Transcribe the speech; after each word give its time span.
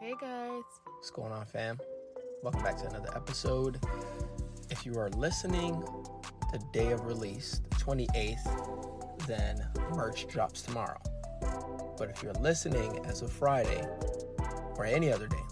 Hey 0.00 0.14
guys. 0.20 0.62
What's 0.84 1.10
going 1.10 1.32
on, 1.32 1.44
fam? 1.46 1.76
Welcome 2.44 2.62
back 2.62 2.76
to 2.78 2.86
another 2.86 3.10
episode. 3.16 3.80
If 4.70 4.86
you 4.86 4.94
are 4.94 5.10
listening 5.10 5.82
the 6.52 6.60
day 6.72 6.92
of 6.92 7.04
release, 7.04 7.60
the 7.68 7.74
28th, 7.74 9.26
then 9.26 9.66
merch 9.96 10.28
drops 10.28 10.62
tomorrow. 10.62 11.00
But 11.98 12.10
if 12.10 12.22
you're 12.22 12.32
listening 12.34 13.04
as 13.06 13.22
of 13.22 13.32
Friday 13.32 13.84
or 14.76 14.84
any 14.84 15.12
other 15.12 15.26
day, 15.26 15.42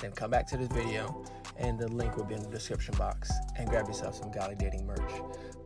then 0.00 0.12
come 0.12 0.30
back 0.30 0.46
to 0.50 0.56
this 0.56 0.68
video 0.68 1.24
and 1.56 1.76
the 1.76 1.88
link 1.88 2.16
will 2.16 2.24
be 2.24 2.36
in 2.36 2.42
the 2.42 2.50
description 2.50 2.94
box 2.96 3.32
and 3.58 3.68
grab 3.68 3.88
yourself 3.88 4.14
some 4.14 4.30
Godly 4.30 4.54
Dating 4.54 4.86
merch. 4.86 5.12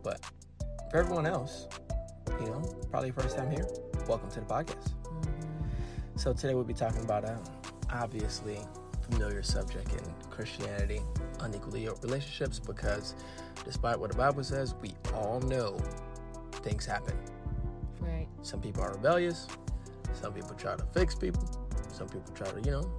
But 0.03 0.25
for 0.91 0.96
everyone 0.96 1.27
else, 1.27 1.69
you 2.41 2.46
know, 2.46 2.62
probably 2.91 3.11
first 3.11 3.37
time 3.37 3.50
here, 3.50 3.66
welcome 4.07 4.30
to 4.30 4.41
the 4.41 4.46
podcast. 4.46 4.95
So 6.19 6.32
today 6.32 6.55
we'll 6.55 6.64
be 6.64 6.75
talking 6.75 7.03
about 7.03 7.25
a 7.25 7.39
obviously 7.93 8.59
familiar 9.09 9.40
subject 9.45 9.93
in 9.93 10.00
Christianity, 10.31 11.00
unequally 11.39 11.85
yoked 11.85 12.03
relationships, 12.03 12.58
because 12.58 13.14
despite 13.64 14.00
what 14.00 14.11
the 14.11 14.17
Bible 14.17 14.43
says, 14.43 14.75
we 14.82 14.94
all 15.14 15.39
know 15.43 15.79
things 16.54 16.85
happen. 16.85 17.17
Right. 18.00 18.27
Some 18.43 18.61
people 18.61 18.82
are 18.82 18.91
rebellious, 18.94 19.46
some 20.13 20.32
people 20.32 20.54
try 20.57 20.75
to 20.75 20.85
fix 20.93 21.14
people, 21.14 21.49
some 21.93 22.08
people 22.08 22.32
try 22.35 22.50
to, 22.50 22.61
you 22.63 22.72
know, 22.72 22.91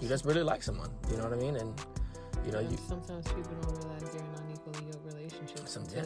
you 0.00 0.06
just 0.06 0.24
really 0.24 0.44
like 0.44 0.62
someone, 0.62 0.90
you 1.10 1.16
know 1.16 1.24
what 1.24 1.32
I 1.32 1.36
mean? 1.36 1.56
And 1.56 1.74
you 2.46 2.52
know, 2.52 2.60
you 2.60 2.76
sometimes 2.88 3.26
people 3.26 3.50
don't 3.62 3.82
realize 3.82 4.02
they're 4.12 4.22
in 4.22 4.44
unequally 4.46 4.86
yoked 4.86 5.12
relationships 5.12 5.72
Some- 5.72 5.86
yeah. 5.92 6.04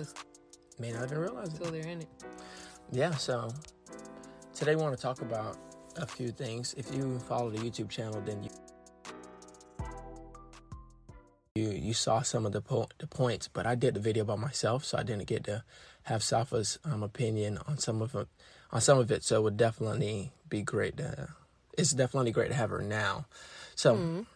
may 0.78 0.92
not 0.92 1.04
even 1.04 1.18
realize 1.18 1.48
it. 1.48 1.58
until 1.58 1.72
they're 1.72 1.86
in 1.86 2.00
it. 2.00 2.08
Yeah, 2.90 3.10
so 3.10 3.50
today 4.54 4.76
we 4.76 4.80
want 4.82 4.96
to 4.96 5.02
talk 5.02 5.20
about 5.20 5.58
a 5.98 6.06
few 6.06 6.30
things. 6.30 6.74
If 6.76 6.94
you 6.94 7.18
follow 7.20 7.50
the 7.50 7.58
YouTube 7.58 7.88
channel, 7.88 8.20
then 8.24 8.42
you 8.44 8.50
you, 11.54 11.70
you 11.70 11.94
saw 11.94 12.22
some 12.22 12.46
of 12.46 12.52
the 12.52 12.60
po- 12.60 12.88
the 12.98 13.06
points, 13.06 13.48
but 13.48 13.66
I 13.66 13.74
did 13.74 13.94
the 13.94 14.00
video 14.00 14.24
by 14.24 14.36
myself, 14.36 14.84
so 14.84 14.96
I 14.96 15.02
didn't 15.02 15.26
get 15.26 15.44
to 15.44 15.64
have 16.04 16.22
Safa's 16.22 16.78
um, 16.84 17.02
opinion 17.02 17.58
on 17.66 17.78
some 17.78 18.00
of 18.00 18.14
it. 18.14 18.28
On 18.70 18.80
some 18.80 18.98
of 18.98 19.10
it, 19.10 19.24
so 19.24 19.36
it 19.38 19.42
would 19.42 19.56
definitely 19.56 20.30
be 20.48 20.60
great. 20.62 20.98
To, 20.98 21.30
it's 21.76 21.92
definitely 21.92 22.32
great 22.32 22.48
to 22.48 22.54
have 22.54 22.70
her 22.70 22.82
now. 22.82 23.26
So 23.74 24.26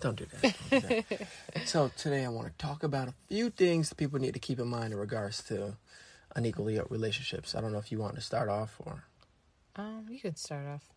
don't 0.00 0.16
do 0.16 0.26
that. 0.26 0.56
Don't 0.70 0.80
do 0.80 1.02
that. 1.08 1.28
so 1.66 1.90
today 1.96 2.24
I 2.24 2.28
want 2.28 2.48
to 2.48 2.54
talk 2.66 2.82
about 2.82 3.08
a 3.08 3.14
few 3.28 3.50
things 3.50 3.90
that 3.90 3.96
people 3.96 4.18
need 4.18 4.32
to 4.34 4.40
keep 4.40 4.58
in 4.58 4.68
mind 4.68 4.92
in 4.94 4.98
regards 4.98 5.42
to 5.44 5.76
unequally 6.34 6.80
relationships. 6.88 7.54
I 7.54 7.60
don't 7.60 7.72
know 7.72 7.78
if 7.78 7.92
you 7.92 7.98
want 7.98 8.14
to 8.14 8.22
start 8.22 8.48
off 8.48 8.76
or, 8.80 9.04
Um, 9.76 10.06
you 10.10 10.20
could 10.20 10.38
start 10.38 10.66
off. 10.66 10.88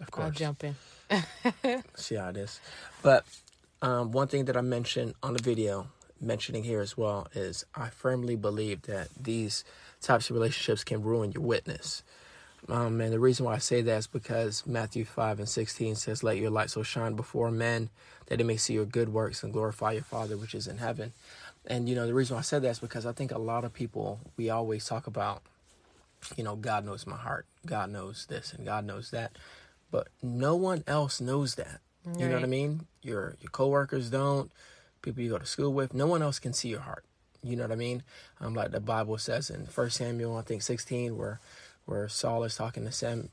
Of 0.00 0.10
course, 0.10 0.26
I'll 0.26 0.32
jump 0.32 0.64
in. 0.64 0.74
see 1.96 2.16
how 2.16 2.28
it 2.28 2.36
is. 2.36 2.60
But 3.02 3.24
um, 3.82 4.12
one 4.12 4.28
thing 4.28 4.46
that 4.46 4.56
I 4.56 4.60
mentioned 4.60 5.14
on 5.22 5.34
the 5.34 5.42
video, 5.42 5.88
mentioning 6.20 6.64
here 6.64 6.80
as 6.80 6.96
well, 6.96 7.28
is 7.34 7.64
I 7.74 7.88
firmly 7.90 8.36
believe 8.36 8.82
that 8.82 9.08
these 9.20 9.64
types 10.00 10.30
of 10.30 10.34
relationships 10.34 10.84
can 10.84 11.02
ruin 11.02 11.32
your 11.32 11.42
witness. 11.42 12.02
Um, 12.68 13.00
and 13.00 13.12
the 13.12 13.20
reason 13.20 13.46
why 13.46 13.54
I 13.54 13.58
say 13.58 13.82
that 13.82 13.96
is 13.96 14.06
because 14.06 14.66
Matthew 14.66 15.04
5 15.04 15.38
and 15.38 15.48
16 15.48 15.94
says, 15.94 16.22
Let 16.22 16.36
your 16.36 16.50
light 16.50 16.70
so 16.70 16.82
shine 16.82 17.14
before 17.14 17.50
men 17.50 17.88
that 18.26 18.38
they 18.38 18.44
may 18.44 18.56
see 18.56 18.74
your 18.74 18.84
good 18.84 19.08
works 19.10 19.42
and 19.42 19.52
glorify 19.52 19.92
your 19.92 20.02
Father 20.02 20.36
which 20.36 20.54
is 20.54 20.66
in 20.66 20.78
heaven. 20.78 21.12
And, 21.66 21.88
you 21.88 21.94
know, 21.94 22.06
the 22.06 22.14
reason 22.14 22.34
why 22.34 22.40
I 22.40 22.42
said 22.42 22.62
that 22.62 22.70
is 22.70 22.78
because 22.78 23.06
I 23.06 23.12
think 23.12 23.30
a 23.30 23.38
lot 23.38 23.64
of 23.64 23.72
people, 23.72 24.20
we 24.36 24.50
always 24.50 24.86
talk 24.86 25.06
about, 25.06 25.42
you 26.36 26.44
know, 26.44 26.56
God 26.56 26.84
knows 26.84 27.06
my 27.06 27.16
heart, 27.16 27.46
God 27.64 27.90
knows 27.90 28.26
this, 28.28 28.52
and 28.52 28.66
God 28.66 28.84
knows 28.84 29.10
that. 29.10 29.32
But 29.90 30.08
no 30.22 30.54
one 30.56 30.84
else 30.86 31.20
knows 31.20 31.54
that. 31.56 31.80
You 32.16 32.26
know 32.26 32.34
what 32.36 32.42
I 32.42 32.46
mean? 32.46 32.86
Your 33.02 33.36
your 33.40 33.50
coworkers 33.50 34.08
don't, 34.08 34.50
people 35.02 35.22
you 35.22 35.30
go 35.30 35.38
to 35.38 35.44
school 35.44 35.72
with, 35.74 35.92
no 35.92 36.06
one 36.06 36.22
else 36.22 36.38
can 36.38 36.54
see 36.54 36.68
your 36.68 36.80
heart. 36.80 37.04
You 37.42 37.54
know 37.54 37.64
what 37.64 37.72
I 37.72 37.76
mean? 37.76 38.02
Um, 38.40 38.54
like 38.54 38.70
the 38.70 38.80
Bible 38.80 39.18
says 39.18 39.50
in 39.50 39.66
First 39.66 39.98
Samuel, 39.98 40.36
I 40.36 40.42
think 40.42 40.62
sixteen, 40.62 41.18
where 41.18 41.38
where 41.84 42.08
Saul 42.08 42.44
is 42.44 42.56
talking 42.56 42.84
to 42.84 42.92
Sam, 42.92 43.28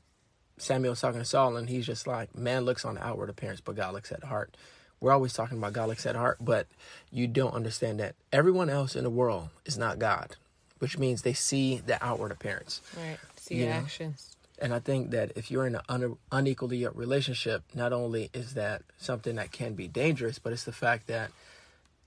Samuel's 0.58 1.00
talking 1.00 1.20
to 1.20 1.24
Saul, 1.24 1.56
and 1.56 1.68
he's 1.68 1.86
just 1.86 2.06
like, 2.06 2.34
man 2.36 2.64
looks 2.64 2.84
on 2.84 2.96
the 2.96 3.04
outward 3.06 3.30
appearance, 3.30 3.60
but 3.60 3.76
God 3.76 3.94
looks 3.94 4.12
at 4.12 4.20
the 4.20 4.26
heart. 4.26 4.56
We're 5.00 5.12
always 5.12 5.32
talking 5.32 5.58
about 5.58 5.72
God 5.74 5.88
looks 5.88 6.06
at 6.06 6.12
the 6.12 6.18
heart, 6.18 6.38
but 6.40 6.66
you 7.10 7.26
don't 7.26 7.54
understand 7.54 8.00
that 8.00 8.14
everyone 8.32 8.70
else 8.70 8.94
in 8.96 9.04
the 9.04 9.10
world 9.10 9.48
is 9.64 9.76
not 9.76 9.98
God, 9.98 10.36
which 10.78 10.98
means 10.98 11.22
they 11.22 11.34
see 11.34 11.78
the 11.78 12.02
outward 12.04 12.30
appearance. 12.32 12.80
Right. 12.96 13.18
See 13.36 13.56
You 13.56 13.64
your 13.64 13.70
know? 13.74 13.80
actions. 13.80 14.35
And 14.58 14.72
I 14.72 14.78
think 14.78 15.10
that 15.10 15.32
if 15.36 15.50
you're 15.50 15.66
in 15.66 15.74
an 15.74 15.82
un- 15.88 16.16
unequally 16.32 16.86
relationship, 16.86 17.62
not 17.74 17.92
only 17.92 18.30
is 18.32 18.54
that 18.54 18.82
something 18.96 19.36
that 19.36 19.52
can 19.52 19.74
be 19.74 19.86
dangerous, 19.86 20.38
but 20.38 20.52
it's 20.52 20.64
the 20.64 20.72
fact 20.72 21.08
that 21.08 21.30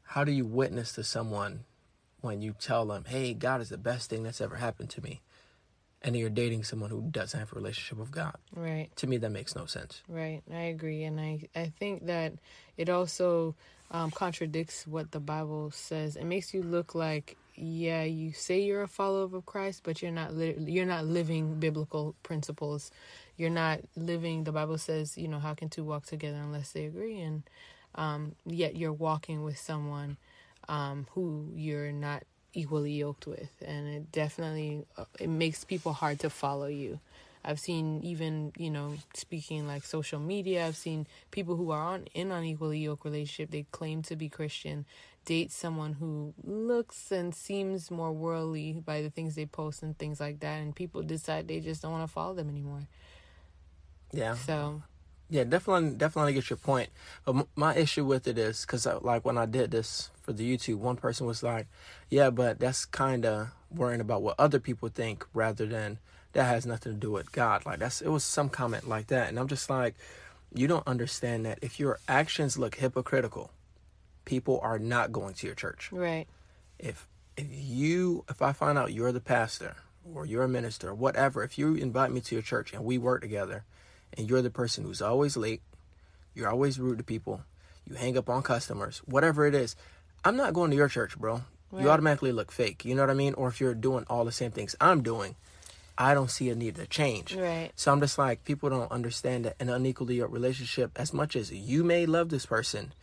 how 0.04 0.24
do 0.24 0.32
you 0.32 0.46
witness 0.46 0.94
to 0.94 1.04
someone 1.04 1.66
when 2.22 2.42
you 2.42 2.56
tell 2.60 2.86
them, 2.86 3.06
hey, 3.06 3.34
God 3.34 3.62
is 3.62 3.70
the 3.70 3.78
best 3.78 4.10
thing 4.10 4.24
that's 4.24 4.42
ever 4.42 4.56
happened 4.56 4.90
to 4.92 5.02
me? 5.02 5.22
And 6.02 6.16
you're 6.16 6.30
dating 6.30 6.64
someone 6.64 6.90
who 6.90 7.02
doesn't 7.12 7.40
have 7.40 7.52
a 7.52 7.56
relationship 7.56 7.98
with 7.98 8.12
God. 8.12 8.36
Right. 8.56 8.90
To 8.96 9.08
me, 9.08 9.18
that 9.18 9.30
makes 9.30 9.56
no 9.56 9.66
sense. 9.66 10.02
Right. 10.08 10.42
I 10.52 10.62
agree, 10.62 11.04
and 11.04 11.20
I 11.20 11.50
I 11.54 11.74
think 11.78 12.06
that 12.06 12.34
it 12.78 12.90
also 12.90 13.56
um, 13.92 14.10
contradicts 14.10 14.88
what 14.88 15.12
the 15.12 15.20
Bible 15.20 15.72
says. 15.72 16.16
It 16.16 16.26
makes 16.26 16.54
you 16.54 16.64
look 16.64 16.96
like 16.96 17.38
yeah, 17.60 18.04
you 18.04 18.32
say 18.32 18.62
you're 18.62 18.84
a 18.84 18.88
follower 18.88 19.36
of 19.38 19.46
Christ, 19.46 19.82
but 19.84 20.02
you're 20.02 20.12
not 20.12 20.34
you're 20.34 20.86
not 20.86 21.06
living 21.06 21.60
biblical 21.60 22.16
principles. 22.24 22.92
You're 23.36 23.50
not 23.50 23.82
living. 23.98 24.46
The 24.46 24.52
Bible 24.54 24.78
says, 24.78 25.18
you 25.18 25.28
know, 25.28 25.40
how 25.40 25.54
can 25.56 25.70
two 25.70 25.84
walk 25.84 26.06
together 26.06 26.38
unless 26.38 26.72
they 26.72 26.86
agree? 26.86 27.20
And 27.20 27.44
um, 27.96 28.36
yet 28.46 28.76
you're 28.78 28.94
walking 28.94 29.44
with 29.44 29.58
someone 29.58 30.18
um, 30.70 31.08
who 31.12 31.50
you're 31.54 31.92
not 31.92 32.24
equally 32.54 32.94
yoked 32.94 33.28
with, 33.28 33.52
and 33.66 33.88
it 33.88 34.12
definitely 34.12 34.86
uh, 34.98 35.06
it 35.20 35.30
makes 35.30 35.66
people 35.66 35.94
hard 35.94 36.20
to 36.20 36.30
follow 36.30 36.68
you. 36.68 37.00
I've 37.44 37.60
seen 37.60 38.02
even 38.04 38.54
you 38.58 38.70
know 38.70 38.94
speaking 39.14 39.68
like 39.68 39.84
social 39.84 40.20
media. 40.20 40.66
I've 40.66 40.78
seen 40.78 41.08
people 41.32 41.58
who 41.58 41.72
are 41.72 41.82
on 41.82 42.08
in 42.14 42.32
unequally 42.32 42.80
yoked 42.80 43.06
relationship. 43.06 43.52
They 43.52 43.66
claim 43.72 44.02
to 44.04 44.16
be 44.16 44.30
Christian, 44.30 44.86
date 45.30 45.52
someone 45.52 45.94
who 45.94 46.34
looks 46.44 47.12
and 47.12 47.36
seems 47.36 47.92
more 47.92 48.12
worldly 48.12 48.74
by 48.74 49.04
the 49.04 49.12
things 49.12 49.36
they 49.36 49.46
post 49.46 49.84
and 49.84 49.96
things 49.96 50.20
like 50.20 50.40
that, 50.40 50.58
and 50.60 50.76
people 50.76 51.04
decide 51.04 51.48
they 51.48 51.60
just 51.60 51.84
don't 51.84 51.92
want 51.92 52.04
to 52.08 52.12
follow 52.12 52.34
them 52.34 52.50
anymore. 52.50 52.88
Yeah. 54.12 54.34
So 54.34 54.82
Yeah, 55.30 55.44
definitely, 55.44 55.92
definitely 55.98 56.34
get 56.34 56.50
your 56.50 56.58
point. 56.58 56.90
But 57.26 57.46
my 57.56 57.76
issue 57.76 58.04
with 58.06 58.28
it 58.28 58.40
is 58.40 58.62
because, 58.62 58.88
uh, 58.88 58.98
like, 59.02 59.24
when 59.24 59.38
I 59.38 59.46
did 59.46 59.70
this 59.70 60.10
for 60.24 60.34
the 60.34 60.46
YouTube, 60.52 60.78
one 60.78 60.98
person 60.98 61.28
was 61.28 61.44
like, 61.44 61.68
"Yeah, 62.10 62.32
but 62.32 62.58
that's 62.60 62.86
kind 62.86 63.24
of 63.26 63.50
worrying 63.70 64.02
about 64.02 64.24
what 64.24 64.36
other 64.40 64.60
people 64.60 64.90
think 64.90 65.28
rather 65.34 65.68
than 65.68 66.00
that 66.34 66.46
has 66.46 66.66
nothing 66.66 66.94
to 66.94 67.00
do 67.00 67.12
with 67.12 67.32
God." 67.32 67.66
Like, 67.68 67.78
that's 67.80 68.02
it 68.02 68.10
was 68.10 68.24
some 68.24 68.50
comment 68.50 68.90
like 68.90 69.08
that, 69.14 69.30
and 69.30 69.38
I'm 69.40 69.48
just 69.48 69.70
like, 69.70 69.94
you 70.54 70.68
don't 70.68 70.88
understand 70.88 71.46
that 71.46 71.60
if 71.62 71.80
your 71.80 72.00
actions 72.08 72.58
look 72.58 72.76
hypocritical, 72.76 73.52
people 74.30 74.60
are 74.62 74.78
not 74.80 75.12
going 75.12 75.34
to 75.34 75.48
your 75.48 75.56
church 75.56 75.90
right, 75.92 76.28
if 76.78 77.08
if 77.36 77.48
you 77.50 78.24
if 78.30 78.42
I 78.42 78.52
find 78.54 78.78
out 78.78 78.94
you're 78.94 79.12
the 79.12 79.20
pastor 79.36 79.76
or 80.14 80.26
you're 80.26 80.44
a 80.44 80.48
minister 80.60 80.90
or 80.90 80.94
whatever, 80.94 81.44
if 81.44 81.58
you 81.58 81.76
invite 81.76 82.12
me 82.12 82.22
to 82.22 82.36
your 82.36 82.42
church 82.42 82.74
and 82.74 82.84
we 82.86 82.98
work 82.98 83.22
together 83.22 83.64
and 84.16 84.30
you're 84.30 84.42
the 84.42 84.50
person 84.62 84.84
who's 84.84 85.02
always 85.02 85.36
late, 85.36 85.62
you're 86.36 86.50
always 86.50 86.80
rude 86.80 86.98
to 87.00 87.04
people, 87.04 87.42
you 87.86 87.96
hang 87.96 88.18
up 88.18 88.30
on 88.30 88.42
customers, 88.42 89.02
whatever 89.06 89.46
it 89.46 89.56
is, 89.56 89.76
I'm 90.24 90.38
not 90.38 90.54
going 90.54 90.72
to 90.72 90.78
your 90.78 90.90
church, 90.90 91.18
bro. 91.18 91.42
Right. 91.72 91.84
You 91.84 91.90
automatically 91.90 92.32
look 92.32 92.52
fake. 92.52 92.86
You 92.86 92.96
know 92.96 93.04
what 93.04 93.12
I 93.12 93.14
mean? 93.14 93.36
Or 93.36 93.48
if 93.48 93.60
you're 93.62 93.76
doing 93.76 94.04
all 94.10 94.26
the 94.26 94.32
same 94.32 94.52
things 94.52 94.76
I'm 94.82 95.04
doing, 95.04 95.36
I 95.98 96.14
don't 96.14 96.32
see 96.32 96.50
a 96.50 96.56
need 96.56 96.76
to 96.76 96.88
change. 96.88 97.36
right, 97.36 97.72
So 97.76 97.92
I'm 97.92 98.00
just 98.00 98.18
like, 98.18 98.44
people 98.46 98.70
don't 98.70 98.92
understand 98.92 99.46
that 99.46 99.56
an 99.60 99.70
unequally 99.70 100.22
relationship, 100.22 100.92
as 100.96 101.14
much 101.14 101.36
as 101.36 101.52
you 101.52 101.84
may 101.84 102.06
love 102.06 102.30
this 102.30 102.46
person, 102.46 102.94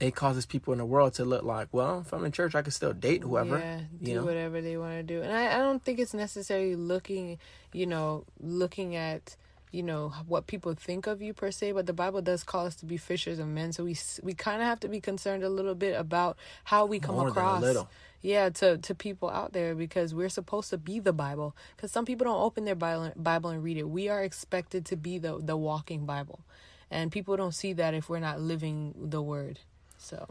it 0.00 0.14
causes 0.14 0.46
people 0.46 0.72
in 0.72 0.78
the 0.78 0.84
world 0.86 1.14
to 1.14 1.24
look 1.24 1.42
like, 1.42 1.68
well, 1.72 2.00
if 2.06 2.12
I'm 2.12 2.24
in 2.24 2.30
church, 2.32 2.54
I 2.54 2.62
can 2.62 2.70
still 2.70 2.92
date 2.92 3.22
whoever. 3.22 3.58
Yeah, 3.58 3.80
do 4.02 4.10
you 4.10 4.16
know? 4.18 4.24
whatever 4.24 4.60
they 4.60 4.76
want 4.76 4.94
to 4.94 5.02
do, 5.02 5.22
and 5.22 5.32
I, 5.32 5.56
I 5.56 5.58
don't 5.58 5.82
think 5.82 5.98
it's 5.98 6.14
necessarily 6.14 6.76
looking, 6.76 7.38
you 7.72 7.86
know, 7.86 8.24
looking 8.40 8.94
at 8.96 9.36
you 9.70 9.82
know 9.82 10.10
what 10.26 10.46
people 10.46 10.72
think 10.72 11.06
of 11.06 11.20
you 11.20 11.34
per 11.34 11.50
se 11.50 11.72
but 11.72 11.84
the 11.84 11.92
bible 11.92 12.22
does 12.22 12.42
call 12.42 12.64
us 12.64 12.74
to 12.74 12.86
be 12.86 12.96
fishers 12.96 13.38
of 13.38 13.46
men 13.46 13.70
so 13.70 13.84
we 13.84 13.94
we 14.22 14.32
kind 14.32 14.62
of 14.62 14.66
have 14.66 14.80
to 14.80 14.88
be 14.88 14.98
concerned 14.98 15.42
a 15.44 15.48
little 15.50 15.74
bit 15.74 15.94
about 15.94 16.38
how 16.64 16.86
we 16.86 16.98
come 16.98 17.16
More 17.16 17.28
across 17.28 17.60
little. 17.60 17.86
yeah 18.22 18.48
to 18.48 18.78
to 18.78 18.94
people 18.94 19.28
out 19.28 19.52
there 19.52 19.74
because 19.74 20.14
we're 20.14 20.30
supposed 20.30 20.70
to 20.70 20.78
be 20.78 21.00
the 21.00 21.12
bible 21.12 21.54
because 21.76 21.92
some 21.92 22.06
people 22.06 22.24
don't 22.24 22.40
open 22.40 22.64
their 22.64 22.74
bible, 22.74 23.12
bible 23.14 23.50
and 23.50 23.62
read 23.62 23.76
it 23.76 23.86
we 23.86 24.08
are 24.08 24.22
expected 24.24 24.86
to 24.86 24.96
be 24.96 25.18
the 25.18 25.36
the 25.38 25.54
walking 25.56 26.06
bible 26.06 26.40
and 26.90 27.12
people 27.12 27.36
don't 27.36 27.52
see 27.54 27.74
that 27.74 27.92
if 27.92 28.08
we're 28.08 28.20
not 28.20 28.40
living 28.40 28.94
the 28.96 29.20
word 29.20 29.58
so 29.98 30.26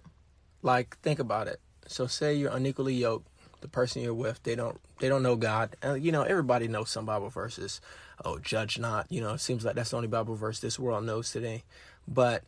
like 0.64 0.98
think 1.00 1.20
about 1.20 1.48
it 1.48 1.60
so 1.86 2.08
say 2.08 2.34
you're 2.34 2.52
unequally 2.52 2.96
yoked 2.96 3.28
the 3.62 3.68
person 3.68 4.02
you're 4.02 4.14
with 4.14 4.42
they 4.44 4.56
don't 4.56 4.80
they 5.00 5.10
don't 5.10 5.24
know 5.24 5.36
god 5.36 5.76
And 5.82 6.04
you 6.04 6.12
know 6.12 6.24
everybody 6.24 6.68
knows 6.68 6.90
some 6.90 7.06
bible 7.06 7.30
verses 7.30 7.80
oh 8.26 8.40
judge 8.40 8.80
not 8.80 9.06
you 9.12 9.22
know 9.22 9.34
it 9.34 9.42
seems 9.42 9.64
like 9.64 9.76
that's 9.76 9.92
the 9.92 9.98
only 9.98 10.08
bible 10.08 10.36
verse 10.36 10.60
this 10.60 10.80
world 10.80 11.06
knows 11.06 11.32
today 11.32 11.64
but 12.08 12.44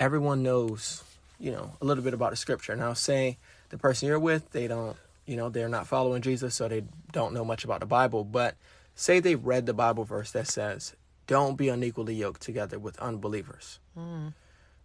everyone 0.00 0.42
knows, 0.42 1.04
you 1.38 1.52
know, 1.52 1.72
a 1.80 1.84
little 1.84 2.02
bit 2.02 2.14
about 2.14 2.30
the 2.30 2.36
scripture. 2.36 2.74
Now, 2.74 2.94
say 2.94 3.38
the 3.68 3.78
person 3.78 4.08
you're 4.08 4.18
with, 4.18 4.50
they 4.50 4.66
don't, 4.66 4.96
you 5.26 5.36
know, 5.36 5.50
they're 5.50 5.68
not 5.68 5.86
following 5.86 6.22
Jesus, 6.22 6.54
so 6.54 6.66
they 6.66 6.82
don't 7.12 7.34
know 7.34 7.44
much 7.44 7.64
about 7.64 7.80
the 7.80 7.86
Bible. 7.86 8.24
But 8.24 8.56
say 8.94 9.20
they 9.20 9.36
read 9.36 9.66
the 9.66 9.74
Bible 9.74 10.04
verse 10.04 10.32
that 10.32 10.48
says, 10.48 10.96
"Don't 11.26 11.56
be 11.56 11.68
unequally 11.68 12.14
yoked 12.14 12.40
together 12.40 12.78
with 12.78 12.98
unbelievers." 12.98 13.78
Mm. 13.96 14.32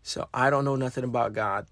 So 0.05 0.29
I 0.35 0.51
don't 0.51 0.65
know 0.65 0.75
nothing 0.75 1.03
about 1.03 1.33
God. 1.33 1.65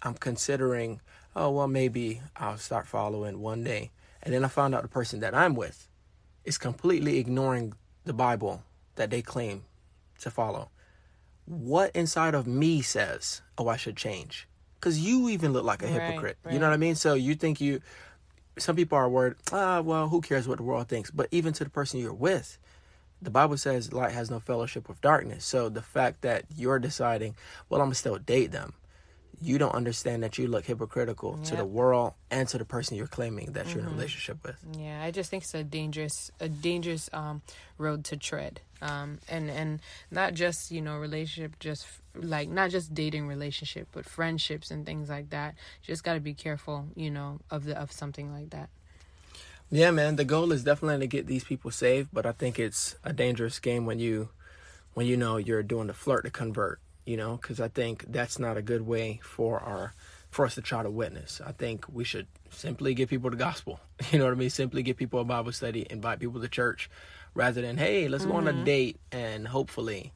I'm 0.00 0.14
considering, 0.14 1.02
oh 1.36 1.50
well, 1.50 1.68
maybe 1.68 2.22
I'll 2.34 2.56
start 2.56 2.86
following 2.86 3.40
one 3.40 3.62
day, 3.62 3.90
and 4.22 4.32
then 4.32 4.42
I 4.42 4.48
found 4.48 4.74
out 4.74 4.80
the 4.80 4.88
person 4.88 5.20
that 5.20 5.34
I'm 5.34 5.54
with 5.54 5.86
is 6.46 6.56
completely 6.56 7.18
ignoring 7.18 7.74
the 8.04 8.14
Bible 8.14 8.62
that 8.94 9.10
they 9.10 9.20
claim 9.20 9.64
to 10.20 10.30
follow. 10.30 10.70
What 11.44 11.94
inside 11.94 12.34
of 12.34 12.46
me 12.46 12.80
says, 12.80 13.42
oh, 13.58 13.68
I 13.68 13.76
should 13.76 13.98
change? 13.98 14.48
Because 14.80 14.98
you 14.98 15.28
even 15.28 15.52
look 15.52 15.64
like 15.64 15.82
a 15.82 15.86
hypocrite. 15.88 16.38
Right, 16.42 16.46
right. 16.46 16.54
You 16.54 16.58
know 16.58 16.68
what 16.68 16.74
I 16.74 16.78
mean? 16.78 16.94
So 16.94 17.12
you 17.12 17.34
think 17.34 17.60
you, 17.60 17.82
some 18.56 18.76
people 18.76 18.96
are 18.96 19.10
worried, 19.10 19.34
ah, 19.52 19.82
well, 19.82 20.08
who 20.08 20.22
cares 20.22 20.48
what 20.48 20.56
the 20.56 20.64
world 20.64 20.88
thinks? 20.88 21.10
But 21.10 21.28
even 21.30 21.52
to 21.52 21.64
the 21.64 21.70
person 21.70 22.00
you're 22.00 22.14
with, 22.14 22.56
the 23.22 23.30
Bible 23.30 23.56
says 23.56 23.92
light 23.92 24.12
has 24.12 24.30
no 24.30 24.40
fellowship 24.40 24.88
with 24.88 25.00
darkness. 25.00 25.44
So 25.44 25.68
the 25.68 25.82
fact 25.82 26.22
that 26.22 26.44
you're 26.56 26.78
deciding, 26.78 27.36
well, 27.68 27.80
I'm 27.80 27.86
going 27.86 27.92
to 27.92 27.98
still 27.98 28.18
date 28.18 28.50
them, 28.50 28.74
you 29.40 29.58
don't 29.58 29.74
understand 29.74 30.22
that 30.22 30.38
you 30.38 30.46
look 30.46 30.64
hypocritical 30.64 31.36
yep. 31.38 31.48
to 31.48 31.56
the 31.56 31.64
world 31.64 32.14
and 32.30 32.48
to 32.48 32.58
the 32.58 32.64
person 32.64 32.96
you're 32.96 33.06
claiming 33.06 33.52
that 33.52 33.66
mm-hmm. 33.66 33.70
you're 33.70 33.78
in 33.80 33.86
a 33.86 33.88
mm-hmm. 33.88 33.98
relationship 33.98 34.38
with. 34.44 34.56
Yeah, 34.78 35.02
I 35.02 35.10
just 35.10 35.30
think 35.30 35.42
it's 35.42 35.54
a 35.54 35.64
dangerous 35.64 36.30
a 36.40 36.48
dangerous 36.48 37.08
um, 37.12 37.42
road 37.78 38.04
to 38.06 38.16
tread. 38.16 38.60
Um, 38.80 39.18
and 39.28 39.48
and 39.48 39.80
not 40.10 40.34
just 40.34 40.72
you 40.72 40.80
know 40.80 40.96
relationship 40.96 41.56
just 41.60 41.86
like 42.16 42.48
not 42.48 42.70
just 42.70 42.92
dating 42.92 43.28
relationship 43.28 43.86
but 43.92 44.04
friendships 44.04 44.72
and 44.72 44.84
things 44.84 45.08
like 45.08 45.30
that 45.30 45.54
just 45.82 46.02
got 46.02 46.14
to 46.14 46.20
be 46.20 46.34
careful 46.34 46.88
you 46.96 47.08
know 47.08 47.38
of 47.48 47.64
the 47.64 47.80
of 47.80 47.92
something 47.92 48.32
like 48.32 48.50
that 48.50 48.70
yeah 49.72 49.90
man 49.90 50.14
the 50.14 50.24
goal 50.24 50.52
is 50.52 50.62
definitely 50.62 51.00
to 51.00 51.08
get 51.08 51.26
these 51.26 51.42
people 51.42 51.72
saved 51.72 52.08
but 52.12 52.24
i 52.24 52.30
think 52.30 52.58
it's 52.58 52.94
a 53.02 53.12
dangerous 53.12 53.58
game 53.58 53.84
when 53.84 53.98
you 53.98 54.28
when 54.94 55.06
you 55.06 55.16
know 55.16 55.36
you're 55.36 55.62
doing 55.64 55.88
the 55.88 55.94
flirt 55.94 56.24
to 56.24 56.30
convert 56.30 56.78
you 57.04 57.16
know, 57.16 57.36
because 57.36 57.60
I 57.60 57.68
think 57.68 58.04
that's 58.08 58.38
not 58.38 58.56
a 58.56 58.62
good 58.62 58.82
way 58.82 59.20
for 59.22 59.60
our 59.60 59.94
for 60.30 60.46
us 60.46 60.54
to 60.54 60.62
try 60.62 60.82
to 60.82 60.90
witness. 60.90 61.40
I 61.44 61.52
think 61.52 61.84
we 61.92 62.04
should 62.04 62.26
simply 62.50 62.94
give 62.94 63.10
people 63.10 63.30
the 63.30 63.36
gospel. 63.36 63.80
You 64.10 64.18
know 64.18 64.24
what 64.24 64.32
I 64.32 64.36
mean? 64.36 64.50
Simply 64.50 64.82
give 64.82 64.96
people 64.96 65.20
a 65.20 65.24
Bible 65.24 65.52
study, 65.52 65.86
invite 65.88 66.18
people 66.18 66.40
to 66.40 66.48
church, 66.48 66.90
rather 67.34 67.62
than 67.62 67.76
hey, 67.76 68.08
let's 68.08 68.24
mm-hmm. 68.24 68.32
go 68.32 68.38
on 68.38 68.48
a 68.48 68.52
mm-hmm. 68.52 68.64
date 68.64 69.00
and 69.12 69.46
hopefully 69.46 70.12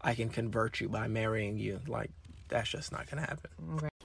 I 0.00 0.14
can 0.14 0.30
convert 0.30 0.80
you 0.80 0.88
by 0.88 1.06
marrying 1.08 1.58
you. 1.58 1.80
Like 1.86 2.10
that's 2.48 2.70
just 2.70 2.92
not 2.92 3.10
gonna 3.10 3.22
happen. 3.22 3.50
Right. 3.58 3.95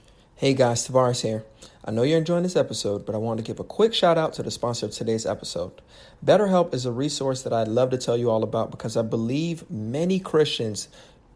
Hey 0.42 0.54
guys, 0.54 0.88
Tavares 0.88 1.22
here. 1.22 1.44
I 1.84 1.92
know 1.92 2.02
you're 2.02 2.18
enjoying 2.18 2.42
this 2.42 2.56
episode, 2.56 3.06
but 3.06 3.14
I 3.14 3.18
want 3.18 3.38
to 3.38 3.44
give 3.44 3.60
a 3.60 3.62
quick 3.62 3.94
shout 3.94 4.18
out 4.18 4.32
to 4.32 4.42
the 4.42 4.50
sponsor 4.50 4.86
of 4.86 4.90
today's 4.90 5.24
episode. 5.24 5.80
BetterHelp 6.26 6.74
is 6.74 6.84
a 6.84 6.90
resource 6.90 7.44
that 7.44 7.52
I'd 7.52 7.68
love 7.68 7.90
to 7.90 7.96
tell 7.96 8.16
you 8.16 8.28
all 8.28 8.42
about 8.42 8.72
because 8.72 8.96
I 8.96 9.02
believe 9.02 9.70
many 9.70 10.18
Christians 10.18 10.88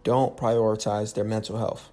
don't 0.03 0.37
prioritize 0.37 1.15
their 1.15 1.23
mental 1.23 1.57
health. 1.57 1.89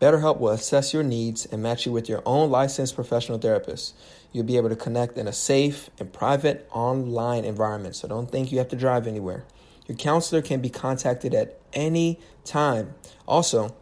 BetterHelp 0.00 0.38
will 0.38 0.50
assess 0.50 0.94
your 0.94 1.02
needs 1.02 1.46
and 1.46 1.64
match 1.64 1.84
you 1.84 1.90
with 1.90 2.08
your 2.08 2.22
own 2.24 2.48
licensed 2.48 2.94
professional 2.94 3.38
therapist. 3.38 3.96
You'll 4.30 4.44
be 4.44 4.56
able 4.56 4.68
to 4.68 4.76
connect 4.76 5.18
in 5.18 5.26
a 5.26 5.32
safe 5.32 5.90
and 5.98 6.12
private 6.12 6.68
online 6.70 7.44
environment, 7.44 7.96
so 7.96 8.06
don't 8.06 8.30
think 8.30 8.52
you 8.52 8.58
have 8.58 8.68
to 8.68 8.76
drive 8.76 9.08
anywhere. 9.08 9.42
Your 9.88 9.96
counselor 9.98 10.42
can 10.42 10.60
be 10.60 10.70
contacted 10.70 11.34
at 11.34 11.58
any 11.72 12.20
time. 12.44 12.94
Also, 13.26 13.74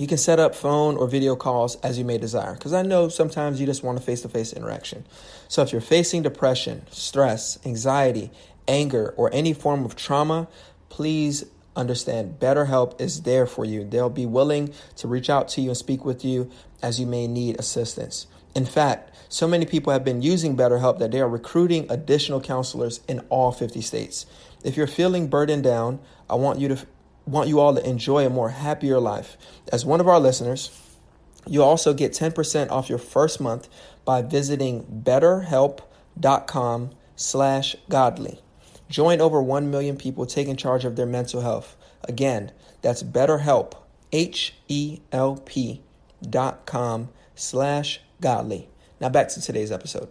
you 0.00 0.06
can 0.06 0.16
set 0.16 0.40
up 0.40 0.54
phone 0.54 0.96
or 0.96 1.06
video 1.06 1.36
calls 1.36 1.76
as 1.82 1.98
you 1.98 2.06
may 2.06 2.16
desire 2.16 2.54
because 2.54 2.72
I 2.72 2.80
know 2.80 3.10
sometimes 3.10 3.60
you 3.60 3.66
just 3.66 3.82
want 3.82 3.98
a 3.98 4.00
face 4.00 4.22
to 4.22 4.30
face 4.30 4.50
interaction. 4.50 5.04
So, 5.46 5.60
if 5.60 5.72
you're 5.72 5.82
facing 5.82 6.22
depression, 6.22 6.86
stress, 6.90 7.58
anxiety, 7.66 8.30
anger, 8.66 9.12
or 9.18 9.28
any 9.30 9.52
form 9.52 9.84
of 9.84 9.96
trauma, 9.96 10.48
please 10.88 11.44
understand 11.76 12.40
BetterHelp 12.40 12.98
is 12.98 13.22
there 13.22 13.46
for 13.46 13.66
you. 13.66 13.84
They'll 13.84 14.08
be 14.08 14.24
willing 14.24 14.72
to 14.96 15.06
reach 15.06 15.28
out 15.28 15.48
to 15.48 15.60
you 15.60 15.68
and 15.68 15.76
speak 15.76 16.02
with 16.02 16.24
you 16.24 16.50
as 16.82 16.98
you 16.98 17.06
may 17.06 17.26
need 17.26 17.60
assistance. 17.60 18.26
In 18.54 18.64
fact, 18.64 19.14
so 19.28 19.46
many 19.46 19.66
people 19.66 19.92
have 19.92 20.02
been 20.02 20.22
using 20.22 20.56
BetterHelp 20.56 20.98
that 21.00 21.10
they 21.10 21.20
are 21.20 21.28
recruiting 21.28 21.86
additional 21.90 22.40
counselors 22.40 23.00
in 23.06 23.20
all 23.28 23.52
50 23.52 23.82
states. 23.82 24.24
If 24.64 24.78
you're 24.78 24.86
feeling 24.86 25.28
burdened 25.28 25.62
down, 25.62 26.00
I 26.30 26.36
want 26.36 26.58
you 26.58 26.68
to 26.68 26.86
want 27.26 27.48
you 27.48 27.60
all 27.60 27.74
to 27.74 27.88
enjoy 27.88 28.26
a 28.26 28.30
more 28.30 28.50
happier 28.50 28.98
life. 28.98 29.36
As 29.72 29.84
one 29.84 30.00
of 30.00 30.08
our 30.08 30.20
listeners, 30.20 30.70
you 31.46 31.62
also 31.62 31.94
get 31.94 32.12
10% 32.12 32.70
off 32.70 32.88
your 32.88 32.98
first 32.98 33.40
month 33.40 33.68
by 34.04 34.22
visiting 34.22 34.84
betterhelp.com 35.04 36.90
slash 37.16 37.76
godly. 37.88 38.40
Join 38.88 39.20
over 39.20 39.40
1 39.40 39.70
million 39.70 39.96
people 39.96 40.26
taking 40.26 40.56
charge 40.56 40.84
of 40.84 40.96
their 40.96 41.06
mental 41.06 41.40
health. 41.40 41.76
Again, 42.04 42.50
that's 42.82 43.02
BetterHelp, 43.02 43.74
H-E-L-P 44.12 45.82
dot 46.28 46.66
com 46.66 47.08
slash 47.34 48.00
godly. 48.20 48.68
Now 49.00 49.08
back 49.08 49.28
to 49.28 49.40
today's 49.40 49.72
episode. 49.72 50.08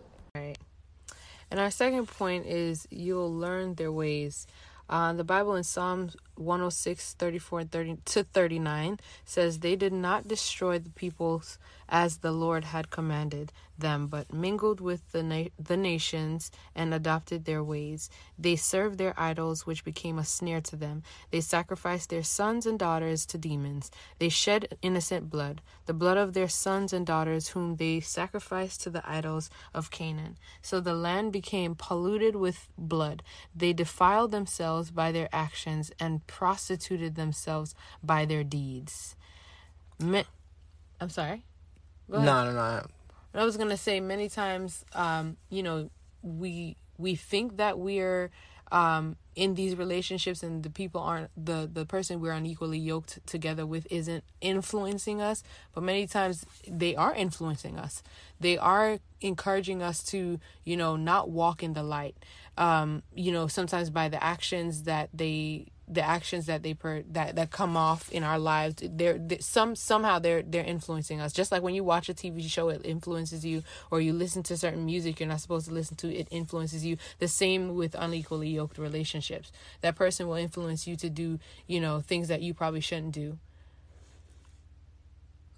And 1.52 1.60
our 1.60 1.72
second 1.72 2.08
point 2.08 2.46
is 2.46 2.88
you'll 2.92 3.34
learn 3.34 3.76
their 3.76 3.92
ways. 3.92 4.48
Uh, 4.88 5.14
the 5.14 5.24
Bible 5.24 5.56
in 5.56 5.64
Psalms 5.64 6.16
106, 6.40 7.14
34 7.14 7.60
and 7.60 7.72
30 7.72 7.98
to 8.06 8.24
39 8.24 9.00
says, 9.26 9.60
They 9.60 9.76
did 9.76 9.94
not 9.94 10.28
destroy 10.28 10.80
the 10.80 10.90
peoples 10.90 11.60
as 11.90 12.18
the 12.18 12.32
Lord 12.32 12.66
had 12.66 12.90
commanded 12.90 13.52
them, 13.78 14.08
but 14.08 14.34
mingled 14.34 14.80
with 14.80 15.12
the, 15.12 15.24
na- 15.24 15.50
the 15.58 15.78
nations 15.78 16.52
and 16.76 16.94
adopted 16.94 17.46
their 17.46 17.64
ways. 17.64 18.10
They 18.38 18.56
served 18.56 18.98
their 18.98 19.14
idols, 19.18 19.66
which 19.66 19.84
became 19.84 20.20
a 20.20 20.26
snare 20.26 20.62
to 20.62 20.76
them. 20.76 21.04
They 21.32 21.42
sacrificed 21.42 22.10
their 22.10 22.24
sons 22.24 22.66
and 22.66 22.78
daughters 22.78 23.26
to 23.28 23.38
demons. 23.38 23.90
They 24.20 24.30
shed 24.30 24.78
innocent 24.82 25.30
blood, 25.30 25.62
the 25.86 25.94
blood 25.94 26.18
of 26.18 26.34
their 26.34 26.50
sons 26.50 26.94
and 26.94 27.06
daughters, 27.06 27.50
whom 27.50 27.78
they 27.78 28.00
sacrificed 28.00 28.82
to 28.82 28.90
the 28.90 29.10
idols 29.10 29.50
of 29.74 29.92
Canaan. 29.92 30.38
So 30.62 30.80
the 30.80 30.94
land 30.94 31.32
became 31.32 31.76
polluted 31.76 32.36
with 32.36 32.68
blood. 32.78 33.24
They 33.56 33.74
defiled 33.74 34.32
themselves 34.32 34.92
by 34.92 35.12
their 35.12 35.30
actions 35.32 35.92
and 36.00 36.26
prostituted 36.28 37.16
themselves 37.16 37.74
by 38.04 38.26
their 38.26 38.44
deeds. 38.44 39.16
I'm 40.02 41.10
sorry. 41.10 41.44
No, 42.10 42.46
no, 42.46 42.52
no. 42.54 42.86
I 43.34 43.46
was 43.46 43.58
gonna 43.58 43.78
say 43.78 44.00
many 44.00 44.30
times, 44.30 44.84
um, 44.94 45.38
you 45.50 45.64
know, 45.64 45.90
we 46.22 46.76
we 46.98 47.16
think 47.16 47.58
that 47.58 47.80
we're 47.80 48.32
um, 48.72 49.16
in 49.36 49.56
these 49.56 49.76
relationships 49.76 50.44
and 50.44 50.64
the 50.64 50.70
people 50.70 51.02
aren't 51.02 51.32
the 51.38 51.70
the 51.72 51.86
person 51.86 52.20
we're 52.20 52.34
unequally 52.34 52.78
yoked 52.78 53.26
together 53.26 53.66
with 53.66 53.88
isn't 53.90 54.24
influencing 54.42 55.22
us 55.22 55.44
but 55.74 55.82
many 55.84 56.06
times 56.06 56.46
they 56.68 56.96
are 56.96 57.16
influencing 57.16 57.80
us. 57.80 58.04
They 58.40 58.58
are 58.58 59.00
encouraging 59.22 59.82
us 59.82 60.04
to 60.06 60.40
you 60.64 60.78
know 60.78 60.96
not 60.96 61.30
walk 61.30 61.64
in 61.64 61.74
the 61.74 61.84
light. 61.84 62.16
Um, 62.58 63.04
you 63.16 63.32
know 63.32 63.48
sometimes 63.48 63.90
by 63.90 64.10
the 64.10 64.22
actions 64.24 64.84
that 64.84 65.10
they 65.14 65.68
the 65.90 66.02
actions 66.02 66.46
that 66.46 66.64
they 66.64 66.74
per 66.74 67.02
that 67.10 67.36
that 67.36 67.52
come 67.52 67.76
off 67.76 68.12
in 68.12 68.24
our 68.24 68.38
lives 68.38 68.76
they're, 68.82 69.18
they're, 69.18 69.42
some 69.42 69.76
somehow 69.76 70.20
they're 70.20 70.44
they're 70.44 70.64
influencing 70.64 71.20
us. 71.20 71.34
Just 71.34 71.52
like 71.52 71.64
when 71.64 71.74
you 71.74 71.84
watch 71.84 72.10
a 72.10 72.14
tv 72.14 72.48
show 72.50 72.70
it 72.70 72.82
influences 72.86 73.44
you 73.44 73.64
or 73.90 74.00
you 74.00 74.14
listen 74.14 74.44
to 74.44 74.58
certain 74.58 74.86
music 74.86 75.20
you're 75.20 75.30
not 75.30 75.42
supposed 75.42 75.68
to 75.68 75.74
listen 75.74 75.98
to 75.98 76.14
it 76.14 76.28
influences 76.32 76.86
you. 76.86 76.98
The 77.18 77.28
same 77.28 77.76
with 77.76 77.96
unequally 77.98 78.50
yoked 78.50 78.78
relationships. 78.78 79.52
That 79.82 79.96
person 79.96 80.28
will 80.28 80.36
influence 80.36 80.88
you 80.88 80.96
to 80.98 81.10
do 81.10 81.40
you 81.68 81.80
know 81.80 82.02
things 82.02 82.28
that 82.28 82.42
you 82.42 82.54
probably 82.54 82.82
shouldn't 82.82 83.14
do 83.14 83.40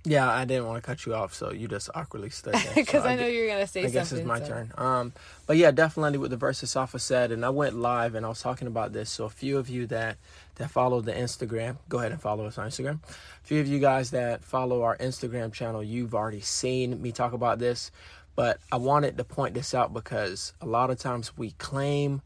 yeah, 0.04 0.30
I 0.30 0.46
didn't 0.46 0.66
want 0.66 0.82
to 0.82 0.86
cut 0.86 1.06
you 1.06 1.14
off, 1.14 1.34
so 1.34 1.52
you 1.52 1.68
just 1.68 1.90
awkwardly 1.94 2.32
stood 2.32 2.56
there. 2.56 2.74
Because 2.76 3.04
so 3.04 3.10
I, 3.10 3.14
I, 3.14 3.16
know 3.18 3.28
you're 3.28 3.48
gonna 3.48 3.68
say 3.68 3.82
I 3.82 3.84
something. 3.84 4.00
I 4.00 4.02
guess 4.02 4.12
it's 4.12 4.26
my 4.26 4.40
so. 4.40 4.48
turn. 4.48 4.72
Um, 4.78 5.14
but 5.46 5.58
yeah, 5.58 5.70
definitely 5.70 6.18
with 6.18 6.32
the 6.32 6.38
verses 6.38 6.72
Safa 6.72 6.98
said, 6.98 7.32
and 7.32 7.46
I 7.46 7.50
went 7.50 7.76
live 7.76 8.16
and 8.16 8.26
I 8.26 8.30
was 8.30 8.42
talking 8.42 8.68
about 8.68 8.94
this. 8.94 9.12
So 9.12 9.26
a 9.26 9.30
few 9.30 9.60
of 9.60 9.70
you 9.70 9.86
that 9.88 10.18
that 10.56 10.72
follow 10.72 11.02
the 11.02 11.14
Instagram, 11.14 11.78
go 11.88 12.00
ahead 12.00 12.12
and 12.12 12.22
follow 12.22 12.46
us 12.46 12.58
on 12.58 12.68
Instagram. 12.68 13.00
A 13.04 13.46
few 13.46 13.60
of 13.60 13.68
you 13.68 13.80
guys 13.80 14.12
that 14.12 14.44
follow 14.44 14.82
our 14.82 14.98
Instagram 14.98 15.54
channel, 15.54 15.84
you've 15.84 16.16
already 16.16 16.42
seen 16.42 17.00
me 17.02 17.12
talk 17.12 17.34
about 17.34 17.60
this, 17.60 17.92
but 18.36 18.60
I 18.72 18.78
wanted 18.78 19.18
to 19.18 19.24
point 19.24 19.54
this 19.54 19.74
out 19.76 19.94
because 19.94 20.54
a 20.62 20.66
lot 20.66 20.90
of 20.90 20.98
times 20.98 21.38
we 21.38 21.52
claim 21.52 22.22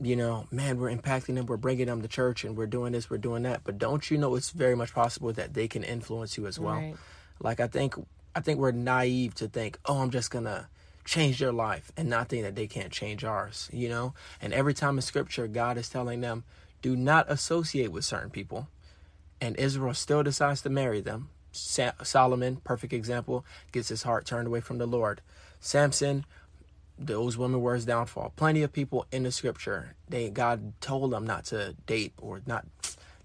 you 0.00 0.16
know, 0.16 0.46
man, 0.50 0.78
we're 0.78 0.90
impacting 0.94 1.34
them, 1.36 1.46
we're 1.46 1.56
bringing 1.56 1.86
them 1.86 2.02
to 2.02 2.08
church, 2.08 2.44
and 2.44 2.56
we're 2.56 2.66
doing 2.66 2.92
this, 2.92 3.10
we're 3.10 3.18
doing 3.18 3.42
that. 3.44 3.62
But 3.64 3.78
don't 3.78 4.10
you 4.10 4.18
know 4.18 4.34
it's 4.34 4.50
very 4.50 4.74
much 4.74 4.92
possible 4.94 5.32
that 5.34 5.54
they 5.54 5.68
can 5.68 5.82
influence 5.84 6.36
you 6.38 6.46
as 6.46 6.58
well? 6.58 6.76
Right. 6.76 6.96
Like 7.40 7.60
I 7.60 7.66
think, 7.66 7.94
I 8.34 8.40
think 8.40 8.58
we're 8.60 8.72
naive 8.72 9.34
to 9.36 9.48
think, 9.48 9.78
oh, 9.86 9.98
I'm 9.98 10.10
just 10.10 10.30
gonna 10.30 10.68
change 11.04 11.38
their 11.38 11.52
life, 11.52 11.90
and 11.96 12.08
not 12.08 12.28
think 12.28 12.44
that 12.44 12.54
they 12.54 12.66
can't 12.66 12.92
change 12.92 13.24
ours. 13.24 13.68
You 13.72 13.88
know, 13.88 14.14
and 14.40 14.52
every 14.52 14.74
time 14.74 14.96
in 14.96 15.02
Scripture, 15.02 15.46
God 15.46 15.76
is 15.78 15.88
telling 15.88 16.20
them, 16.20 16.44
do 16.82 16.96
not 16.96 17.30
associate 17.30 17.92
with 17.92 18.04
certain 18.04 18.30
people. 18.30 18.68
and 19.42 19.56
Israel 19.56 19.94
still 19.94 20.22
decides 20.22 20.60
to 20.62 20.68
marry 20.70 21.00
them. 21.00 21.30
Sa- 21.52 21.92
Solomon, 22.02 22.56
perfect 22.62 22.92
example, 22.92 23.44
gets 23.72 23.88
his 23.88 24.02
heart 24.02 24.26
turned 24.26 24.46
away 24.46 24.60
from 24.60 24.78
the 24.78 24.86
Lord. 24.86 25.20
Samson, 25.60 26.24
those 27.00 27.38
women 27.38 27.60
were 27.60 27.74
his 27.74 27.86
downfall. 27.86 28.32
Plenty 28.36 28.62
of 28.62 28.72
people 28.72 29.06
in 29.10 29.22
the 29.22 29.32
scripture, 29.32 29.94
they 30.08 30.28
God 30.28 30.74
told 30.80 31.10
them 31.12 31.26
not 31.26 31.46
to 31.46 31.74
date 31.86 32.12
or 32.18 32.42
not 32.46 32.66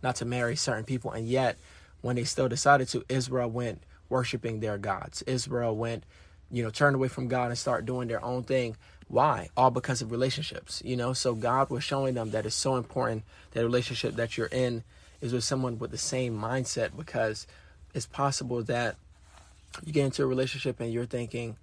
not 0.02 0.16
to 0.18 0.26
marry 0.26 0.56
certain 0.56 0.86
people, 0.86 1.12
and 1.12 1.28
yet 1.28 1.58
when 2.02 2.16
they 2.16 2.24
still 2.24 2.48
decided 2.48 2.88
to, 2.90 3.04
Israel 3.10 3.50
went 3.50 3.82
worshiping 4.10 4.60
their 4.60 4.78
gods. 4.78 5.24
Israel 5.24 5.76
went, 5.76 6.04
you 6.52 6.64
know, 6.64 6.70
turned 6.70 6.96
away 6.96 7.08
from 7.08 7.28
God 7.28 7.48
and 7.50 7.58
start 7.58 7.86
doing 7.86 8.08
their 8.08 8.24
own 8.24 8.44
thing. 8.44 8.78
Why? 9.08 9.50
All 9.58 9.72
because 9.72 10.02
of 10.02 10.12
relationships, 10.12 10.82
you 10.86 10.96
know. 10.96 11.14
So 11.14 11.34
God 11.34 11.70
was 11.70 11.84
showing 11.84 12.14
them 12.14 12.32
that 12.32 12.46
it's 12.46 12.56
so 12.56 12.76
important 12.76 13.24
that 13.52 13.64
relationship 13.64 14.16
that 14.16 14.38
you're 14.38 14.48
in 14.48 14.84
is 15.22 15.34
with 15.34 15.44
someone 15.44 15.80
with 15.80 15.92
the 15.92 15.98
same 15.98 16.40
mindset 16.40 16.96
because 16.96 17.48
it's 17.94 18.06
possible 18.06 18.64
that 18.64 18.96
you 19.84 19.92
get 19.92 20.06
into 20.06 20.24
a 20.24 20.28
relationship 20.28 20.80
and 20.80 20.94
you're 20.94 21.06
thinking, 21.06 21.58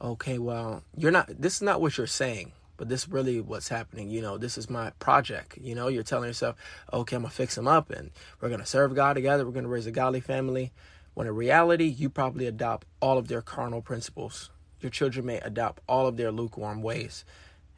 okay, 0.00 0.38
well, 0.38 0.82
you're 0.96 1.10
not, 1.10 1.28
this 1.28 1.56
is 1.56 1.62
not 1.62 1.80
what 1.80 1.96
you're 1.96 2.06
saying, 2.06 2.52
but 2.76 2.88
this 2.88 3.02
is 3.02 3.08
really 3.08 3.40
what's 3.40 3.68
happening. 3.68 4.10
You 4.10 4.20
know, 4.20 4.38
this 4.38 4.58
is 4.58 4.68
my 4.68 4.90
project. 4.98 5.58
You 5.58 5.74
know, 5.74 5.88
you're 5.88 6.02
telling 6.02 6.28
yourself, 6.28 6.56
okay, 6.92 7.16
I'm 7.16 7.22
going 7.22 7.30
to 7.30 7.36
fix 7.36 7.54
them 7.54 7.68
up 7.68 7.90
and 7.90 8.10
we're 8.40 8.48
going 8.48 8.60
to 8.60 8.66
serve 8.66 8.94
God 8.94 9.14
together. 9.14 9.44
We're 9.44 9.52
going 9.52 9.64
to 9.64 9.70
raise 9.70 9.86
a 9.86 9.92
godly 9.92 10.20
family. 10.20 10.72
When 11.14 11.26
in 11.26 11.34
reality, 11.34 11.86
you 11.86 12.10
probably 12.10 12.46
adopt 12.46 12.86
all 13.00 13.16
of 13.16 13.28
their 13.28 13.40
carnal 13.40 13.80
principles. 13.80 14.50
Your 14.80 14.90
children 14.90 15.24
may 15.24 15.38
adopt 15.38 15.82
all 15.88 16.06
of 16.06 16.18
their 16.18 16.30
lukewarm 16.30 16.82
ways. 16.82 17.24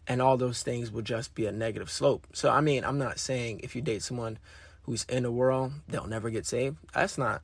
And 0.08 0.20
all 0.20 0.37
those 0.37 0.62
things 0.62 0.90
will 0.90 1.02
just 1.02 1.34
be 1.34 1.46
a 1.46 1.52
negative 1.52 1.90
slope. 1.90 2.26
So, 2.32 2.50
I 2.50 2.60
mean, 2.60 2.82
I'm 2.82 2.98
not 2.98 3.20
saying 3.20 3.60
if 3.62 3.76
you 3.76 3.82
date 3.82 4.02
someone 4.02 4.38
who's 4.82 5.04
in 5.04 5.22
the 5.22 5.30
world, 5.30 5.72
they'll 5.87 6.06
never 6.06 6.30
get 6.30 6.46
saved. 6.46 6.78
That's 6.94 7.18
not 7.18 7.42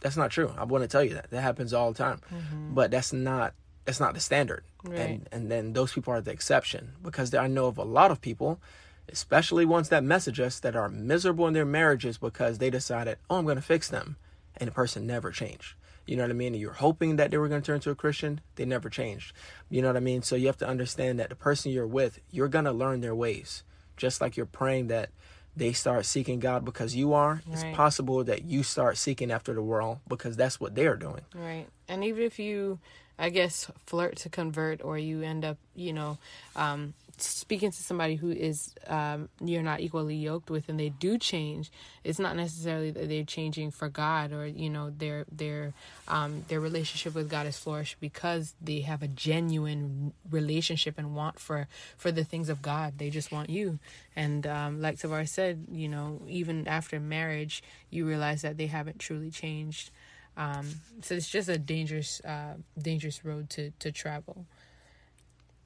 that's 0.00 0.16
not 0.16 0.30
true. 0.30 0.52
I 0.56 0.64
want 0.64 0.82
to 0.82 0.88
tell 0.88 1.04
you 1.04 1.14
that. 1.14 1.30
That 1.30 1.42
happens 1.42 1.72
all 1.72 1.92
the 1.92 1.98
time. 1.98 2.20
Mm-hmm. 2.32 2.74
But 2.74 2.90
that's 2.90 3.12
not 3.12 3.54
that's 3.84 4.00
not 4.00 4.14
the 4.14 4.20
standard. 4.20 4.64
Right. 4.84 4.98
And 4.98 5.28
and 5.32 5.50
then 5.50 5.72
those 5.72 5.92
people 5.92 6.12
are 6.12 6.20
the 6.20 6.32
exception 6.32 6.92
because 7.02 7.34
I 7.34 7.46
know 7.46 7.66
of 7.66 7.78
a 7.78 7.84
lot 7.84 8.10
of 8.10 8.20
people, 8.20 8.60
especially 9.08 9.64
ones 9.64 9.88
that 9.88 10.04
message 10.04 10.40
us 10.40 10.60
that 10.60 10.76
are 10.76 10.88
miserable 10.88 11.46
in 11.46 11.54
their 11.54 11.64
marriages 11.64 12.18
because 12.18 12.58
they 12.58 12.70
decided, 12.70 13.18
"Oh, 13.28 13.36
I'm 13.36 13.44
going 13.44 13.56
to 13.56 13.62
fix 13.62 13.88
them." 13.88 14.16
And 14.56 14.68
the 14.68 14.72
person 14.72 15.06
never 15.06 15.30
changed. 15.30 15.74
You 16.06 16.16
know 16.16 16.24
what 16.24 16.30
I 16.30 16.34
mean? 16.34 16.54
You're 16.54 16.72
hoping 16.72 17.16
that 17.16 17.30
they 17.30 17.38
were 17.38 17.48
going 17.48 17.62
to 17.62 17.66
turn 17.66 17.80
to 17.80 17.90
a 17.90 17.94
Christian. 17.94 18.40
They 18.56 18.64
never 18.64 18.90
changed. 18.90 19.32
You 19.68 19.80
know 19.80 19.88
what 19.88 19.96
I 19.96 20.00
mean? 20.00 20.22
So 20.22 20.34
you 20.34 20.48
have 20.48 20.58
to 20.58 20.66
understand 20.66 21.20
that 21.20 21.28
the 21.28 21.36
person 21.36 21.70
you're 21.70 21.86
with, 21.86 22.18
you're 22.30 22.48
going 22.48 22.64
to 22.64 22.72
learn 22.72 23.00
their 23.00 23.14
ways. 23.14 23.62
Just 23.96 24.20
like 24.20 24.36
you're 24.36 24.46
praying 24.46 24.88
that 24.88 25.10
they 25.56 25.72
start 25.72 26.06
seeking 26.06 26.40
God 26.40 26.64
because 26.64 26.96
you 26.96 27.12
are, 27.12 27.34
right. 27.34 27.44
it's 27.52 27.76
possible 27.76 28.24
that 28.24 28.44
you 28.44 28.62
start 28.62 28.96
seeking 28.96 29.30
after 29.30 29.52
the 29.52 29.62
world 29.62 29.98
because 30.08 30.36
that's 30.36 30.60
what 30.60 30.74
they're 30.74 30.96
doing. 30.96 31.22
Right. 31.34 31.66
And 31.88 32.04
even 32.04 32.22
if 32.22 32.38
you, 32.38 32.78
I 33.20 33.28
guess, 33.28 33.70
flirt 33.86 34.16
to 34.18 34.30
convert 34.30 34.82
or 34.82 34.96
you 34.96 35.22
end 35.22 35.44
up, 35.44 35.58
you 35.76 35.92
know, 35.92 36.16
um, 36.56 36.94
speaking 37.22 37.70
to 37.70 37.82
somebody 37.82 38.14
who 38.14 38.30
is 38.30 38.74
um, 38.86 39.28
you're 39.40 39.62
not 39.62 39.80
equally 39.80 40.16
yoked 40.16 40.50
with 40.50 40.68
and 40.68 40.78
they 40.78 40.88
do 40.88 41.18
change. 41.18 41.70
It's 42.02 42.18
not 42.18 42.36
necessarily 42.36 42.90
that 42.90 43.08
they're 43.08 43.24
changing 43.24 43.70
for 43.72 43.88
god 43.88 44.32
or 44.32 44.46
you 44.46 44.70
know 44.70 44.90
their 44.90 45.26
their 45.30 45.72
um, 46.08 46.44
their 46.48 46.60
relationship 46.60 47.14
with 47.14 47.28
god 47.28 47.46
is 47.46 47.58
flourished 47.58 47.96
because 48.00 48.54
they 48.60 48.80
have 48.80 49.02
a 49.02 49.08
genuine 49.08 50.12
relationship 50.30 50.98
and 50.98 51.14
want 51.14 51.38
for 51.38 51.68
for 51.96 52.10
the 52.10 52.24
things 52.24 52.48
of 52.48 52.62
god. 52.62 52.94
They 52.98 53.10
just 53.10 53.30
want 53.30 53.50
you. 53.50 53.78
And 54.16 54.46
um, 54.46 54.80
like 54.80 54.96
Tavar 54.96 55.28
said 55.28 55.66
you 55.70 55.88
know 55.88 56.22
even 56.28 56.66
after 56.66 56.98
marriage 56.98 57.62
you 57.90 58.06
realize 58.06 58.42
that 58.42 58.56
they 58.56 58.66
haven't 58.66 58.98
truly 58.98 59.30
changed 59.30 59.90
um, 60.40 60.66
so 61.02 61.14
it's 61.14 61.28
just 61.28 61.48
a 61.48 61.58
dangerous 61.58 62.20
uh, 62.24 62.54
dangerous 62.80 63.24
road 63.24 63.48
to 63.50 63.70
to 63.78 63.92
travel 63.92 64.46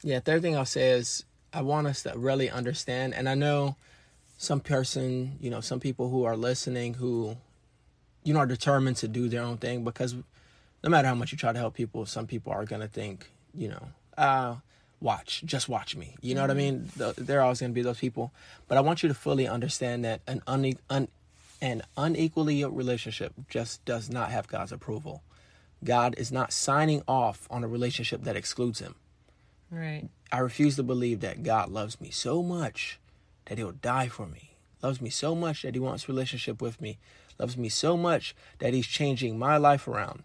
yeah, 0.05 0.21
third 0.21 0.43
thing 0.43 0.55
I'll 0.55 0.67
say 0.67 0.91
is 0.91 1.25
I 1.53 1.63
want 1.63 1.87
us 1.87 2.03
to 2.03 2.13
really 2.15 2.51
understand, 2.51 3.15
and 3.15 3.27
I 3.27 3.35
know 3.35 3.77
some 4.37 4.61
person, 4.61 5.39
you 5.41 5.49
know, 5.49 5.61
some 5.61 5.81
people 5.81 6.11
who 6.11 6.25
are 6.25 6.37
listening 6.37 6.95
who, 6.95 7.37
you 8.23 8.35
know, 8.35 8.41
are 8.41 8.47
determined 8.47 8.99
to 8.99 9.09
do 9.09 9.29
their 9.29 9.43
own 9.43 9.57
thing 9.57 9.83
because 9.83 10.15
no 10.83 10.91
matter 10.91 11.09
how 11.09 11.15
much 11.15 11.33
you 11.33 11.39
try 11.39 11.53
to 11.53 11.59
help 11.59 11.75
people, 11.75 12.05
some 12.05 12.27
people 12.27 12.53
are 12.53 12.67
gonna 12.67 12.87
think, 12.87 13.31
you 13.55 13.69
know, 13.69 13.89
uh, 14.19 14.57
watch, 15.01 15.43
just 15.47 15.71
watch 15.71 15.97
me. 15.97 16.15
You 16.21 16.35
know 16.35 16.43
mm-hmm. 16.43 16.49
what 16.49 16.51
I 16.51 16.55
mean? 16.55 16.91
The, 16.97 17.15
they're 17.17 17.41
always 17.41 17.61
gonna 17.61 17.73
be 17.73 17.83
those 17.83 17.99
people. 17.99 18.31
But 18.69 18.77
I 18.77 18.83
want 18.83 19.03
you 19.03 19.09
to 19.09 19.15
fully 19.15 19.49
understand 19.49 20.05
that 20.05 20.21
an 20.27 20.43
un- 20.47 21.09
an 21.61 21.83
unequally 21.97 22.57
yoked 22.57 22.77
relationship 22.77 23.33
just 23.49 23.85
does 23.85 24.11
not 24.11 24.31
have 24.31 24.49
God's 24.49 24.73
approval. 24.73 25.23
God 25.83 26.15
is 26.19 26.33
not 26.33 26.53
signing 26.53 27.03
off 27.07 27.47
on 27.51 27.65
a 27.65 27.69
relationship 27.69 28.25
that 28.25 28.37
excludes 28.37 28.81
Him. 28.81 28.95
Right. 29.71 30.09
I 30.31 30.39
refuse 30.39 30.77
to 30.77 30.83
believe 30.83 31.21
that 31.21 31.43
God 31.43 31.69
loves 31.69 32.01
me 32.01 32.11
so 32.11 32.43
much 32.43 32.99
that 33.47 33.59
he'll 33.59 33.73
die 33.73 34.09
for 34.09 34.27
me. 34.27 34.57
Loves 34.83 35.01
me 35.01 35.11
so 35.11 35.35
much 35.35 35.63
that 35.63 35.75
he 35.75 35.81
wants 35.81 36.09
relationship 36.09 36.61
with 36.61 36.81
me. 36.81 36.99
Loves 37.39 37.57
me 37.57 37.69
so 37.69 37.97
much 37.97 38.35
that 38.59 38.75
he's 38.75 38.87
changing 38.87 39.39
my 39.39 39.57
life 39.57 39.89
around. 39.89 40.23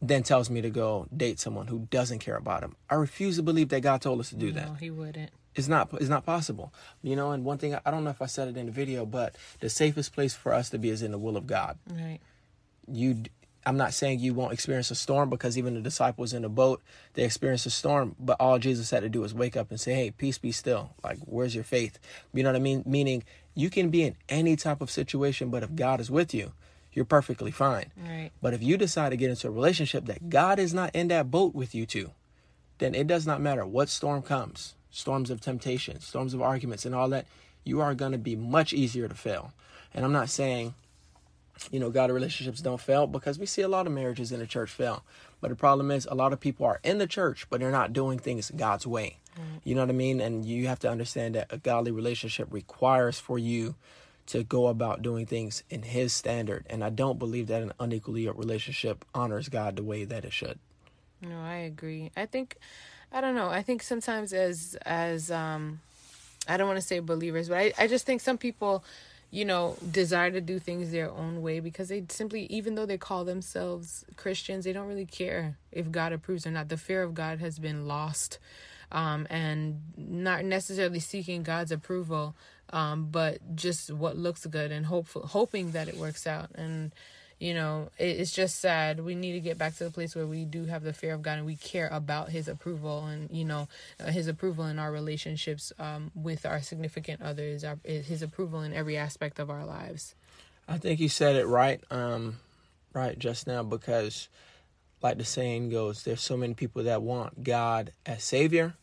Then 0.00 0.22
tells 0.22 0.48
me 0.48 0.60
to 0.60 0.70
go 0.70 1.06
date 1.14 1.38
someone 1.38 1.66
who 1.66 1.88
doesn't 1.90 2.20
care 2.20 2.36
about 2.36 2.62
him. 2.62 2.76
I 2.88 2.94
refuse 2.94 3.36
to 3.36 3.42
believe 3.42 3.68
that 3.70 3.82
God 3.82 4.00
told 4.00 4.20
us 4.20 4.30
to 4.30 4.36
do 4.36 4.46
no, 4.46 4.52
that. 4.52 4.68
No, 4.68 4.74
he 4.74 4.90
wouldn't. 4.90 5.30
It's 5.60 5.68
not 5.68 5.92
it's 5.94 6.08
not 6.08 6.24
possible. 6.24 6.72
You 7.02 7.14
know, 7.16 7.32
and 7.32 7.44
one 7.44 7.58
thing 7.58 7.74
I 7.74 7.90
don't 7.90 8.02
know 8.02 8.10
if 8.10 8.22
I 8.22 8.26
said 8.26 8.48
it 8.48 8.56
in 8.56 8.66
the 8.66 8.72
video, 8.72 9.04
but 9.04 9.36
the 9.60 9.68
safest 9.68 10.14
place 10.14 10.34
for 10.34 10.52
us 10.54 10.70
to 10.70 10.78
be 10.78 10.88
is 10.88 11.02
in 11.02 11.12
the 11.12 11.18
will 11.18 11.36
of 11.36 11.46
God. 11.46 11.78
Right. 11.88 12.18
You 12.88 13.24
I'm 13.66 13.76
not 13.76 13.92
saying 13.92 14.20
you 14.20 14.32
won't 14.32 14.54
experience 14.54 14.90
a 14.90 14.94
storm 14.94 15.28
because 15.28 15.58
even 15.58 15.74
the 15.74 15.80
disciples 15.80 16.32
in 16.32 16.42
the 16.42 16.48
boat, 16.48 16.82
they 17.12 17.24
experienced 17.24 17.66
a 17.66 17.70
storm, 17.70 18.16
but 18.18 18.38
all 18.40 18.58
Jesus 18.58 18.90
had 18.90 19.02
to 19.02 19.10
do 19.10 19.20
was 19.20 19.34
wake 19.34 19.54
up 19.54 19.70
and 19.70 19.78
say, 19.78 19.92
Hey, 19.92 20.10
peace 20.10 20.38
be 20.38 20.50
still. 20.50 20.94
Like, 21.04 21.18
where's 21.26 21.54
your 21.54 21.64
faith? 21.64 21.98
You 22.32 22.42
know 22.42 22.48
what 22.48 22.56
I 22.56 22.60
mean? 22.60 22.82
Meaning, 22.86 23.22
you 23.54 23.68
can 23.68 23.90
be 23.90 24.02
in 24.02 24.16
any 24.28 24.56
type 24.56 24.80
of 24.80 24.90
situation, 24.90 25.50
but 25.50 25.62
if 25.62 25.74
God 25.74 26.00
is 26.00 26.10
with 26.10 26.32
you, 26.32 26.52
you're 26.92 27.04
perfectly 27.04 27.50
fine. 27.50 27.92
Right. 27.96 28.30
But 28.40 28.54
if 28.54 28.62
you 28.62 28.78
decide 28.78 29.10
to 29.10 29.16
get 29.16 29.30
into 29.30 29.48
a 29.48 29.50
relationship 29.50 30.06
that 30.06 30.30
God 30.30 30.58
is 30.58 30.72
not 30.72 30.94
in 30.94 31.08
that 31.08 31.30
boat 31.30 31.54
with 31.54 31.74
you 31.74 31.84
to, 31.86 32.12
then 32.78 32.94
it 32.94 33.06
does 33.06 33.26
not 33.26 33.42
matter 33.42 33.66
what 33.66 33.90
storm 33.90 34.22
comes 34.22 34.74
storms 34.90 35.30
of 35.30 35.40
temptation, 35.40 36.00
storms 36.00 36.34
of 36.34 36.42
arguments, 36.42 36.84
and 36.84 36.94
all 36.94 37.08
that 37.08 37.26
you 37.64 37.80
are 37.80 37.94
going 37.94 38.12
to 38.12 38.18
be 38.18 38.36
much 38.36 38.72
easier 38.72 39.08
to 39.08 39.14
fail. 39.14 39.52
And 39.92 40.04
I'm 40.04 40.12
not 40.12 40.30
saying 40.30 40.74
you 41.70 41.80
know, 41.80 41.90
God 41.90 42.10
relationships 42.10 42.60
don't 42.60 42.80
fail 42.80 43.06
because 43.06 43.38
we 43.38 43.46
see 43.46 43.62
a 43.62 43.68
lot 43.68 43.86
of 43.86 43.92
marriages 43.92 44.32
in 44.32 44.40
the 44.40 44.46
church 44.46 44.70
fail. 44.70 45.04
But 45.40 45.48
the 45.48 45.56
problem 45.56 45.90
is, 45.90 46.06
a 46.06 46.14
lot 46.14 46.32
of 46.32 46.40
people 46.40 46.66
are 46.66 46.80
in 46.82 46.98
the 46.98 47.06
church, 47.06 47.46
but 47.50 47.60
they're 47.60 47.70
not 47.70 47.92
doing 47.92 48.18
things 48.18 48.50
God's 48.54 48.86
way. 48.86 49.18
Mm. 49.36 49.60
You 49.64 49.74
know 49.74 49.82
what 49.82 49.90
I 49.90 49.94
mean? 49.94 50.20
And 50.20 50.44
you 50.44 50.68
have 50.68 50.78
to 50.80 50.90
understand 50.90 51.34
that 51.34 51.52
a 51.52 51.58
godly 51.58 51.90
relationship 51.90 52.48
requires 52.50 53.18
for 53.18 53.38
you 53.38 53.74
to 54.26 54.42
go 54.42 54.68
about 54.68 55.02
doing 55.02 55.26
things 55.26 55.62
in 55.70 55.82
His 55.82 56.12
standard. 56.12 56.66
And 56.70 56.84
I 56.84 56.90
don't 56.90 57.18
believe 57.18 57.48
that 57.48 57.62
an 57.62 57.72
unequally 57.80 58.28
relationship 58.28 59.04
honors 59.14 59.48
God 59.48 59.76
the 59.76 59.82
way 59.82 60.04
that 60.04 60.24
it 60.24 60.32
should. 60.32 60.58
No, 61.20 61.40
I 61.40 61.56
agree. 61.56 62.10
I 62.16 62.26
think, 62.26 62.56
I 63.12 63.20
don't 63.20 63.34
know. 63.34 63.48
I 63.48 63.62
think 63.62 63.82
sometimes 63.82 64.32
as 64.32 64.76
as 64.86 65.30
um, 65.30 65.80
I 66.48 66.56
don't 66.56 66.68
want 66.68 66.78
to 66.78 66.86
say 66.86 67.00
believers, 67.00 67.48
but 67.48 67.58
I 67.58 67.72
I 67.78 67.86
just 67.86 68.06
think 68.06 68.20
some 68.20 68.38
people 68.38 68.84
you 69.30 69.44
know, 69.44 69.76
desire 69.90 70.30
to 70.30 70.40
do 70.40 70.58
things 70.58 70.90
their 70.90 71.10
own 71.10 71.40
way 71.40 71.60
because 71.60 71.88
they 71.88 72.04
simply, 72.08 72.46
even 72.46 72.74
though 72.74 72.86
they 72.86 72.98
call 72.98 73.24
themselves 73.24 74.04
Christians, 74.16 74.64
they 74.64 74.72
don't 74.72 74.88
really 74.88 75.06
care 75.06 75.56
if 75.70 75.90
God 75.90 76.12
approves 76.12 76.46
or 76.46 76.50
not. 76.50 76.68
The 76.68 76.76
fear 76.76 77.02
of 77.02 77.14
God 77.14 77.38
has 77.38 77.58
been 77.58 77.86
lost, 77.86 78.38
um, 78.90 79.28
and 79.30 79.80
not 79.96 80.44
necessarily 80.44 80.98
seeking 80.98 81.44
God's 81.44 81.70
approval, 81.70 82.34
um, 82.72 83.08
but 83.10 83.54
just 83.54 83.92
what 83.92 84.16
looks 84.16 84.46
good 84.46 84.72
and 84.72 84.86
hopeful, 84.86 85.26
hoping 85.26 85.72
that 85.72 85.86
it 85.86 85.96
works 85.96 86.26
out. 86.26 86.50
And 86.56 86.90
you 87.40 87.54
know, 87.54 87.88
it, 87.98 88.20
it's 88.20 88.30
just 88.30 88.60
sad. 88.60 89.00
We 89.00 89.14
need 89.14 89.32
to 89.32 89.40
get 89.40 89.58
back 89.58 89.74
to 89.76 89.84
the 89.84 89.90
place 89.90 90.14
where 90.14 90.26
we 90.26 90.44
do 90.44 90.66
have 90.66 90.84
the 90.84 90.92
fear 90.92 91.14
of 91.14 91.22
God 91.22 91.38
and 91.38 91.46
we 91.46 91.56
care 91.56 91.88
about 91.90 92.28
His 92.28 92.46
approval 92.46 93.06
and 93.06 93.28
you 93.32 93.44
know 93.44 93.66
uh, 93.98 94.10
His 94.12 94.28
approval 94.28 94.66
in 94.66 94.78
our 94.78 94.92
relationships 94.92 95.72
um, 95.78 96.12
with 96.14 96.46
our 96.46 96.60
significant 96.60 97.22
others, 97.22 97.64
our, 97.64 97.78
His 97.82 98.22
approval 98.22 98.60
in 98.60 98.72
every 98.72 98.96
aspect 98.96 99.38
of 99.40 99.50
our 99.50 99.64
lives. 99.64 100.14
I 100.68 100.78
think 100.78 101.00
you 101.00 101.08
said 101.08 101.34
it 101.34 101.46
right, 101.46 101.82
um, 101.90 102.38
right 102.92 103.18
just 103.18 103.46
now 103.46 103.64
because, 103.64 104.28
like 105.02 105.16
the 105.18 105.24
saying 105.24 105.70
goes, 105.70 106.04
there's 106.04 106.20
so 106.20 106.36
many 106.36 106.54
people 106.54 106.84
that 106.84 107.02
want 107.02 107.42
God 107.42 107.90
as 108.06 108.22
Savior, 108.22 108.74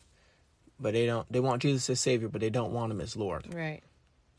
but 0.80 0.92
they 0.92 1.06
don't. 1.06 1.30
They 1.32 1.40
want 1.40 1.62
Jesus 1.62 1.88
as 1.88 2.00
Savior, 2.00 2.28
but 2.28 2.40
they 2.40 2.50
don't 2.50 2.72
want 2.72 2.90
Him 2.90 3.00
as 3.00 3.16
Lord. 3.16 3.54
Right. 3.54 3.82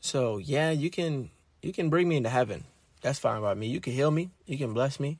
So 0.00 0.36
yeah, 0.36 0.70
you 0.70 0.90
can 0.90 1.30
you 1.62 1.72
can 1.72 1.88
bring 1.88 2.06
me 2.06 2.16
into 2.16 2.28
heaven 2.28 2.64
that's 3.00 3.18
fine 3.18 3.40
by 3.42 3.54
me. 3.54 3.66
You 3.66 3.80
can 3.80 3.92
heal 3.92 4.10
me. 4.10 4.30
You 4.46 4.58
can 4.58 4.72
bless 4.74 5.00
me. 5.00 5.18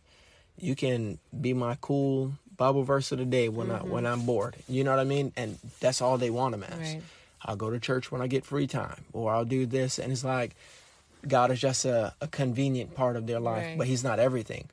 You 0.58 0.76
can 0.76 1.18
be 1.38 1.54
my 1.54 1.76
cool 1.80 2.32
Bible 2.56 2.82
verse 2.82 3.10
of 3.12 3.18
the 3.18 3.24
day 3.24 3.48
when 3.48 3.68
mm-hmm. 3.68 3.86
I 3.86 3.88
when 3.88 4.06
I'm 4.06 4.26
bored. 4.26 4.56
You 4.68 4.84
know 4.84 4.90
what 4.90 5.00
I 5.00 5.04
mean? 5.04 5.32
And 5.36 5.58
that's 5.80 6.02
all 6.02 6.18
they 6.18 6.30
want 6.30 6.52
them 6.52 6.62
as. 6.64 6.78
Right. 6.78 7.02
I'll 7.42 7.56
go 7.56 7.70
to 7.70 7.80
church 7.80 8.12
when 8.12 8.20
I 8.20 8.26
get 8.26 8.44
free 8.44 8.66
time, 8.66 9.04
or 9.14 9.32
I'll 9.32 9.46
do 9.46 9.64
this, 9.64 9.98
and 9.98 10.12
it's 10.12 10.24
like 10.24 10.54
God 11.26 11.50
is 11.50 11.60
just 11.60 11.84
a, 11.86 12.12
a 12.20 12.26
convenient 12.28 12.94
part 12.94 13.16
of 13.16 13.26
their 13.26 13.40
life, 13.40 13.64
Right. 13.64 13.78
but 13.78 13.86
He's 13.86 14.04
not 14.04 14.18
everything. 14.18 14.68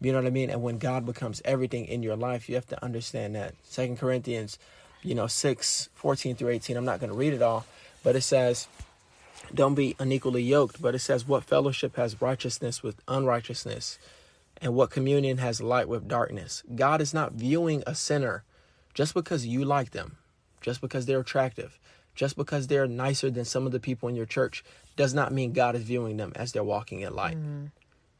You 0.00 0.12
know 0.12 0.18
what 0.18 0.26
I 0.26 0.30
mean? 0.30 0.50
And 0.50 0.62
when 0.62 0.78
God 0.78 1.06
becomes 1.06 1.42
everything 1.44 1.86
in 1.86 2.02
your 2.02 2.16
life, 2.16 2.48
you 2.48 2.56
have 2.56 2.66
to 2.68 2.84
understand 2.84 3.36
that. 3.36 3.54
Second 3.64 3.98
Corinthians, 3.98 4.58
you 5.02 5.14
know, 5.14 5.28
6, 5.28 5.88
14 5.94 6.34
through 6.34 6.48
18. 6.50 6.76
I'm 6.76 6.84
not 6.84 6.98
going 6.98 7.10
to 7.10 7.16
read 7.16 7.32
it 7.32 7.42
all, 7.42 7.64
but 8.02 8.16
it 8.16 8.22
says, 8.22 8.66
don't 9.54 9.74
be 9.74 9.96
unequally 9.98 10.42
yoked. 10.42 10.80
But 10.80 10.94
it 10.94 11.00
says, 11.00 11.26
what 11.26 11.44
fellowship 11.44 11.96
has 11.96 12.20
righteousness 12.20 12.82
with 12.82 13.00
unrighteousness? 13.08 13.98
And 14.60 14.74
what 14.74 14.90
communion 14.90 15.38
has 15.38 15.60
light 15.60 15.88
with 15.88 16.06
darkness? 16.06 16.62
God 16.74 17.00
is 17.00 17.12
not 17.12 17.32
viewing 17.32 17.82
a 17.86 17.94
sinner 17.94 18.44
just 18.94 19.14
because 19.14 19.46
you 19.46 19.64
like 19.64 19.90
them, 19.90 20.18
just 20.60 20.80
because 20.80 21.06
they're 21.06 21.20
attractive, 21.20 21.80
just 22.14 22.36
because 22.36 22.66
they're 22.66 22.86
nicer 22.86 23.30
than 23.30 23.44
some 23.44 23.66
of 23.66 23.72
the 23.72 23.80
people 23.80 24.08
in 24.08 24.14
your 24.14 24.26
church, 24.26 24.62
does 24.96 25.14
not 25.14 25.32
mean 25.32 25.52
God 25.52 25.74
is 25.74 25.82
viewing 25.82 26.16
them 26.16 26.32
as 26.36 26.52
they're 26.52 26.62
walking 26.62 27.00
in 27.00 27.14
light. 27.14 27.36
Mm-hmm. 27.36 27.66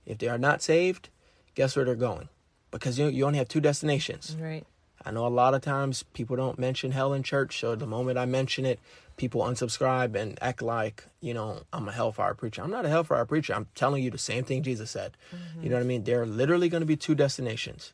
If 0.05 0.19
they 0.19 0.29
are 0.29 0.39
not 0.39 0.63
saved, 0.63 1.11
guess 1.55 1.77
where 1.77 1.85
they're 1.85 1.95
going? 1.95 2.29
Because 2.71 2.99
you, 2.99 3.07
you 3.07 3.25
only 3.25 3.39
have 3.39 3.49
two 3.49 3.61
destinations. 3.61 4.37
Right. 4.41 4.65
I 5.05 5.11
know 5.11 5.27
a 5.27 5.29
lot 5.29 5.55
of 5.55 5.63
times 5.63 6.05
people 6.15 6.37
don't 6.37 6.59
mention 6.59 6.93
hell 6.93 7.13
in 7.13 7.23
church, 7.23 7.59
so 7.59 7.75
the 7.75 7.87
moment 7.87 8.19
I 8.19 8.25
mention 8.25 8.65
it, 8.65 8.79
people 9.17 9.43
unsubscribe 9.43 10.15
and 10.15 10.39
act 10.41 10.63
like, 10.63 11.05
you 11.21 11.35
know, 11.35 11.63
I'm 11.73 11.89
a 11.89 11.93
hellfire 11.93 12.35
preacher. 12.35 12.63
I'm 12.63 12.71
not 12.71 12.87
a 12.87 12.89
hellfire 12.89 13.25
preacher. 13.25 13.55
I'm 13.55 13.67
telling 13.75 14.03
you 14.03 14.11
the 14.11 14.19
same 14.19 14.45
thing 14.45 14.63
Jesus 14.63 14.91
said. 14.91 15.17
You 15.61 15.69
know 15.69 15.77
what 15.77 15.83
I 15.83 15.87
mean? 15.87 16.05
There 16.05 16.23
are 16.23 16.27
literally 16.27 16.69
going 16.69 16.81
to 16.81 16.87
be 16.87 16.97
two 16.97 17.15
destinations. 17.15 17.93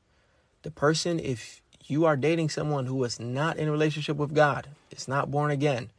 The 0.62 0.70
person, 0.70 1.18
if 1.18 1.62
you 1.86 2.04
are 2.04 2.16
dating 2.16 2.50
someone 2.50 2.86
who 2.86 3.02
is 3.04 3.18
not 3.18 3.56
in 3.56 3.70
relationship 3.70 4.16
with 4.16 4.34
God, 4.34 4.68
is 4.90 5.08
not 5.08 5.30
born 5.30 5.50
again, 5.50 5.90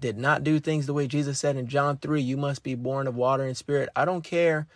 did 0.00 0.16
not 0.16 0.44
do 0.44 0.60
things 0.60 0.86
the 0.86 0.94
way 0.94 1.06
Jesus 1.06 1.38
said 1.38 1.56
in 1.56 1.66
John 1.66 1.98
3, 1.98 2.22
you 2.22 2.36
must 2.36 2.62
be 2.62 2.74
born 2.74 3.06
of 3.06 3.16
water 3.16 3.44
and 3.44 3.56
spirit. 3.56 3.88
I 3.96 4.04
don't 4.04 4.22
care. 4.22 4.66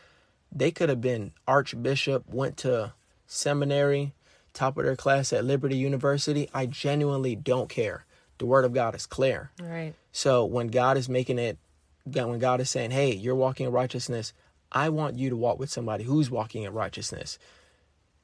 They 0.50 0.70
could 0.70 0.88
have 0.88 1.00
been 1.00 1.32
archbishop, 1.46 2.28
went 2.28 2.56
to 2.58 2.92
seminary, 3.26 4.12
top 4.52 4.76
of 4.76 4.84
their 4.84 4.96
class 4.96 5.32
at 5.32 5.44
Liberty 5.44 5.76
University. 5.76 6.48
I 6.52 6.66
genuinely 6.66 7.36
don't 7.36 7.68
care. 7.68 8.04
The 8.38 8.46
word 8.46 8.64
of 8.64 8.72
God 8.72 8.94
is 8.94 9.06
clear. 9.06 9.50
Right. 9.60 9.94
So 10.10 10.44
when 10.44 10.68
God 10.68 10.96
is 10.96 11.08
making 11.08 11.38
it, 11.38 11.58
when 12.04 12.38
God 12.38 12.60
is 12.60 12.70
saying, 12.70 12.90
hey, 12.90 13.14
you're 13.14 13.34
walking 13.34 13.66
in 13.66 13.72
righteousness, 13.72 14.32
I 14.70 14.88
want 14.88 15.16
you 15.16 15.30
to 15.30 15.36
walk 15.36 15.58
with 15.58 15.70
somebody 15.70 16.04
who's 16.04 16.30
walking 16.30 16.64
in 16.64 16.72
righteousness. 16.72 17.38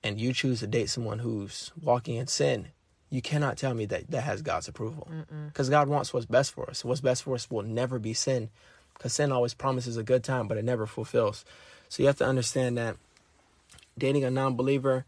And 0.03 0.21
you 0.21 0.33
choose 0.33 0.61
to 0.61 0.67
date 0.67 0.91
someone 0.91 1.19
who's 1.21 1.73
walking 1.81 2.17
in 2.17 2.27
sin. 2.27 2.69
You 3.11 3.23
cannot 3.23 3.57
tell 3.57 3.75
me 3.75 3.87
that 3.87 4.11
that 4.11 4.23
has 4.23 4.43
God's 4.43 4.69
approval. 4.69 5.09
Because 5.49 5.71
God 5.71 5.89
wants 5.89 6.13
what's 6.13 6.27
best 6.27 6.53
for 6.53 6.69
us. 6.69 6.85
What's 6.85 7.01
best 7.01 7.23
for 7.23 7.35
us 7.35 7.51
will 7.51 7.63
never 7.63 7.99
be 7.99 8.15
sin. 8.15 8.51
Because 8.95 9.13
sin 9.15 9.33
always 9.33 9.55
promises 9.55 9.97
a 9.97 10.03
good 10.03 10.25
time, 10.25 10.49
but 10.49 10.59
it 10.59 10.65
never 10.65 10.87
fulfills. 10.87 11.45
So 11.89 12.03
you 12.03 12.07
have 12.07 12.19
to 12.19 12.27
understand 12.27 12.77
that 12.79 12.97
dating 13.97 14.25
a 14.25 14.31
non 14.31 14.57
believer, 14.57 15.05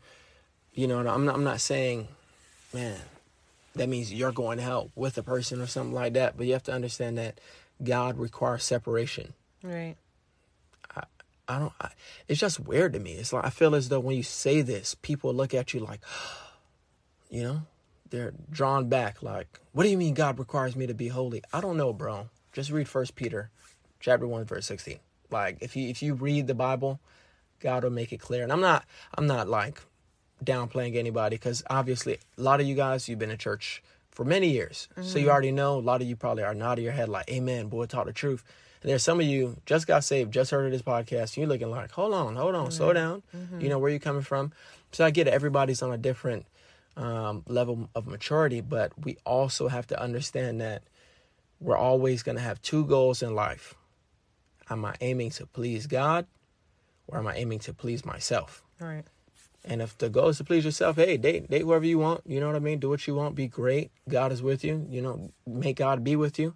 you 0.80 0.86
know, 0.86 0.98
I'm 1.06 1.26
not, 1.26 1.34
I'm 1.34 1.44
not 1.44 1.60
saying, 1.60 2.08
man, 2.72 2.96
that 3.74 3.88
means 3.88 4.12
you're 4.12 4.32
going 4.32 4.56
to 4.56 4.64
help 4.64 4.90
with 4.94 5.18
a 5.18 5.22
person 5.22 5.60
or 5.60 5.66
something 5.66 5.92
like 5.94 6.14
that. 6.14 6.38
But 6.38 6.46
you 6.46 6.54
have 6.54 6.62
to 6.64 6.72
understand 6.72 7.18
that 7.18 7.38
God 7.82 8.18
requires 8.18 8.64
separation. 8.64 9.34
Right. 9.62 9.96
I 11.50 11.58
don't. 11.58 11.72
I, 11.80 11.90
it's 12.28 12.38
just 12.38 12.60
weird 12.60 12.92
to 12.92 13.00
me. 13.00 13.12
It's 13.14 13.32
like 13.32 13.44
I 13.44 13.50
feel 13.50 13.74
as 13.74 13.88
though 13.88 13.98
when 13.98 14.16
you 14.16 14.22
say 14.22 14.62
this, 14.62 14.94
people 14.94 15.34
look 15.34 15.52
at 15.52 15.74
you 15.74 15.80
like, 15.80 16.00
you 17.30 17.42
know, 17.42 17.62
they're 18.08 18.32
drawn 18.50 18.88
back. 18.88 19.20
Like, 19.20 19.58
what 19.72 19.82
do 19.82 19.88
you 19.88 19.98
mean 19.98 20.14
God 20.14 20.38
requires 20.38 20.76
me 20.76 20.86
to 20.86 20.94
be 20.94 21.08
holy? 21.08 21.42
I 21.52 21.60
don't 21.60 21.76
know, 21.76 21.92
bro. 21.92 22.28
Just 22.52 22.70
read 22.70 22.88
First 22.88 23.16
Peter, 23.16 23.50
chapter 23.98 24.28
one, 24.28 24.44
verse 24.44 24.66
sixteen. 24.66 25.00
Like, 25.28 25.58
if 25.60 25.74
you 25.74 25.88
if 25.88 26.02
you 26.02 26.14
read 26.14 26.46
the 26.46 26.54
Bible, 26.54 27.00
God 27.58 27.82
will 27.82 27.90
make 27.90 28.12
it 28.12 28.20
clear. 28.20 28.44
And 28.44 28.52
I'm 28.52 28.60
not 28.60 28.84
I'm 29.16 29.26
not 29.26 29.48
like 29.48 29.82
downplaying 30.44 30.96
anybody 30.96 31.36
because 31.36 31.62
obviously 31.68 32.18
a 32.38 32.42
lot 32.42 32.60
of 32.60 32.66
you 32.66 32.74
guys 32.74 33.08
you've 33.08 33.18
been 33.18 33.30
in 33.30 33.38
church 33.38 33.82
for 34.10 34.24
many 34.24 34.48
years, 34.48 34.88
so 34.96 35.18
you 35.18 35.24
mm-hmm. 35.24 35.30
already 35.30 35.52
know. 35.52 35.78
A 35.78 35.80
lot 35.80 36.02
of 36.02 36.08
you 36.08 36.16
probably 36.16 36.42
are 36.42 36.54
nodding 36.54 36.84
your 36.84 36.92
head 36.92 37.08
like, 37.08 37.30
"Amen, 37.30 37.68
boy, 37.68 37.86
taught 37.86 38.06
the 38.06 38.12
truth." 38.12 38.44
And 38.82 38.90
there's 38.90 39.02
some 39.02 39.20
of 39.20 39.26
you 39.26 39.56
just 39.66 39.86
got 39.86 40.04
saved, 40.04 40.32
just 40.32 40.50
heard 40.50 40.64
of 40.64 40.72
this 40.72 40.82
podcast. 40.82 41.36
You're 41.36 41.46
looking 41.46 41.70
like, 41.70 41.90
hold 41.90 42.14
on, 42.14 42.34
hold 42.34 42.54
on, 42.54 42.70
slow 42.70 42.88
mm-hmm. 42.88 42.94
down. 42.94 43.22
You 43.32 43.38
mm-hmm. 43.38 43.68
know 43.68 43.78
where 43.78 43.90
you're 43.90 44.00
coming 44.00 44.22
from. 44.22 44.52
So 44.92 45.04
I 45.04 45.10
get 45.10 45.26
it. 45.26 45.34
Everybody's 45.34 45.82
on 45.82 45.92
a 45.92 45.98
different 45.98 46.46
um, 46.96 47.42
level 47.46 47.90
of 47.94 48.06
maturity, 48.06 48.60
but 48.60 48.92
we 49.04 49.18
also 49.24 49.68
have 49.68 49.86
to 49.88 50.00
understand 50.00 50.60
that 50.60 50.82
we're 51.60 51.76
always 51.76 52.22
going 52.22 52.36
to 52.36 52.42
have 52.42 52.60
two 52.62 52.86
goals 52.86 53.22
in 53.22 53.34
life. 53.34 53.74
Am 54.70 54.84
I 54.84 54.94
aiming 55.00 55.30
to 55.32 55.46
please 55.46 55.86
God, 55.86 56.26
or 57.06 57.18
am 57.18 57.26
I 57.26 57.36
aiming 57.36 57.58
to 57.60 57.74
please 57.74 58.04
myself? 58.04 58.62
Right. 58.78 59.04
And 59.64 59.82
if 59.82 59.96
the 59.98 60.08
goal 60.08 60.28
is 60.28 60.38
to 60.38 60.44
please 60.44 60.64
yourself, 60.64 60.96
hey, 60.96 61.16
date 61.16 61.50
date 61.50 61.62
whoever 61.62 61.84
you 61.84 61.98
want. 61.98 62.22
You 62.26 62.40
know 62.40 62.46
what 62.46 62.56
I 62.56 62.60
mean? 62.60 62.78
Do 62.78 62.88
what 62.88 63.06
you 63.06 63.14
want. 63.14 63.34
Be 63.34 63.46
great. 63.46 63.90
God 64.08 64.32
is 64.32 64.42
with 64.42 64.64
you. 64.64 64.86
You 64.90 65.02
know, 65.02 65.30
make 65.46 65.76
God 65.76 66.02
be 66.02 66.16
with 66.16 66.38
you. 66.38 66.54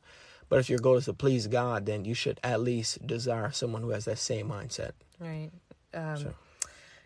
But 0.48 0.58
if 0.60 0.70
your 0.70 0.78
goal 0.78 0.96
is 0.96 1.04
to 1.06 1.12
please 1.12 1.46
God, 1.46 1.86
then 1.86 2.04
you 2.04 2.14
should 2.14 2.38
at 2.42 2.60
least 2.60 3.06
desire 3.06 3.50
someone 3.52 3.82
who 3.82 3.90
has 3.90 4.04
that 4.06 4.18
same 4.18 4.48
mindset. 4.48 4.92
Right. 5.18 5.50
Um, 5.92 6.16
So- 6.16 6.34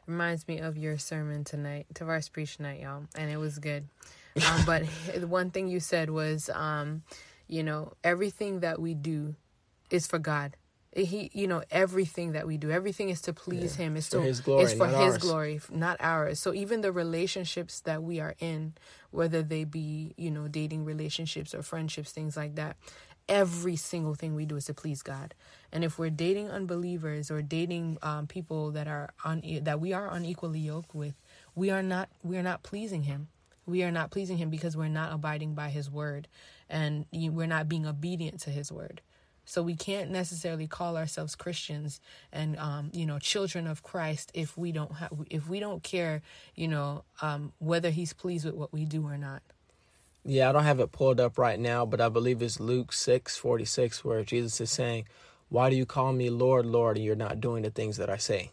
Reminds 0.07 0.49
me 0.49 0.59
of 0.59 0.79
your 0.79 0.97
sermon 0.97 1.45
tonight. 1.45 1.87
Tavares 1.93 2.33
preached 2.33 2.57
tonight, 2.57 2.81
y'all, 2.81 3.05
and 3.15 3.31
it 3.31 3.37
was 3.37 3.59
good. 3.59 3.87
Um, 4.37 4.65
but 4.65 4.85
the 5.15 5.27
one 5.27 5.51
thing 5.51 5.69
you 5.69 5.81
said 5.81 6.09
was, 6.09 6.49
um, 6.55 7.03
you 7.47 7.63
know, 7.63 7.93
everything 8.03 8.61
that 8.61 8.81
we 8.81 8.95
do 8.95 9.35
is 9.91 10.07
for 10.07 10.19
God. 10.19 10.57
He, 10.97 11.31
you 11.35 11.47
know, 11.47 11.63
everything 11.71 12.33
that 12.33 12.47
we 12.47 12.57
do, 12.57 12.71
everything 12.71 13.11
is 13.11 13.21
to 13.23 13.33
please 13.33 13.77
Him. 13.77 13.97
It's 13.97 14.09
for 14.09 14.17
to 14.19 14.23
His 14.23 14.41
glory, 14.41 14.65
It's 14.65 14.73
for 14.73 14.89
not 14.89 15.03
His 15.05 15.15
ours. 15.15 15.23
glory, 15.23 15.61
not 15.71 15.97
ours. 16.01 16.41
So 16.41 16.55
even 16.55 16.81
the 16.81 16.93
relationships 16.93 17.81
that 17.81 18.03
we 18.03 18.21
are 18.21 18.35
in, 18.41 18.75
whether 19.11 19.43
they 19.43 19.65
be, 19.65 20.15
you 20.17 20.31
know, 20.31 20.49
dating 20.49 20.85
relationships 20.87 21.55
or 21.55 21.63
friendships, 21.63 22.11
things 22.11 22.37
like 22.37 22.55
that, 22.57 22.77
every 23.29 23.77
single 23.77 24.15
thing 24.15 24.35
we 24.35 24.47
do 24.47 24.57
is 24.57 24.65
to 24.65 24.75
please 24.75 25.03
God. 25.03 25.35
And 25.71 25.85
if 25.85 25.99
we're 25.99 26.11
dating 26.11 26.51
unbelievers 26.51 27.31
or 27.31 27.43
dating 27.43 27.99
um, 28.03 28.27
people 28.27 28.71
that 28.71 28.89
are 28.89 29.11
on 29.25 29.43
that 29.63 29.81
we 29.81 29.93
are 29.93 30.11
unequally 30.11 30.61
yoked 30.61 30.95
with, 30.95 31.15
we 31.55 31.71
are 31.71 31.83
not 31.83 32.09
we 32.23 32.39
are 32.39 32.43
not 32.43 32.63
pleasing 32.63 33.03
Him. 33.03 33.29
We 33.67 33.83
are 33.83 33.91
not 33.91 34.11
pleasing 34.11 34.39
Him 34.39 34.49
because 34.49 34.75
we're 34.79 34.89
not 34.89 35.13
abiding 35.13 35.53
by 35.55 35.69
His 35.69 35.91
word, 35.91 36.27
and 36.71 37.05
we're 37.13 37.47
not 37.47 37.69
being 37.69 37.87
obedient 37.87 38.41
to 38.41 38.51
His 38.51 38.73
word. 38.73 39.03
So 39.49 39.63
we 39.63 39.77
can't 39.77 40.11
necessarily 40.11 40.67
call 40.67 40.99
ourselves 40.99 41.35
Christians 41.35 42.03
and 42.31 42.59
um, 42.59 42.91
you 42.93 43.07
know 43.07 43.19
children 43.19 43.67
of 43.67 43.83
Christ 43.83 44.31
if 44.35 44.59
we 44.59 44.73
don't 44.73 44.93
have 44.97 45.11
if 45.31 45.49
we 45.49 45.59
don't 45.59 45.83
care 45.83 46.21
you 46.55 46.69
know 46.69 47.05
um, 47.23 47.53
whether 47.59 47.89
He's 47.89 48.13
pleased 48.13 48.45
with 48.45 48.55
what 48.55 48.75
we 48.75 48.85
do 48.85 49.07
or 49.07 49.17
not. 49.17 49.43
Yeah, 50.23 50.51
I 50.51 50.53
don't 50.53 50.65
have 50.65 50.81
it 50.81 50.93
pulled 50.93 51.19
up 51.19 51.39
right 51.39 51.59
now, 51.59 51.87
but 51.87 51.99
I 51.99 52.11
believe 52.11 52.43
it's 52.43 52.61
Luke 52.61 52.93
six 52.93 53.39
forty 53.39 53.65
six, 53.65 54.05
where 54.05 54.23
Jesus 54.23 54.61
is 54.61 54.71
saying, 54.71 55.07
Why 55.49 55.71
do 55.71 55.77
you 55.77 55.87
call 55.87 56.13
me 56.13 56.29
Lord, 56.29 56.67
Lord, 56.67 56.99
and 56.99 57.07
you're 57.07 57.17
not 57.17 57.41
doing 57.41 57.63
the 57.63 57.71
things 57.71 57.97
that 57.97 58.11
I 58.11 58.19
say? 58.19 58.51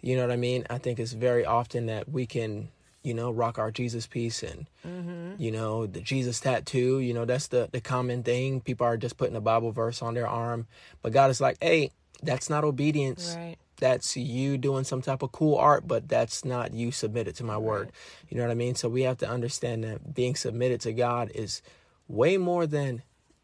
You 0.00 0.16
know 0.16 0.22
what 0.22 0.30
I 0.32 0.36
mean? 0.36 0.64
I 0.70 0.78
think 0.78 0.98
it's 0.98 1.12
very 1.12 1.44
often 1.44 1.84
that 1.86 2.08
we 2.08 2.24
can, 2.24 2.68
you 3.04 3.14
know, 3.14 3.30
rock 3.30 3.58
our 3.58 3.70
Jesus 3.70 4.06
piece 4.08 4.42
and, 4.42 4.66
mm-hmm. 4.84 5.34
you 5.38 5.52
know, 5.52 5.86
the 5.86 6.00
Jesus 6.00 6.40
tattoo. 6.40 6.98
You 6.98 7.14
know, 7.14 7.26
that's 7.26 7.48
the, 7.48 7.68
the 7.70 7.80
common 7.80 8.24
thing. 8.24 8.60
People 8.62 8.86
are 8.86 8.96
just 8.96 9.18
putting 9.18 9.36
a 9.36 9.40
Bible 9.40 9.70
verse 9.70 10.02
on 10.02 10.14
their 10.14 10.26
arm. 10.26 10.66
But 11.02 11.12
God 11.12 11.30
is 11.30 11.40
like, 11.40 11.58
hey, 11.60 11.92
that's 12.22 12.50
not 12.50 12.64
obedience. 12.64 13.34
Right. 13.36 13.56
That's 13.76 14.16
you 14.16 14.56
doing 14.56 14.84
some 14.84 15.02
type 15.02 15.22
of 15.22 15.32
cool 15.32 15.56
art, 15.56 15.86
but 15.86 16.08
that's 16.08 16.44
not 16.44 16.72
you 16.72 16.90
submitted 16.90 17.34
to 17.36 17.44
my 17.44 17.58
word. 17.58 17.92
You 18.30 18.38
know 18.38 18.44
what 18.44 18.52
I 18.52 18.54
mean? 18.54 18.74
So 18.74 18.88
we 18.88 19.02
have 19.02 19.18
to 19.18 19.28
understand 19.28 19.84
that 19.84 20.14
being 20.14 20.34
submitted 20.34 20.80
to 20.82 20.92
God 20.92 21.30
is 21.34 21.60
way 22.08 22.36
more 22.38 22.66
than 22.66 23.02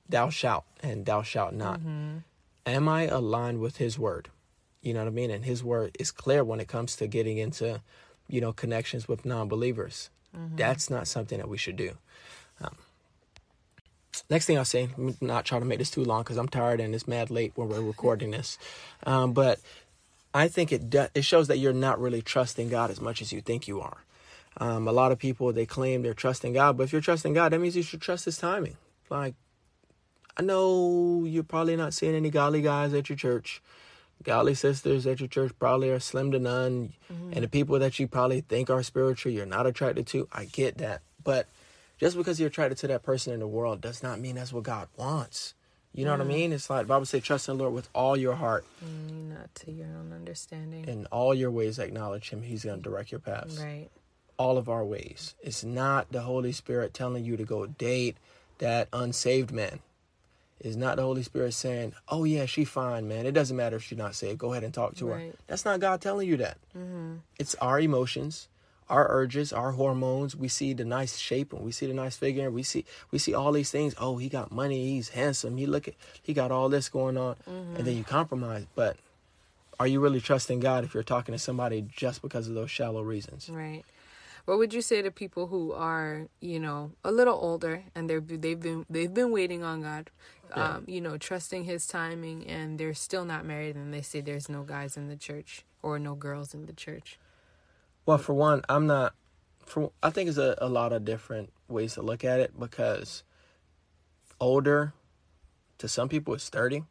thou 0.08 0.30
shalt 0.30 0.64
and 0.82 1.04
thou 1.04 1.22
shalt 1.22 1.52
not. 1.52 1.80
Mm-hmm. 1.80 2.18
Am 2.64 2.88
I 2.88 3.02
aligned 3.08 3.60
with 3.60 3.76
his 3.76 3.98
word? 3.98 4.30
You 4.82 4.94
know 4.94 5.00
what 5.00 5.08
I 5.08 5.12
mean? 5.12 5.30
And 5.30 5.44
his 5.44 5.62
word 5.62 5.96
is 5.98 6.10
clear 6.10 6.42
when 6.44 6.60
it 6.60 6.68
comes 6.68 6.96
to 6.96 7.06
getting 7.06 7.36
into, 7.36 7.82
you 8.30 8.40
know, 8.40 8.52
connections 8.52 9.08
with 9.08 9.24
non 9.24 9.48
believers. 9.48 10.10
That's 10.56 10.88
not 10.90 11.08
something 11.08 11.38
that 11.38 11.48
we 11.48 11.58
should 11.58 11.76
do. 11.76 11.96
Um, 12.60 12.76
next 14.28 14.46
thing 14.46 14.58
I'll 14.58 14.64
say, 14.64 14.88
I'm 14.96 15.16
not 15.20 15.44
trying 15.44 15.62
to 15.62 15.66
make 15.66 15.78
this 15.78 15.90
too 15.90 16.04
long 16.04 16.22
because 16.22 16.36
I'm 16.36 16.48
tired 16.48 16.80
and 16.80 16.94
it's 16.94 17.08
mad 17.08 17.30
late 17.30 17.52
when 17.56 17.68
we're 17.68 17.80
recording 17.80 18.30
this. 18.30 18.58
Um, 19.04 19.32
but 19.32 19.58
I 20.32 20.48
think 20.48 20.72
it 20.72 20.88
do- 20.88 21.08
it 21.14 21.24
shows 21.24 21.48
that 21.48 21.58
you're 21.58 21.72
not 21.72 22.00
really 22.00 22.22
trusting 22.22 22.68
God 22.68 22.90
as 22.90 23.00
much 23.00 23.20
as 23.20 23.32
you 23.32 23.40
think 23.40 23.66
you 23.66 23.80
are. 23.80 24.04
Um, 24.56 24.86
a 24.86 24.92
lot 24.92 25.12
of 25.12 25.18
people 25.18 25.52
they 25.52 25.66
claim 25.66 26.02
they're 26.02 26.14
trusting 26.14 26.52
God, 26.52 26.76
but 26.76 26.84
if 26.84 26.92
you're 26.92 27.00
trusting 27.00 27.34
God, 27.34 27.52
that 27.52 27.58
means 27.60 27.76
you 27.76 27.82
should 27.82 28.00
trust 28.00 28.24
His 28.24 28.36
timing. 28.36 28.76
Like, 29.08 29.34
I 30.36 30.42
know 30.42 31.24
you're 31.26 31.42
probably 31.42 31.76
not 31.76 31.94
seeing 31.94 32.14
any 32.14 32.30
godly 32.30 32.62
guys 32.62 32.94
at 32.94 33.08
your 33.08 33.16
church. 33.16 33.60
Godly 34.22 34.54
sisters 34.54 35.06
at 35.06 35.20
your 35.20 35.28
church 35.28 35.52
probably 35.58 35.90
are 35.90 36.00
slim 36.00 36.30
to 36.32 36.38
none, 36.38 36.92
and 37.08 37.42
the 37.42 37.48
people 37.48 37.78
that 37.78 37.98
you 37.98 38.06
probably 38.06 38.42
think 38.42 38.68
are 38.68 38.82
spiritual, 38.82 39.32
you're 39.32 39.46
not 39.46 39.66
attracted 39.66 40.06
to. 40.08 40.28
I 40.32 40.44
get 40.44 40.78
that, 40.78 41.00
but 41.24 41.46
just 41.98 42.16
because 42.16 42.38
you're 42.38 42.48
attracted 42.48 42.78
to 42.78 42.86
that 42.88 43.02
person 43.02 43.32
in 43.32 43.40
the 43.40 43.46
world 43.46 43.80
does 43.80 44.02
not 44.02 44.20
mean 44.20 44.36
that's 44.36 44.52
what 44.52 44.64
God 44.64 44.88
wants. 44.96 45.54
You 45.92 46.04
know 46.04 46.12
what 46.12 46.20
I 46.20 46.24
mean? 46.24 46.52
It's 46.52 46.70
like 46.70 46.82
the 46.82 46.88
Bible 46.88 47.04
say, 47.04 47.18
trust 47.18 47.48
in 47.48 47.56
the 47.56 47.64
Lord 47.64 47.74
with 47.74 47.88
all 47.94 48.16
your 48.16 48.34
heart. 48.34 48.64
Mm, 48.84 49.30
not 49.30 49.52
to 49.56 49.72
your 49.72 49.88
own 49.88 50.12
understanding. 50.12 50.84
In 50.86 51.06
all 51.06 51.34
your 51.34 51.50
ways, 51.50 51.80
acknowledge 51.80 52.30
Him. 52.30 52.42
He's 52.42 52.64
going 52.64 52.80
to 52.80 52.82
direct 52.82 53.10
your 53.10 53.18
paths. 53.18 53.58
Right. 53.58 53.88
All 54.36 54.56
of 54.56 54.68
our 54.68 54.84
ways. 54.84 55.34
It's 55.42 55.64
not 55.64 56.12
the 56.12 56.22
Holy 56.22 56.52
Spirit 56.52 56.94
telling 56.94 57.24
you 57.24 57.36
to 57.36 57.44
go 57.44 57.66
date 57.66 58.16
that 58.58 58.88
unsaved 58.92 59.50
man. 59.50 59.80
It's 60.60 60.76
not 60.76 60.96
the 60.96 61.02
Holy 61.02 61.22
Spirit 61.22 61.54
saying, 61.54 61.94
"Oh 62.08 62.24
yeah, 62.24 62.44
she 62.46 62.64
fine, 62.64 63.08
man. 63.08 63.26
It 63.26 63.32
doesn't 63.32 63.56
matter 63.56 63.76
if 63.76 63.82
she's 63.82 63.98
not 63.98 64.14
saved. 64.14 64.38
Go 64.38 64.52
ahead 64.52 64.64
and 64.64 64.74
talk 64.74 64.94
to 64.96 65.08
her." 65.08 65.18
That's 65.46 65.64
not 65.64 65.80
God 65.80 66.00
telling 66.00 66.28
you 66.28 66.36
that. 66.38 66.58
Mm-hmm. 66.76 67.16
It's 67.38 67.54
our 67.56 67.80
emotions, 67.80 68.48
our 68.88 69.06
urges, 69.10 69.52
our 69.52 69.72
hormones. 69.72 70.36
We 70.36 70.48
see 70.48 70.74
the 70.74 70.84
nice 70.84 71.16
shape 71.16 71.52
and 71.52 71.62
we 71.64 71.72
see 71.72 71.86
the 71.86 71.94
nice 71.94 72.16
figure. 72.16 72.46
And 72.46 72.54
we 72.54 72.62
see 72.62 72.84
we 73.10 73.18
see 73.18 73.32
all 73.32 73.52
these 73.52 73.70
things. 73.70 73.94
Oh, 73.98 74.18
he 74.18 74.28
got 74.28 74.52
money. 74.52 74.90
He's 74.90 75.10
handsome. 75.10 75.56
He 75.56 75.66
look 75.66 75.88
at 75.88 75.94
he 76.22 76.34
got 76.34 76.50
all 76.50 76.68
this 76.68 76.88
going 76.90 77.16
on, 77.16 77.36
and 77.46 77.86
then 77.86 77.96
you 77.96 78.04
compromise. 78.04 78.66
But 78.74 78.96
are 79.78 79.86
you 79.86 80.00
really 80.00 80.20
trusting 80.20 80.60
God 80.60 80.84
if 80.84 80.92
you're 80.92 81.02
talking 81.02 81.32
to 81.32 81.38
somebody 81.38 81.86
just 81.96 82.20
because 82.20 82.48
of 82.48 82.54
those 82.54 82.70
shallow 82.70 83.00
reasons? 83.00 83.48
Right. 83.48 83.82
What 84.50 84.58
would 84.58 84.74
you 84.74 84.82
say 84.82 85.00
to 85.00 85.12
people 85.12 85.46
who 85.46 85.70
are, 85.74 86.26
you 86.40 86.58
know, 86.58 86.90
a 87.04 87.12
little 87.12 87.38
older 87.40 87.84
and 87.94 88.10
they're 88.10 88.18
they've 88.20 88.58
been 88.58 88.84
they've 88.90 89.14
been 89.14 89.30
waiting 89.30 89.62
on 89.62 89.82
God, 89.82 90.10
Yeah. 90.48 90.74
um, 90.74 90.84
you 90.88 91.00
know, 91.00 91.16
trusting 91.16 91.62
His 91.62 91.86
timing, 91.86 92.48
and 92.48 92.76
they're 92.76 92.92
still 92.92 93.24
not 93.24 93.44
married, 93.44 93.76
and 93.76 93.94
they 93.94 94.02
say 94.02 94.20
there's 94.20 94.48
no 94.48 94.64
guys 94.64 94.96
in 94.96 95.06
the 95.06 95.14
church 95.14 95.62
or 95.84 96.00
no 96.00 96.16
girls 96.16 96.52
in 96.52 96.66
the 96.66 96.72
church. 96.72 97.16
Well, 98.06 98.18
for 98.18 98.34
one, 98.34 98.62
I'm 98.68 98.88
not. 98.88 99.14
For 99.66 99.92
I 100.02 100.10
think 100.10 100.28
it's 100.28 100.36
a, 100.36 100.56
a 100.58 100.68
lot 100.68 100.92
of 100.92 101.04
different 101.04 101.52
ways 101.68 101.94
to 101.94 102.02
look 102.02 102.24
at 102.24 102.40
it 102.40 102.58
because 102.58 103.22
older 104.40 104.94
to 105.78 105.86
some 105.86 106.08
people 106.08 106.34
it's 106.34 106.48
30, 106.48 106.82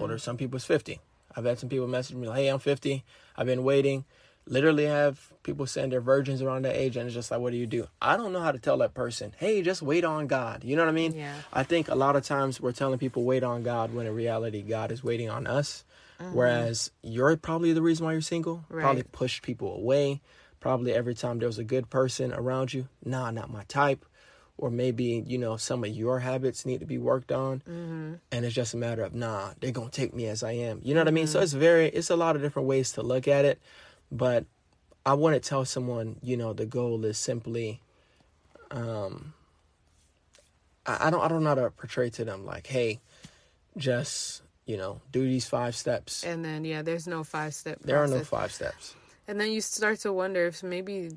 older 0.00 0.14
to 0.14 0.18
some 0.18 0.36
people 0.36 0.56
it's 0.56 0.64
50. 0.64 0.98
I've 1.36 1.44
had 1.44 1.60
some 1.60 1.68
people 1.68 1.86
message 1.86 2.16
me 2.16 2.26
like, 2.26 2.38
"Hey, 2.38 2.48
I'm 2.48 2.58
50. 2.58 3.04
I've 3.36 3.46
been 3.46 3.62
waiting." 3.62 4.04
Literally 4.46 4.86
have 4.86 5.32
people 5.44 5.66
saying 5.66 5.90
they're 5.90 6.00
virgins 6.00 6.42
around 6.42 6.64
that 6.64 6.74
age, 6.76 6.96
and 6.96 7.06
it's 7.06 7.14
just 7.14 7.30
like, 7.30 7.40
what 7.40 7.52
do 7.52 7.56
you 7.58 7.66
do? 7.66 7.86
I 8.00 8.16
don't 8.16 8.32
know 8.32 8.40
how 8.40 8.50
to 8.52 8.58
tell 8.58 8.78
that 8.78 8.92
person, 8.92 9.32
"Hey, 9.38 9.62
just 9.62 9.82
wait 9.82 10.04
on 10.04 10.26
God." 10.26 10.64
You 10.64 10.74
know 10.74 10.82
what 10.82 10.88
I 10.88 10.92
mean? 10.92 11.14
Yeah. 11.14 11.34
I 11.52 11.62
think 11.62 11.88
a 11.88 11.94
lot 11.94 12.16
of 12.16 12.24
times 12.24 12.60
we're 12.60 12.72
telling 12.72 12.98
people 12.98 13.22
wait 13.24 13.44
on 13.44 13.62
God 13.62 13.94
when 13.94 14.06
in 14.06 14.14
reality 14.14 14.62
God 14.62 14.90
is 14.90 15.04
waiting 15.04 15.30
on 15.30 15.46
us. 15.46 15.84
Whereas 16.32 16.92
you're 17.02 17.36
probably 17.36 17.72
the 17.72 17.82
reason 17.82 18.04
why 18.06 18.12
you're 18.12 18.20
single. 18.20 18.64
Probably 18.68 19.02
Right. 19.02 19.12
pushed 19.12 19.42
people 19.42 19.74
away. 19.74 20.20
Probably 20.60 20.92
every 20.92 21.14
time 21.14 21.40
there 21.40 21.48
was 21.48 21.58
a 21.58 21.64
good 21.64 21.90
person 21.90 22.32
around 22.32 22.72
you, 22.72 22.86
nah, 23.04 23.32
not 23.32 23.50
my 23.50 23.64
type. 23.64 24.04
Or 24.56 24.70
maybe, 24.70 25.24
you 25.26 25.38
know, 25.38 25.56
some 25.56 25.82
of 25.82 25.90
your 25.90 26.20
habits 26.20 26.64
need 26.64 26.78
to 26.78 26.86
be 26.86 26.98
worked 26.98 27.32
on. 27.32 27.60
Mm-hmm. 27.68 28.14
And 28.30 28.44
it's 28.44 28.54
just 28.54 28.72
a 28.72 28.76
matter 28.76 29.02
of, 29.02 29.12
nah, 29.14 29.54
they're 29.58 29.72
going 29.72 29.90
to 29.90 30.00
take 30.00 30.14
me 30.14 30.26
as 30.26 30.44
I 30.44 30.52
am. 30.52 30.80
You 30.84 30.94
know 30.94 31.00
what 31.00 31.08
I 31.08 31.10
mean? 31.12 31.26
So 31.26 31.40
it's 31.40 31.54
very, 31.54 31.86
it's 31.88 32.10
a 32.10 32.14
lot 32.16 32.36
of 32.36 32.42
different 32.42 32.68
ways 32.68 32.92
to 32.92 33.02
look 33.02 33.26
at 33.26 33.44
it. 33.44 33.60
But 34.12 34.44
I 35.06 35.14
want 35.14 35.34
to 35.34 35.40
tell 35.40 35.64
someone, 35.64 36.16
you 36.22 36.36
know, 36.36 36.52
the 36.52 36.66
goal 36.66 37.04
is 37.06 37.16
simply, 37.16 37.80
um, 38.70 39.32
I, 40.86 41.08
I 41.08 41.10
don't, 41.10 41.22
I 41.22 41.28
don't 41.28 41.42
know 41.42 41.48
how 41.48 41.54
to 41.56 41.70
portray 41.70 42.10
to 42.10 42.24
them 42.24 42.44
like, 42.44 42.66
hey, 42.66 43.00
just, 43.78 44.42
you 44.66 44.76
know, 44.76 45.00
do 45.10 45.22
these 45.22 45.46
five 45.46 45.74
steps. 45.74 46.24
And 46.24 46.44
then 46.44 46.64
yeah, 46.64 46.82
there's 46.82 47.08
no 47.08 47.24
five 47.24 47.54
step. 47.54 47.78
There 47.82 47.98
are 47.98 48.06
no 48.06 48.20
five 48.20 48.52
steps. 48.52 48.94
And 49.28 49.40
then 49.40 49.50
you 49.52 49.60
start 49.60 50.00
to 50.00 50.12
wonder 50.12 50.46
if 50.46 50.62
maybe 50.62 51.10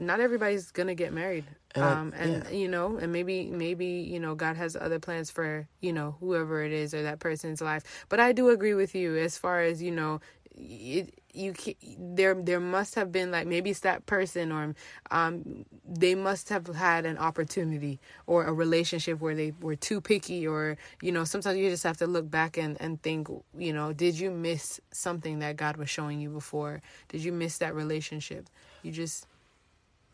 not 0.00 0.20
everybody's 0.20 0.70
gonna 0.70 0.94
get 0.94 1.12
married. 1.12 1.44
And 1.74 1.84
um, 1.84 2.12
and 2.16 2.44
yeah. 2.44 2.50
you 2.50 2.68
know, 2.68 2.98
and 2.98 3.12
maybe 3.12 3.46
maybe 3.46 3.86
you 3.86 4.20
know 4.20 4.34
God 4.34 4.56
has 4.56 4.76
other 4.76 4.98
plans 4.98 5.30
for 5.30 5.66
you 5.80 5.92
know 5.92 6.16
whoever 6.20 6.62
it 6.62 6.72
is 6.72 6.92
or 6.94 7.02
that 7.04 7.20
person's 7.20 7.60
life. 7.60 8.06
But 8.08 8.20
I 8.20 8.32
do 8.32 8.50
agree 8.50 8.74
with 8.74 8.94
you 8.94 9.16
as 9.16 9.38
far 9.38 9.62
as 9.62 9.80
you 9.82 9.92
know, 9.92 10.20
it, 10.56 11.14
you 11.34 11.52
there 11.98 12.34
there 12.34 12.60
must 12.60 12.94
have 12.94 13.10
been 13.10 13.30
like 13.30 13.46
maybe 13.46 13.70
it's 13.70 13.80
that 13.80 14.06
person 14.06 14.52
or 14.52 14.74
um 15.10 15.64
they 15.86 16.14
must 16.14 16.48
have 16.48 16.66
had 16.68 17.04
an 17.04 17.18
opportunity 17.18 17.98
or 18.26 18.44
a 18.44 18.52
relationship 18.52 19.20
where 19.20 19.34
they 19.34 19.52
were 19.60 19.76
too 19.76 20.00
picky 20.00 20.46
or 20.46 20.76
you 21.02 21.10
know 21.10 21.24
sometimes 21.24 21.58
you 21.58 21.68
just 21.68 21.82
have 21.82 21.96
to 21.96 22.06
look 22.06 22.30
back 22.30 22.56
and 22.56 22.80
and 22.80 23.02
think 23.02 23.28
you 23.58 23.72
know 23.72 23.92
did 23.92 24.18
you 24.18 24.30
miss 24.30 24.80
something 24.92 25.40
that 25.40 25.56
God 25.56 25.76
was 25.76 25.90
showing 25.90 26.20
you 26.20 26.30
before? 26.30 26.80
Did 27.08 27.24
you 27.24 27.32
miss 27.32 27.58
that 27.58 27.74
relationship? 27.74 28.48
You 28.82 28.92
just 28.92 29.26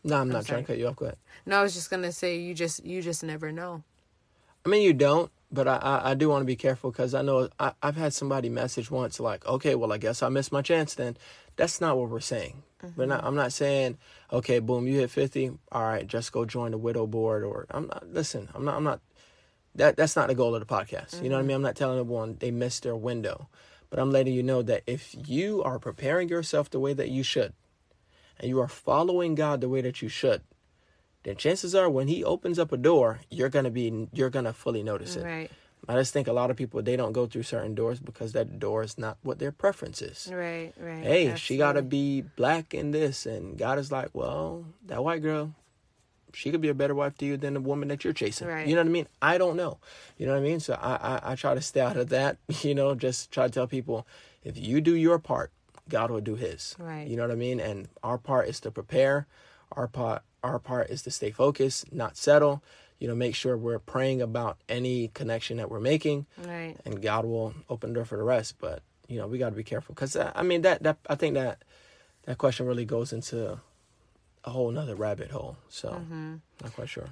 No, 0.03 0.17
I'm 0.17 0.29
not 0.29 0.39
I'm 0.39 0.45
trying 0.45 0.63
to 0.63 0.67
cut 0.67 0.77
you 0.77 0.87
off. 0.87 0.95
Go 0.95 1.05
ahead. 1.05 1.17
no 1.45 1.59
I 1.59 1.63
was 1.63 1.73
just 1.73 1.89
gonna 1.89 2.11
say 2.11 2.37
you 2.37 2.53
just 2.53 2.83
you 2.83 3.01
just 3.01 3.23
never 3.23 3.51
know. 3.51 3.83
I 4.65 4.69
mean, 4.69 4.83
you 4.83 4.93
don't, 4.93 5.31
but 5.51 5.67
I 5.67 5.77
I, 5.77 6.11
I 6.11 6.13
do 6.13 6.29
want 6.29 6.41
to 6.41 6.45
be 6.45 6.55
careful 6.55 6.91
because 6.91 7.13
I 7.13 7.21
know 7.21 7.49
I, 7.59 7.73
I've 7.81 7.97
had 7.97 8.13
somebody 8.13 8.49
message 8.49 8.89
once 8.89 9.19
like, 9.19 9.45
okay, 9.45 9.75
well, 9.75 9.91
I 9.91 9.97
guess 9.97 10.23
I 10.23 10.29
missed 10.29 10.51
my 10.51 10.61
chance. 10.61 10.95
Then 10.95 11.17
that's 11.55 11.81
not 11.81 11.97
what 11.97 12.09
we're 12.09 12.19
saying. 12.19 12.63
We're 12.95 13.05
not. 13.05 13.19
Mm-hmm. 13.19 13.27
I'm 13.27 13.35
not 13.35 13.53
saying, 13.53 13.97
okay, 14.31 14.59
boom, 14.59 14.87
you 14.87 14.99
hit 14.99 15.11
50. 15.11 15.51
All 15.71 15.83
right, 15.83 16.07
just 16.07 16.31
go 16.31 16.45
join 16.45 16.71
the 16.71 16.77
widow 16.77 17.05
board. 17.05 17.43
Or 17.43 17.67
I'm 17.69 17.87
not. 17.87 18.11
Listen, 18.11 18.49
I'm 18.53 18.65
not. 18.65 18.75
I'm 18.75 18.83
not. 18.83 19.01
That 19.75 19.97
that's 19.97 20.15
not 20.15 20.27
the 20.27 20.35
goal 20.35 20.55
of 20.55 20.65
the 20.65 20.73
podcast. 20.73 21.21
You 21.21 21.29
know 21.29 21.35
what 21.35 21.39
I 21.39 21.41
mm-hmm. 21.41 21.47
mean? 21.47 21.55
I'm 21.55 21.61
not 21.61 21.75
telling 21.75 21.99
everyone 21.99 22.37
they 22.39 22.51
missed 22.51 22.83
their 22.83 22.95
window, 22.95 23.47
but 23.89 23.99
I'm 23.99 24.11
letting 24.11 24.33
you 24.33 24.43
know 24.43 24.61
that 24.63 24.83
if 24.87 25.15
you 25.27 25.63
are 25.63 25.79
preparing 25.79 26.29
yourself 26.29 26.69
the 26.69 26.79
way 26.79 26.93
that 26.93 27.09
you 27.09 27.23
should, 27.23 27.53
and 28.39 28.49
you 28.49 28.59
are 28.59 28.67
following 28.67 29.35
God 29.35 29.61
the 29.61 29.69
way 29.69 29.81
that 29.81 30.01
you 30.01 30.09
should, 30.09 30.41
then 31.23 31.35
chances 31.35 31.75
are 31.75 31.89
when 31.89 32.07
He 32.07 32.23
opens 32.23 32.57
up 32.59 32.71
a 32.71 32.77
door, 32.77 33.19
you're 33.29 33.49
gonna 33.49 33.69
be 33.71 34.07
you're 34.13 34.29
gonna 34.29 34.53
fully 34.53 34.83
notice 34.83 35.15
it. 35.15 35.23
right 35.23 35.51
I 35.89 35.95
just 35.95 36.13
think 36.13 36.27
a 36.27 36.33
lot 36.33 36.51
of 36.51 36.57
people 36.57 36.81
they 36.83 36.95
don't 36.95 37.11
go 37.11 37.25
through 37.25 37.41
certain 37.43 37.73
doors 37.73 37.99
because 37.99 38.33
that 38.33 38.59
door 38.59 38.83
is 38.83 38.97
not 38.99 39.17
what 39.23 39.39
their 39.39 39.51
preference 39.51 40.01
is. 40.01 40.29
right 40.31 40.73
right 40.77 41.03
Hey, 41.03 41.35
she 41.35 41.57
gotta 41.57 41.81
be 41.81 42.21
black 42.21 42.73
in 42.73 42.91
this, 42.91 43.25
and 43.25 43.57
God 43.57 43.79
is 43.79 43.91
like, 43.91 44.09
well, 44.13 44.65
that 44.85 45.03
white 45.03 45.23
girl, 45.23 45.55
she 46.33 46.51
could 46.51 46.61
be 46.61 46.69
a 46.69 46.73
better 46.75 46.93
wife 46.95 47.17
to 47.17 47.25
you 47.25 47.35
than 47.35 47.55
the 47.55 47.59
woman 47.59 47.87
that 47.89 48.03
you're 48.03 48.13
chasing. 48.13 48.47
Right. 48.47 48.67
You 48.67 48.75
know 48.75 48.81
what 48.81 48.87
I 48.87 48.91
mean? 48.91 49.07
I 49.21 49.37
don't 49.39 49.57
know. 49.57 49.79
You 50.17 50.27
know 50.27 50.33
what 50.33 50.39
I 50.39 50.43
mean? 50.43 50.59
So 50.59 50.73
I, 50.75 50.93
I 50.95 51.31
I 51.31 51.35
try 51.35 51.55
to 51.55 51.61
stay 51.61 51.81
out 51.81 51.97
of 51.97 52.09
that. 52.09 52.37
You 52.63 52.75
know, 52.75 52.93
just 52.95 53.31
try 53.31 53.47
to 53.47 53.51
tell 53.53 53.67
people 53.67 54.05
if 54.43 54.57
you 54.57 54.81
do 54.81 54.95
your 54.95 55.17
part, 55.19 55.51
God 55.89 56.11
will 56.11 56.21
do 56.21 56.35
His. 56.35 56.75
Right. 56.77 57.07
You 57.07 57.15
know 57.17 57.23
what 57.23 57.31
I 57.31 57.35
mean? 57.35 57.59
And 57.59 57.89
our 58.03 58.17
part 58.19 58.47
is 58.47 58.59
to 58.61 58.71
prepare. 58.71 59.25
Our 59.73 59.87
part 59.87 60.21
our 60.43 60.59
part 60.59 60.89
is 60.89 61.01
to 61.03 61.11
stay 61.11 61.31
focused, 61.31 61.91
not 61.93 62.17
settle. 62.17 62.63
You 62.99 63.07
know, 63.07 63.15
make 63.15 63.33
sure 63.35 63.57
we're 63.57 63.79
praying 63.79 64.21
about 64.21 64.57
any 64.69 65.07
connection 65.07 65.57
that 65.57 65.71
we're 65.71 65.79
making 65.79 66.27
right 66.37 66.75
and 66.85 67.01
God 67.01 67.25
will 67.25 67.53
open 67.67 67.89
the 67.89 67.95
door 67.95 68.05
for 68.05 68.17
the 68.17 68.23
rest. 68.23 68.55
But 68.59 68.83
you 69.07 69.17
know, 69.17 69.27
we 69.27 69.37
got 69.39 69.49
to 69.49 69.55
be 69.55 69.63
careful 69.63 69.95
because 69.95 70.15
I 70.15 70.41
mean 70.43 70.61
that 70.61 70.83
that 70.83 70.97
I 71.09 71.15
think 71.15 71.33
that 71.33 71.63
that 72.25 72.37
question 72.37 72.67
really 72.67 72.85
goes 72.85 73.11
into 73.11 73.59
a 74.43 74.49
whole 74.51 74.69
nother 74.71 74.95
rabbit 74.95 75.31
hole. 75.31 75.57
So 75.69 75.89
Mm-hmm. 75.89 76.35
not 76.63 76.73
quite 76.73 76.89
sure. 76.89 77.09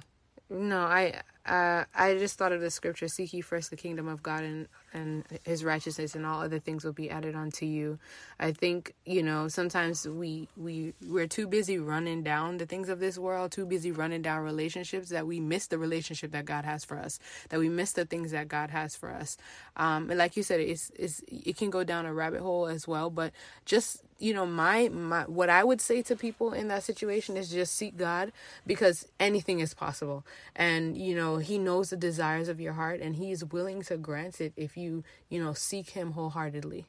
No, 0.48 0.78
I 0.78 1.22
uh, 1.46 1.84
I 1.94 2.14
just 2.14 2.38
thought 2.38 2.52
of 2.52 2.60
the 2.60 2.70
scripture: 2.70 3.08
"Seek 3.08 3.32
ye 3.32 3.40
first 3.40 3.70
the 3.70 3.76
kingdom 3.76 4.08
of 4.08 4.22
God 4.22 4.42
and 4.44 4.68
and 4.92 5.24
His 5.44 5.64
righteousness, 5.64 6.14
and 6.14 6.26
all 6.26 6.40
other 6.42 6.58
things 6.58 6.84
will 6.84 6.92
be 6.92 7.10
added 7.10 7.34
unto 7.34 7.66
you." 7.66 7.98
I 8.38 8.52
think 8.52 8.94
you 9.06 9.22
know 9.22 9.48
sometimes 9.48 10.06
we 10.06 10.48
we 10.56 10.94
we're 11.06 11.26
too 11.26 11.46
busy 11.46 11.78
running 11.78 12.22
down 12.22 12.58
the 12.58 12.66
things 12.66 12.88
of 12.88 13.00
this 13.00 13.18
world, 13.18 13.52
too 13.52 13.66
busy 13.66 13.92
running 13.92 14.22
down 14.22 14.42
relationships 14.44 15.08
that 15.10 15.26
we 15.26 15.40
miss 15.40 15.66
the 15.68 15.78
relationship 15.78 16.32
that 16.32 16.44
God 16.44 16.64
has 16.64 16.84
for 16.84 16.98
us, 16.98 17.18
that 17.48 17.60
we 17.60 17.68
miss 17.68 17.92
the 17.92 18.04
things 18.04 18.32
that 18.32 18.48
God 18.48 18.70
has 18.70 18.94
for 18.96 19.10
us. 19.10 19.36
Um, 19.76 20.10
and 20.10 20.18
like 20.18 20.36
you 20.36 20.42
said, 20.42 20.60
it's 20.60 20.92
it's 20.96 21.22
it 21.28 21.56
can 21.56 21.70
go 21.70 21.84
down 21.84 22.06
a 22.06 22.14
rabbit 22.14 22.40
hole 22.40 22.66
as 22.66 22.86
well. 22.86 23.10
But 23.10 23.32
just 23.64 24.02
you 24.18 24.34
know, 24.34 24.46
my 24.46 24.88
my 24.90 25.22
what 25.22 25.48
I 25.48 25.64
would 25.64 25.80
say 25.80 26.02
to 26.02 26.14
people 26.16 26.52
in 26.52 26.68
that 26.68 26.84
situation 26.84 27.36
is 27.36 27.50
just 27.50 27.74
seek 27.74 27.96
God 27.96 28.32
because 28.66 29.08
anything 29.18 29.60
is 29.60 29.74
possible, 29.74 30.24
and 30.54 30.96
you 30.96 31.16
know 31.16 31.29
He 31.38 31.58
knows 31.58 31.90
the 31.90 31.96
desires 31.96 32.48
of 32.48 32.60
your 32.60 32.74
heart, 32.74 33.00
and 33.00 33.16
He 33.16 33.30
is 33.30 33.44
willing 33.44 33.82
to 33.82 33.96
grant 33.96 34.40
it 34.40 34.52
if 34.56 34.76
you 34.76 35.04
you 35.28 35.42
know 35.42 35.52
seek 35.52 35.90
Him 35.90 36.12
wholeheartedly. 36.12 36.86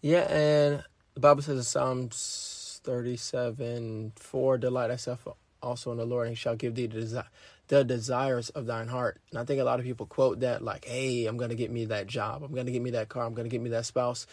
Yeah, 0.00 0.30
and 0.32 0.84
the 1.14 1.20
Bible 1.20 1.42
says 1.42 1.58
in 1.58 1.64
Psalms 1.64 2.80
thirty-seven, 2.84 4.12
four, 4.16 4.58
delight 4.58 4.90
thyself 4.90 5.26
also 5.62 5.90
in 5.90 5.98
the 5.98 6.06
Lord, 6.06 6.28
and 6.28 6.36
he 6.36 6.40
shall 6.40 6.56
give 6.56 6.74
thee 6.74 6.86
the, 6.86 6.98
desi- 6.98 7.26
the 7.68 7.84
desires 7.84 8.50
of 8.50 8.66
thine 8.66 8.88
heart. 8.88 9.20
And 9.30 9.38
I 9.38 9.44
think 9.44 9.60
a 9.60 9.64
lot 9.64 9.80
of 9.80 9.84
people 9.84 10.06
quote 10.06 10.40
that 10.40 10.62
like, 10.62 10.84
"Hey, 10.84 11.26
I'm 11.26 11.36
gonna 11.36 11.54
get 11.54 11.70
me 11.70 11.86
that 11.86 12.06
job. 12.06 12.42
I'm 12.42 12.54
gonna 12.54 12.70
get 12.70 12.82
me 12.82 12.90
that 12.90 13.08
car. 13.08 13.24
I'm 13.24 13.34
gonna 13.34 13.48
get 13.48 13.60
me 13.60 13.70
that 13.70 13.86
spouse." 13.86 14.26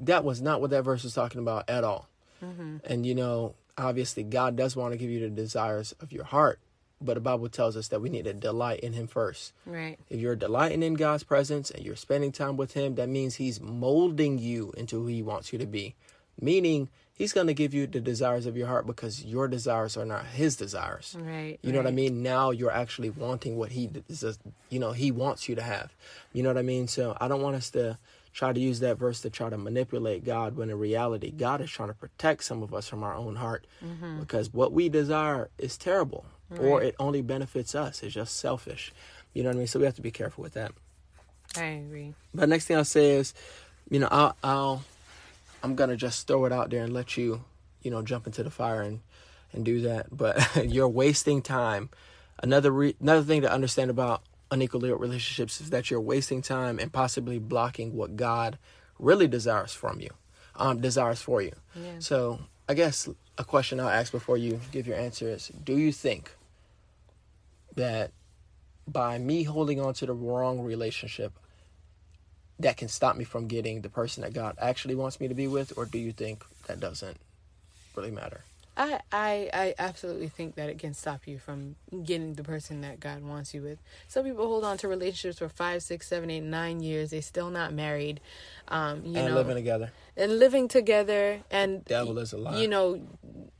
That 0.00 0.24
was 0.24 0.42
not 0.42 0.60
what 0.60 0.70
that 0.70 0.82
verse 0.82 1.04
was 1.04 1.14
talking 1.14 1.40
about 1.40 1.70
at 1.70 1.84
all. 1.84 2.08
Mm-hmm. 2.42 2.78
And 2.84 3.06
you 3.06 3.14
know, 3.14 3.54
obviously, 3.78 4.24
God 4.24 4.56
does 4.56 4.76
want 4.76 4.92
to 4.92 4.98
give 4.98 5.10
you 5.10 5.20
the 5.20 5.30
desires 5.30 5.94
of 6.00 6.12
your 6.12 6.24
heart, 6.24 6.58
but 7.00 7.14
the 7.14 7.20
Bible 7.20 7.48
tells 7.48 7.76
us 7.76 7.88
that 7.88 8.00
we 8.00 8.08
need 8.08 8.24
to 8.24 8.32
delight 8.32 8.80
in 8.80 8.92
Him 8.92 9.06
first. 9.06 9.52
Right. 9.66 9.98
If 10.08 10.20
you're 10.20 10.36
delighting 10.36 10.82
in 10.82 10.94
God's 10.94 11.24
presence 11.24 11.70
and 11.70 11.84
you're 11.84 11.96
spending 11.96 12.32
time 12.32 12.56
with 12.56 12.74
Him, 12.74 12.94
that 12.94 13.08
means 13.08 13.36
He's 13.36 13.60
molding 13.60 14.38
you 14.38 14.72
into 14.76 15.00
who 15.00 15.06
He 15.06 15.22
wants 15.22 15.52
you 15.52 15.58
to 15.58 15.66
be 15.66 15.94
Meaning, 16.40 16.88
he's 17.14 17.32
going 17.32 17.46
to 17.46 17.54
give 17.54 17.74
you 17.74 17.86
the 17.86 18.00
desires 18.00 18.46
of 18.46 18.56
your 18.56 18.66
heart 18.66 18.86
because 18.86 19.24
your 19.24 19.46
desires 19.46 19.96
are 19.96 20.04
not 20.04 20.26
his 20.26 20.56
desires. 20.56 21.16
Right. 21.18 21.58
You 21.62 21.72
know 21.72 21.78
what 21.78 21.86
I 21.86 21.92
mean? 21.92 22.22
Now 22.22 22.50
you're 22.50 22.72
actually 22.72 23.10
wanting 23.10 23.56
what 23.56 23.72
he 23.72 23.90
is, 24.08 24.24
uh, 24.24 24.34
you 24.68 24.78
know, 24.78 24.92
he 24.92 25.10
wants 25.10 25.48
you 25.48 25.54
to 25.54 25.62
have. 25.62 25.94
You 26.32 26.42
know 26.42 26.48
what 26.48 26.58
I 26.58 26.62
mean? 26.62 26.88
So 26.88 27.16
I 27.20 27.28
don't 27.28 27.42
want 27.42 27.56
us 27.56 27.70
to 27.70 27.98
try 28.32 28.52
to 28.52 28.58
use 28.58 28.80
that 28.80 28.98
verse 28.98 29.20
to 29.20 29.30
try 29.30 29.48
to 29.48 29.56
manipulate 29.56 30.24
God 30.24 30.56
when 30.56 30.70
in 30.70 30.78
reality, 30.78 31.30
God 31.30 31.60
is 31.60 31.70
trying 31.70 31.90
to 31.90 31.94
protect 31.94 32.42
some 32.42 32.64
of 32.64 32.74
us 32.74 32.88
from 32.88 33.04
our 33.04 33.14
own 33.14 33.36
heart 33.36 33.64
mm-hmm. 33.84 34.18
because 34.18 34.52
what 34.52 34.72
we 34.72 34.88
desire 34.88 35.50
is 35.56 35.76
terrible 35.76 36.26
or 36.58 36.82
it 36.82 36.94
only 36.98 37.22
benefits 37.22 37.74
us. 37.74 38.02
It's 38.02 38.14
just 38.14 38.36
selfish. 38.36 38.92
You 39.32 39.42
know 39.42 39.48
what 39.50 39.56
I 39.56 39.58
mean? 39.58 39.66
So 39.66 39.78
we 39.78 39.86
have 39.86 39.96
to 39.96 40.02
be 40.02 40.10
careful 40.10 40.42
with 40.42 40.54
that. 40.54 40.72
I 41.56 41.64
agree. 41.64 42.14
But 42.34 42.48
next 42.48 42.66
thing 42.66 42.76
I'll 42.76 42.84
say 42.84 43.12
is, 43.12 43.34
you 43.90 43.98
know, 43.98 44.08
I'll, 44.10 44.36
I'll 44.42 44.84
I'm 45.62 45.74
gonna 45.74 45.96
just 45.96 46.26
throw 46.26 46.44
it 46.44 46.52
out 46.52 46.70
there 46.70 46.84
and 46.84 46.92
let 46.92 47.16
you, 47.16 47.42
you 47.82 47.90
know, 47.90 48.02
jump 48.02 48.26
into 48.26 48.42
the 48.42 48.50
fire 48.50 48.82
and 48.82 49.00
and 49.52 49.64
do 49.64 49.80
that. 49.82 50.14
But 50.16 50.66
you're 50.70 50.88
wasting 50.88 51.42
time. 51.42 51.90
Another 52.42 52.70
re- 52.70 52.96
another 53.00 53.22
thing 53.22 53.42
to 53.42 53.52
understand 53.52 53.90
about 53.90 54.22
unequal 54.50 54.80
relationships 54.80 55.60
is 55.60 55.70
that 55.70 55.90
you're 55.90 56.00
wasting 56.00 56.42
time 56.42 56.78
and 56.78 56.92
possibly 56.92 57.38
blocking 57.38 57.94
what 57.94 58.16
God 58.16 58.58
really 58.98 59.26
desires 59.26 59.72
from 59.72 60.00
you, 60.00 60.10
um, 60.56 60.80
desires 60.80 61.20
for 61.20 61.42
you. 61.42 61.52
Yeah. 61.74 61.98
So 61.98 62.40
I 62.68 62.74
guess 62.74 63.08
a 63.38 63.44
question 63.44 63.80
I'll 63.80 63.88
ask 63.88 64.12
before 64.12 64.36
you 64.36 64.60
give 64.72 64.86
your 64.86 64.96
answer 64.96 65.28
is: 65.28 65.48
Do 65.48 65.76
you 65.76 65.92
think 65.92 66.32
that 67.74 68.12
by 68.86 69.18
me 69.18 69.42
holding 69.44 69.80
on 69.80 69.94
to 69.94 70.06
the 70.06 70.12
wrong 70.12 70.60
relationship, 70.60 71.32
that 72.58 72.76
can 72.76 72.88
stop 72.88 73.16
me 73.16 73.24
from 73.24 73.48
getting 73.48 73.80
the 73.80 73.88
person 73.88 74.22
that 74.22 74.32
God 74.32 74.56
actually 74.60 74.94
wants 74.94 75.20
me 75.20 75.28
to 75.28 75.34
be 75.34 75.48
with, 75.48 75.76
or 75.76 75.86
do 75.86 75.98
you 75.98 76.12
think 76.12 76.44
that 76.66 76.80
doesn't 76.80 77.16
really 77.96 78.10
matter? 78.10 78.42
I, 78.76 79.00
I 79.12 79.50
I 79.52 79.74
absolutely 79.78 80.28
think 80.28 80.56
that 80.56 80.68
it 80.68 80.78
can 80.78 80.94
stop 80.94 81.26
you 81.28 81.38
from 81.38 81.76
getting 82.04 82.34
the 82.34 82.42
person 82.42 82.80
that 82.80 82.98
God 83.00 83.22
wants 83.22 83.54
you 83.54 83.62
with. 83.62 83.78
Some 84.08 84.24
people 84.24 84.46
hold 84.48 84.64
on 84.64 84.78
to 84.78 84.88
relationships 84.88 85.38
for 85.38 85.48
five, 85.48 85.82
six, 85.82 86.08
seven, 86.08 86.28
eight, 86.30 86.40
nine 86.42 86.80
years. 86.80 87.10
They're 87.10 87.22
still 87.22 87.50
not 87.50 87.72
married. 87.72 88.20
Um, 88.68 89.04
you 89.04 89.16
and 89.16 89.28
know, 89.28 89.34
living 89.34 89.54
together. 89.56 89.92
and 90.16 90.38
living 90.38 90.68
together 90.68 91.40
and 91.50 91.84
Devil 91.84 92.18
is 92.18 92.32
a 92.32 92.38
lie. 92.38 92.60
you 92.60 92.66
know 92.68 93.00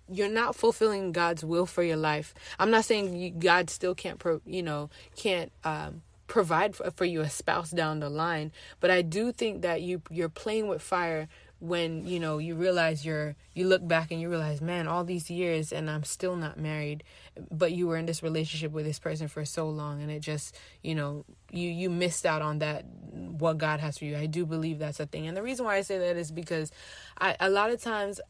you're 0.08 0.28
not 0.28 0.54
fulfilling 0.54 1.12
god's 1.12 1.44
will 1.44 1.64
for 1.66 1.82
your 1.82 1.96
life 1.96 2.34
i'm 2.58 2.70
not 2.70 2.84
saying 2.84 3.16
you, 3.16 3.30
god 3.30 3.68
still 3.70 3.94
can't 3.94 4.18
pro, 4.18 4.40
you 4.46 4.62
know 4.62 4.90
can't 5.16 5.50
um 5.64 6.02
provide 6.26 6.74
for, 6.76 6.90
for 6.90 7.04
you 7.04 7.20
a 7.20 7.28
spouse 7.28 7.70
down 7.70 8.00
the 8.00 8.08
line 8.10 8.50
but 8.80 8.90
i 8.90 9.00
do 9.02 9.30
think 9.32 9.62
that 9.62 9.80
you 9.82 10.00
you're 10.10 10.28
playing 10.28 10.66
with 10.68 10.80
fire 10.82 11.28
when 11.60 12.06
you 12.06 12.20
know 12.20 12.38
you 12.38 12.54
realize 12.54 13.04
you're 13.06 13.36
you 13.54 13.66
look 13.66 13.86
back 13.86 14.10
and 14.10 14.20
you 14.20 14.28
realize 14.28 14.60
man 14.60 14.86
all 14.86 15.04
these 15.04 15.30
years 15.30 15.72
and 15.72 15.88
i'm 15.88 16.04
still 16.04 16.36
not 16.36 16.58
married 16.58 17.02
but 17.50 17.72
you 17.72 17.86
were 17.86 17.96
in 17.96 18.06
this 18.06 18.22
relationship 18.22 18.72
with 18.72 18.84
this 18.84 18.98
person 18.98 19.28
for 19.28 19.44
so 19.44 19.68
long 19.68 20.02
and 20.02 20.10
it 20.10 20.20
just 20.20 20.56
you 20.82 20.94
know 20.94 21.24
you 21.50 21.70
you 21.70 21.88
missed 21.88 22.26
out 22.26 22.42
on 22.42 22.58
that 22.58 22.84
what 23.14 23.58
god 23.58 23.80
has 23.80 23.98
for 23.98 24.04
you. 24.04 24.16
I 24.16 24.26
do 24.26 24.44
believe 24.44 24.78
that's 24.78 25.00
a 25.00 25.06
thing. 25.06 25.26
And 25.26 25.36
the 25.36 25.42
reason 25.42 25.64
why 25.64 25.76
i 25.76 25.80
say 25.82 25.98
that 25.98 26.16
is 26.16 26.30
because 26.30 26.70
i 27.18 27.36
a 27.40 27.48
lot 27.48 27.70
of 27.70 27.80
times 27.80 28.20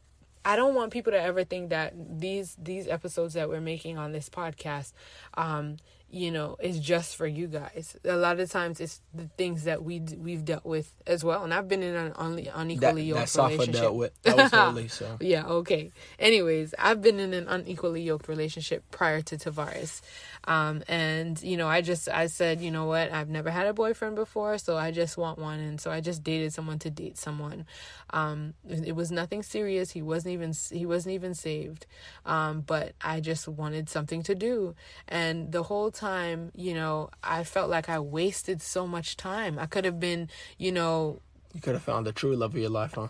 I 0.47 0.55
don't 0.55 0.75
want 0.75 0.93
people 0.93 1.11
to 1.11 1.19
ever 1.19 1.43
think 1.43 1.71
that 1.71 1.93
these 1.97 2.55
these 2.61 2.87
episodes 2.87 3.33
that 3.33 3.49
we're 3.49 3.61
making 3.61 3.97
on 3.97 4.11
this 4.11 4.29
podcast, 4.29 4.93
um, 5.33 5.77
you 6.15 6.31
know, 6.31 6.55
is 6.61 6.79
just 6.79 7.17
for 7.17 7.27
you 7.27 7.45
guys. 7.45 7.97
A 8.05 8.15
lot 8.15 8.39
of 8.39 8.49
times, 8.49 8.79
it's 8.79 9.01
the 9.13 9.27
things 9.37 9.65
that 9.65 9.83
we 9.83 9.99
we've 9.99 10.45
dealt 10.45 10.65
with 10.65 10.95
as 11.05 11.25
well, 11.25 11.43
and 11.43 11.53
I've 11.53 11.67
been 11.67 11.83
in 11.83 11.93
an 11.93 12.13
un- 12.15 12.47
unequally 12.55 13.01
that 13.01 13.17
yoked 13.19 13.27
Safa 13.27 13.49
relationship. 13.51 13.81
dealt 13.81 13.95
with. 13.95 14.21
That 14.23 14.37
was 14.37 14.51
holy. 14.51 14.87
So 14.87 15.17
Yeah, 15.19 15.45
okay. 15.45 15.91
Anyways, 16.17 16.73
I've 16.79 17.01
been 17.01 17.19
in 17.19 17.33
an 17.33 17.49
unequally 17.49 18.01
yoked 18.01 18.29
relationship 18.29 18.89
prior 18.91 19.21
to 19.23 19.35
Tavares. 19.35 20.01
Um, 20.45 20.83
and 20.87 21.41
you 21.41 21.57
know, 21.57 21.67
I 21.67 21.81
just 21.81 22.07
I 22.09 22.27
said, 22.27 22.61
you 22.61 22.71
know 22.71 22.85
what, 22.85 23.11
I've 23.11 23.29
never 23.29 23.49
had 23.49 23.67
a 23.67 23.73
boyfriend 23.73 24.15
before, 24.15 24.57
so 24.57 24.77
I 24.77 24.91
just 24.91 25.17
want 25.17 25.39
one 25.39 25.59
and 25.59 25.81
so 25.81 25.91
I 25.91 26.01
just 26.01 26.23
dated 26.23 26.53
someone 26.53 26.79
to 26.79 26.89
date 26.89 27.17
someone. 27.17 27.65
Um, 28.11 28.53
it, 28.67 28.95
was 28.95 29.11
nothing 29.11 29.43
serious. 29.43 29.91
He 29.91 30.01
wasn't 30.01 30.33
even 30.33 30.53
he 30.71 30.85
wasn't 30.85 31.15
even 31.15 31.33
saved. 31.33 31.85
Um, 32.25 32.61
but 32.61 32.93
I 33.01 33.19
just 33.19 33.47
wanted 33.47 33.89
something 33.89 34.23
to 34.23 34.35
do. 34.35 34.75
And 35.07 35.51
the 35.51 35.63
whole 35.63 35.91
time, 35.91 36.51
you 36.55 36.73
know, 36.73 37.09
I 37.23 37.43
felt 37.43 37.69
like 37.69 37.89
I 37.89 37.99
wasted 37.99 38.61
so 38.61 38.87
much 38.87 39.17
time. 39.17 39.57
I 39.59 39.65
could 39.65 39.85
have 39.85 39.99
been, 39.99 40.29
you 40.57 40.71
know, 40.71 41.21
you 41.53 41.61
could 41.61 41.73
have 41.73 41.83
found 41.83 42.05
the 42.05 42.11
true 42.11 42.35
love 42.35 42.53
of 42.53 42.59
your 42.59 42.69
life, 42.69 42.93
huh? 42.95 43.07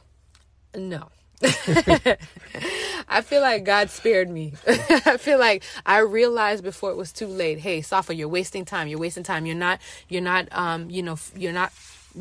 no. 0.75 1.09
I 3.07 3.21
feel 3.21 3.41
like 3.41 3.63
God 3.63 3.89
spared 3.89 4.29
me. 4.29 4.53
I 4.67 5.17
feel 5.17 5.39
like 5.39 5.63
I 5.85 5.99
realized 5.99 6.63
before 6.63 6.91
it 6.91 6.97
was 6.97 7.11
too 7.11 7.27
late. 7.27 7.59
Hey, 7.59 7.81
Safa, 7.81 8.15
you're 8.15 8.27
wasting 8.27 8.65
time. 8.65 8.87
You're 8.87 8.99
wasting 8.99 9.23
time. 9.23 9.45
You're 9.45 9.55
not. 9.55 9.79
You're 10.07 10.21
not. 10.21 10.47
Um. 10.51 10.89
You 10.89 11.03
know. 11.03 11.17
You're 11.35 11.53
not 11.53 11.71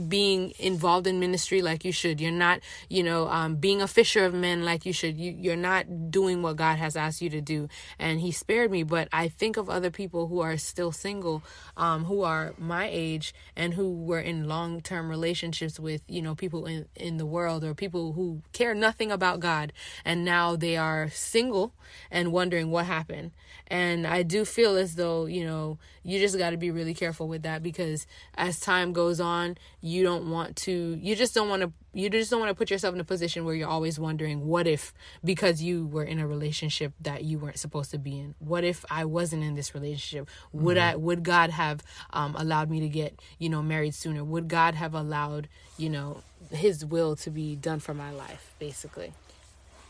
being 0.08 0.52
involved 0.58 1.06
in 1.06 1.20
ministry 1.20 1.62
like 1.62 1.84
you 1.84 1.92
should. 1.92 2.20
You're 2.20 2.32
not. 2.32 2.60
You 2.88 3.02
know. 3.02 3.28
Um. 3.28 3.56
Being 3.56 3.82
a 3.82 3.88
fisher 3.88 4.24
of 4.24 4.34
men 4.34 4.64
like 4.64 4.86
you 4.86 4.92
should. 4.92 5.18
You. 5.18 5.34
You're 5.36 5.56
not 5.56 6.10
doing 6.10 6.42
what 6.42 6.56
God 6.56 6.78
has 6.78 6.96
asked 6.96 7.22
you 7.22 7.30
to 7.30 7.40
do. 7.40 7.68
And 7.98 8.20
He 8.20 8.32
spared 8.32 8.70
me. 8.70 8.82
But 8.82 9.08
I 9.12 9.28
think 9.28 9.56
of 9.56 9.70
other 9.70 9.90
people 9.90 10.28
who 10.28 10.40
are 10.40 10.56
still 10.56 10.92
single, 10.92 11.42
um, 11.76 12.04
who 12.04 12.22
are 12.22 12.54
my 12.58 12.88
age 12.90 13.34
and 13.56 13.74
who 13.74 13.92
were 13.92 14.20
in 14.20 14.48
long 14.48 14.80
term 14.80 15.08
relationships 15.08 15.78
with 15.78 16.02
you 16.08 16.22
know 16.22 16.34
people 16.34 16.66
in 16.66 16.86
in 16.96 17.16
the 17.16 17.26
world 17.26 17.64
or 17.64 17.74
people 17.74 18.12
who 18.12 18.42
care 18.52 18.74
nothing 18.74 19.10
about 19.10 19.40
God, 19.40 19.72
and 20.04 20.24
now 20.24 20.56
they 20.56 20.76
are 20.76 21.08
single 21.10 21.72
and 22.10 22.32
wondering 22.32 22.70
what 22.70 22.86
happened. 22.86 23.32
And 23.66 24.06
I 24.06 24.22
do 24.22 24.44
feel 24.44 24.76
as 24.76 24.96
though 24.96 25.26
you 25.26 25.44
know 25.44 25.78
you 26.04 26.18
just 26.20 26.36
got 26.36 26.50
to 26.50 26.56
be 26.58 26.70
really 26.70 26.94
careful 26.94 27.26
with 27.26 27.42
that 27.42 27.62
because 27.62 28.06
as 28.34 28.60
time 28.60 28.92
goes 28.92 29.20
on, 29.20 29.56
you 29.80 30.02
don't 30.02 30.30
want 30.30 30.54
to. 30.56 30.98
You 31.00 31.16
just 31.16 31.34
don't 31.34 31.48
want 31.48 31.62
to. 31.62 31.72
You 31.94 32.10
just 32.10 32.30
don't 32.30 32.40
want 32.40 32.50
to 32.50 32.54
put 32.54 32.70
yourself 32.70 32.94
in 32.94 33.00
a 33.00 33.04
position 33.04 33.44
where 33.44 33.54
you're 33.54 33.68
always 33.68 33.98
wondering, 33.98 34.46
what 34.46 34.66
if 34.66 34.92
because 35.24 35.62
you 35.62 35.86
were 35.86 36.04
in 36.04 36.18
a 36.18 36.26
relationship 36.26 36.92
that 37.00 37.24
you 37.24 37.38
weren't 37.38 37.58
supposed 37.58 37.90
to 37.92 37.98
be 37.98 38.18
in? 38.18 38.34
What 38.38 38.64
if 38.64 38.84
I 38.90 39.06
wasn't 39.06 39.44
in 39.44 39.54
this 39.54 39.74
relationship? 39.74 40.28
Would 40.52 40.76
I? 40.76 40.96
Would 40.96 41.22
God 41.22 41.50
have 41.50 41.82
um, 42.12 42.36
allowed 42.36 42.68
me 42.70 42.80
to 42.80 42.88
get 42.88 43.18
you 43.38 43.48
know 43.48 43.62
married 43.62 43.94
sooner? 43.94 44.22
Would 44.22 44.48
God 44.48 44.74
have 44.74 44.94
allowed 44.94 45.48
you 45.78 45.88
know 45.88 46.22
His 46.50 46.84
will 46.84 47.16
to 47.16 47.30
be 47.30 47.56
done 47.56 47.80
for 47.80 47.94
my 47.94 48.12
life? 48.12 48.54
Basically. 48.58 49.14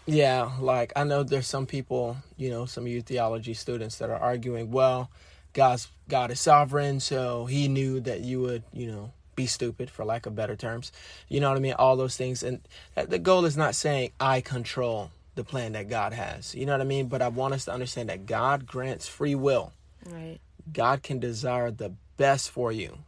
Yeah, 0.06 0.50
like 0.60 0.92
I 0.96 1.04
know 1.04 1.22
there's 1.22 1.46
some 1.46 1.64
people, 1.64 2.18
you 2.36 2.50
know, 2.50 2.66
some 2.66 2.84
of 2.84 2.92
you 2.92 3.00
theology 3.00 3.54
students 3.54 3.98
that 3.98 4.10
are 4.10 4.18
arguing, 4.18 4.70
well, 4.70 5.10
God's 5.54 5.88
God 6.08 6.30
is 6.30 6.40
sovereign, 6.40 7.00
so 7.00 7.46
he 7.46 7.68
knew 7.68 8.00
that 8.00 8.20
you 8.20 8.42
would, 8.42 8.62
you 8.72 8.86
know, 8.86 9.12
be 9.34 9.46
stupid 9.46 9.90
for 9.90 10.04
lack 10.04 10.26
of 10.26 10.36
better 10.36 10.56
terms. 10.56 10.92
You 11.28 11.40
know 11.40 11.48
what 11.48 11.56
I 11.56 11.60
mean? 11.60 11.74
All 11.74 11.96
those 11.96 12.16
things 12.16 12.42
and 12.42 12.60
the 12.94 13.18
goal 13.18 13.44
is 13.46 13.56
not 13.56 13.74
saying 13.74 14.10
I 14.20 14.40
control 14.40 15.10
the 15.34 15.44
plan 15.44 15.72
that 15.72 15.88
God 15.88 16.12
has. 16.12 16.54
You 16.54 16.66
know 16.66 16.72
what 16.72 16.80
I 16.80 16.84
mean? 16.84 17.06
But 17.06 17.22
I 17.22 17.28
want 17.28 17.54
us 17.54 17.64
to 17.64 17.72
understand 17.72 18.08
that 18.08 18.26
God 18.26 18.66
grants 18.66 19.08
free 19.08 19.34
will. 19.34 19.72
Right. 20.06 20.38
God 20.72 21.02
can 21.02 21.18
desire 21.18 21.70
the 21.70 21.92
best 22.16 22.50
for 22.50 22.70
you. 22.70 22.98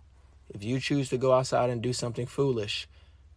If 0.52 0.64
you 0.64 0.80
choose 0.80 1.08
to 1.10 1.18
go 1.18 1.32
outside 1.32 1.70
and 1.70 1.82
do 1.82 1.92
something 1.92 2.26
foolish, 2.26 2.88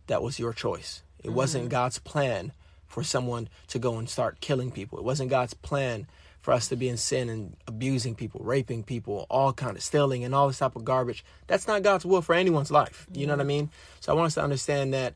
that 0.07 0.23
was 0.23 0.39
your 0.39 0.53
choice. 0.53 1.03
It 1.23 1.31
wasn't 1.31 1.65
mm-hmm. 1.65 1.71
God's 1.71 1.99
plan 1.99 2.53
for 2.87 3.03
someone 3.03 3.49
to 3.67 3.79
go 3.79 3.97
and 3.97 4.09
start 4.09 4.41
killing 4.41 4.71
people. 4.71 4.97
It 4.97 5.05
wasn't 5.05 5.29
God's 5.29 5.53
plan 5.53 6.07
for 6.41 6.53
us 6.53 6.67
to 6.69 6.75
be 6.75 6.87
in 6.87 6.97
sin 6.97 7.29
and 7.29 7.55
abusing 7.67 8.15
people, 8.15 8.41
raping 8.43 8.83
people, 8.83 9.25
all 9.29 9.51
kind 9.53 9.75
of 9.75 9.83
stealing 9.83 10.23
and 10.23 10.33
all 10.33 10.47
this 10.47 10.59
type 10.59 10.75
of 10.75 10.85
garbage. 10.85 11.23
That's 11.47 11.67
not 11.67 11.83
God's 11.83 12.05
will 12.05 12.21
for 12.21 12.33
anyone's 12.33 12.71
life. 12.71 13.07
You 13.13 13.27
know 13.27 13.33
what 13.33 13.41
I 13.41 13.45
mean? 13.45 13.69
So 13.99 14.11
I 14.11 14.15
want 14.15 14.27
us 14.27 14.35
to 14.35 14.43
understand 14.43 14.93
that 14.93 15.15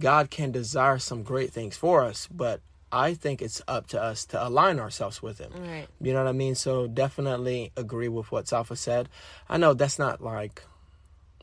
God 0.00 0.30
can 0.30 0.50
desire 0.50 0.98
some 0.98 1.22
great 1.22 1.52
things 1.52 1.76
for 1.76 2.02
us, 2.02 2.26
but 2.26 2.60
I 2.90 3.14
think 3.14 3.42
it's 3.42 3.60
up 3.66 3.88
to 3.88 4.02
us 4.02 4.24
to 4.26 4.46
align 4.46 4.78
ourselves 4.78 5.22
with 5.22 5.38
him. 5.38 5.52
Right. 5.52 5.86
You 6.00 6.12
know 6.12 6.22
what 6.22 6.28
I 6.28 6.32
mean? 6.32 6.54
So 6.54 6.86
definitely 6.86 7.72
agree 7.76 8.08
with 8.08 8.30
what 8.30 8.48
Safa 8.48 8.76
said. 8.76 9.08
I 9.48 9.56
know 9.56 9.74
that's 9.74 9.98
not 9.98 10.20
like 10.20 10.62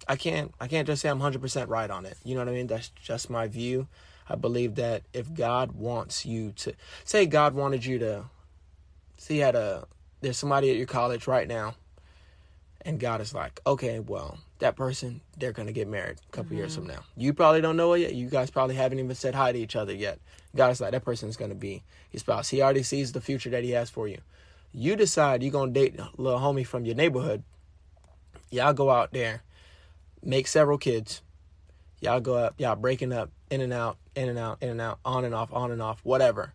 I 0.08 0.16
can't 0.16 0.54
I 0.60 0.68
can't 0.68 0.88
just 0.88 1.02
say 1.02 1.10
I'm 1.10 1.20
100% 1.20 1.68
right 1.68 1.90
on 1.90 2.06
it. 2.06 2.18
You 2.24 2.36
know 2.36 2.42
what 2.42 2.50
I 2.50 2.54
mean? 2.54 2.68
That's 2.68 2.90
just 2.90 3.30
my 3.30 3.48
view. 3.48 3.88
I 4.30 4.36
believe 4.36 4.76
that 4.76 5.04
if 5.14 5.34
God 5.34 5.74
wants 5.74 6.26
you 6.26 6.54
to 6.54 6.74
say 7.04 7.26
God 7.26 7.54
wanted 7.54 7.84
you 7.86 8.00
to 8.00 8.26
see 9.22 9.38
had 9.38 9.56
a 9.56 9.86
there's 10.22 10.38
somebody 10.38 10.70
at 10.70 10.78
your 10.78 10.88
college 10.88 11.28
right 11.28 11.48
now 11.48 11.76
and 12.84 13.00
God 13.00 13.22
is 13.22 13.34
like, 13.34 13.60
"Okay, 13.66 14.00
well, 14.00 14.40
that 14.62 14.76
person 14.76 15.22
they're 15.38 15.52
going 15.52 15.68
to 15.68 15.74
get 15.74 15.88
married 15.88 16.18
a 16.30 16.32
couple 16.32 16.56
years 16.56 16.76
from 16.76 16.86
mm-hmm. 16.86 16.94
now. 16.94 17.04
You 17.18 17.34
probably 17.34 17.62
don't 17.62 17.76
know 17.76 17.94
it 17.94 18.00
yet. 18.00 18.16
You 18.16 18.30
guys 18.30 18.50
probably 18.50 18.76
haven't 18.76 19.00
even 19.00 19.14
said 19.16 19.36
hi 19.36 19.52
to 19.52 19.60
each 19.60 19.76
other 19.76 19.94
yet. 19.94 20.20
God 20.56 20.70
is 20.70 20.80
like, 20.80 20.92
that 20.92 21.04
person's 21.04 21.36
going 21.36 21.50
to 21.50 21.56
be 21.56 21.84
your 22.12 22.20
spouse. 22.20 22.50
He 22.50 22.62
already 22.62 22.84
sees 22.84 23.12
the 23.12 23.22
future 23.22 23.50
that 23.50 23.64
he 23.64 23.72
has 23.72 23.90
for 23.90 24.08
you. 24.08 24.20
You 24.72 24.96
decide 24.96 25.44
you're 25.44 25.52
going 25.52 25.74
to 25.74 25.80
date 25.80 26.00
a 26.00 26.10
little 26.18 26.40
homie 26.40 26.66
from 26.66 26.86
your 26.86 26.96
neighborhood. 26.96 27.44
Y'all 28.52 28.74
go 28.74 28.90
out 28.90 29.12
there, 29.12 29.44
make 30.24 30.48
several 30.48 30.78
kids. 30.78 31.22
Y'all 32.00 32.20
go 32.20 32.36
up, 32.36 32.56
y'all 32.58 32.76
breaking 32.76 33.14
up, 33.14 33.30
in 33.50 33.62
and 33.62 33.74
out, 33.74 33.98
in 34.16 34.30
and 34.30 34.40
out, 34.40 34.58
in 34.62 34.70
and 34.70 34.82
out, 34.82 35.00
on 35.04 35.26
and 35.26 35.36
off, 35.36 35.52
on 35.54 35.72
and 35.72 35.82
off, 35.82 36.00
whatever. 36.04 36.54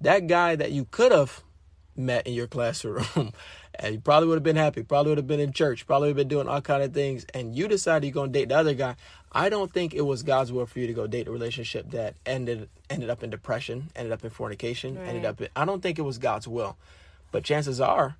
That 0.00 0.26
guy 0.26 0.56
that 0.56 0.72
you 0.72 0.86
could 0.90 1.12
have 1.12 1.42
met 1.96 2.26
in 2.26 2.34
your 2.34 2.46
classroom 2.46 3.04
and 3.74 3.94
you 3.94 4.00
probably 4.00 4.28
would 4.28 4.36
have 4.36 4.42
been 4.42 4.56
happy, 4.56 4.82
probably 4.82 5.10
would 5.10 5.18
have 5.18 5.26
been 5.26 5.40
in 5.40 5.52
church, 5.52 5.86
probably 5.86 6.08
would 6.08 6.18
have 6.18 6.28
been 6.28 6.36
doing 6.36 6.48
all 6.48 6.60
kind 6.60 6.82
of 6.82 6.92
things, 6.92 7.26
and 7.34 7.56
you 7.56 7.68
decided 7.68 8.06
you're 8.06 8.14
gonna 8.14 8.32
date 8.32 8.48
the 8.48 8.56
other 8.56 8.74
guy. 8.74 8.96
I 9.30 9.48
don't 9.48 9.72
think 9.72 9.94
it 9.94 10.02
was 10.02 10.22
God's 10.22 10.52
will 10.52 10.66
for 10.66 10.78
you 10.78 10.86
to 10.86 10.92
go 10.92 11.06
date 11.06 11.28
a 11.28 11.30
relationship 11.30 11.90
that 11.90 12.14
ended 12.26 12.68
ended 12.90 13.10
up 13.10 13.22
in 13.22 13.30
depression, 13.30 13.90
ended 13.96 14.12
up 14.12 14.24
in 14.24 14.30
fornication, 14.30 14.98
right. 14.98 15.08
ended 15.08 15.24
up 15.24 15.40
in 15.40 15.48
I 15.56 15.64
don't 15.64 15.82
think 15.82 15.98
it 15.98 16.02
was 16.02 16.18
God's 16.18 16.46
will. 16.46 16.76
But 17.30 17.44
chances 17.44 17.80
are 17.80 18.16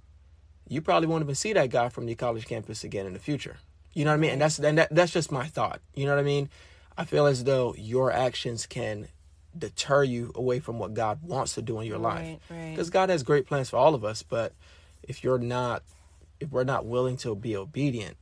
you 0.69 0.81
probably 0.81 1.07
won't 1.07 1.23
even 1.23 1.35
see 1.35 1.53
that 1.53 1.71
guy 1.71 1.89
from 1.89 2.07
the 2.07 2.15
college 2.15 2.47
campus 2.47 2.85
again 2.85 3.07
in 3.07 3.13
the 3.13 3.19
future. 3.19 3.59
You 3.93 4.05
know 4.05 4.11
what 4.11 4.17
I 4.17 4.21
mean? 4.21 4.31
And 4.31 4.41
that's 4.41 4.59
and 4.59 4.79
that, 4.79 4.95
that's 4.95 5.13
just 5.13 5.31
my 5.31 5.47
thought. 5.47 5.81
You 5.95 6.07
know 6.07 6.13
what 6.15 6.21
I 6.21 6.25
mean? 6.25 6.49
I 6.97 7.05
feel 7.05 7.27
as 7.27 7.45
though 7.45 7.75
your 7.77 8.11
actions 8.11 8.67
can 8.67 9.09
deter 9.57 10.03
you 10.03 10.33
away 10.35 10.61
from 10.61 10.79
what 10.79 10.95
God 10.95 11.23
wants 11.23 11.55
to 11.55 11.63
do 11.63 11.81
in 11.81 11.87
your 11.87 11.99
right, 11.99 12.41
life. 12.49 12.71
Because 12.71 12.89
right. 12.89 12.93
God 12.93 13.09
has 13.11 13.23
great 13.23 13.47
plans 13.47 13.71
for 13.71 13.77
all 13.77 13.95
of 13.95 14.05
us, 14.05 14.23
but 14.23 14.53
if 15.03 15.25
you're 15.25 15.39
not 15.39 15.83
if 16.41 16.51
we're 16.51 16.65
not 16.65 16.85
willing 16.85 17.17
to 17.19 17.35
be 17.37 17.57
obedient, 17.57 18.17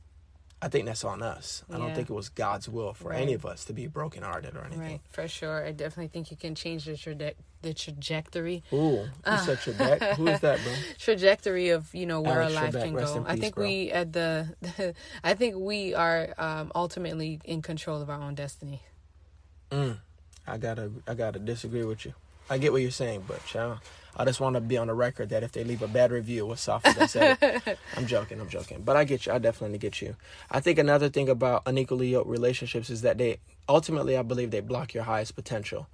I 0.61 0.67
think 0.67 0.85
that's 0.85 1.03
on 1.03 1.23
us. 1.23 1.63
I 1.73 1.79
don't 1.79 1.95
think 1.95 2.11
it 2.11 2.13
was 2.13 2.29
God's 2.29 2.69
will 2.69 2.93
for 2.93 3.09
right. 3.09 3.21
any 3.21 3.33
of 3.33 3.47
us 3.47 3.65
to 3.65 3.73
be 3.73 3.87
brokenhearted 3.87 4.55
or 4.55 4.63
anything. 4.63 4.79
Right, 4.79 5.01
for 5.09 5.27
sure. 5.27 5.65
I 5.65 5.71
definitely 5.71 6.09
think 6.09 6.29
you 6.29 6.37
can 6.37 6.53
change 6.53 6.85
the, 6.85 6.91
traje- 6.91 7.33
the 7.63 7.73
trajectory. 7.73 8.63
Ooh, 8.71 9.07
uh, 9.25 9.37
said 9.37 9.57
traje- 9.57 10.15
who 10.17 10.27
is 10.27 10.39
that, 10.41 10.59
bro? 10.63 10.73
Trajectory 10.99 11.69
of 11.69 11.93
you 11.95 12.05
know 12.05 12.21
where 12.21 12.43
Alex 12.43 12.55
our 12.55 12.63
life 12.63 12.75
Trebek, 12.75 12.83
can 12.83 12.93
go. 12.93 13.25
I 13.27 13.37
think 13.37 13.55
bro. 13.55 13.65
we 13.65 13.91
at 13.91 14.13
the, 14.13 14.93
I 15.23 15.33
think 15.33 15.55
we 15.55 15.95
are 15.95 16.35
um, 16.37 16.71
ultimately 16.75 17.41
in 17.43 17.63
control 17.63 17.99
of 17.99 18.11
our 18.11 18.21
own 18.21 18.35
destiny. 18.35 18.83
Mm, 19.71 19.97
I 20.47 20.57
gotta, 20.57 20.91
I 21.07 21.13
gotta 21.13 21.39
disagree 21.39 21.83
with 21.83 22.05
you. 22.05 22.13
I 22.49 22.57
get 22.57 22.71
what 22.71 22.81
you're 22.81 22.91
saying, 22.91 23.23
but 23.27 23.45
child, 23.45 23.79
I 24.15 24.25
just 24.25 24.41
want 24.41 24.55
to 24.55 24.61
be 24.61 24.77
on 24.77 24.87
the 24.87 24.93
record 24.93 25.29
that 25.29 25.43
if 25.43 25.53
they 25.53 25.63
leave 25.63 25.81
a 25.81 25.87
bad 25.87 26.11
review, 26.11 26.45
was 26.45 26.59
Safi 26.59 26.93
that 26.95 27.09
said 27.09 27.37
it. 27.41 27.79
I'm 27.97 28.05
joking, 28.07 28.41
I'm 28.41 28.49
joking. 28.49 28.81
But 28.83 28.97
I 28.97 29.05
get 29.05 29.25
you. 29.25 29.31
I 29.31 29.37
definitely 29.37 29.77
get 29.77 30.01
you. 30.01 30.15
I 30.49 30.59
think 30.59 30.77
another 30.77 31.09
thing 31.09 31.29
about 31.29 31.63
unequally 31.65 32.09
yoked 32.09 32.29
relationships 32.29 32.89
is 32.89 33.01
that 33.03 33.17
they 33.17 33.39
ultimately, 33.69 34.17
I 34.17 34.21
believe, 34.21 34.51
they 34.51 34.59
block 34.59 34.93
your 34.93 35.03
highest 35.03 35.35
potential. 35.35 35.87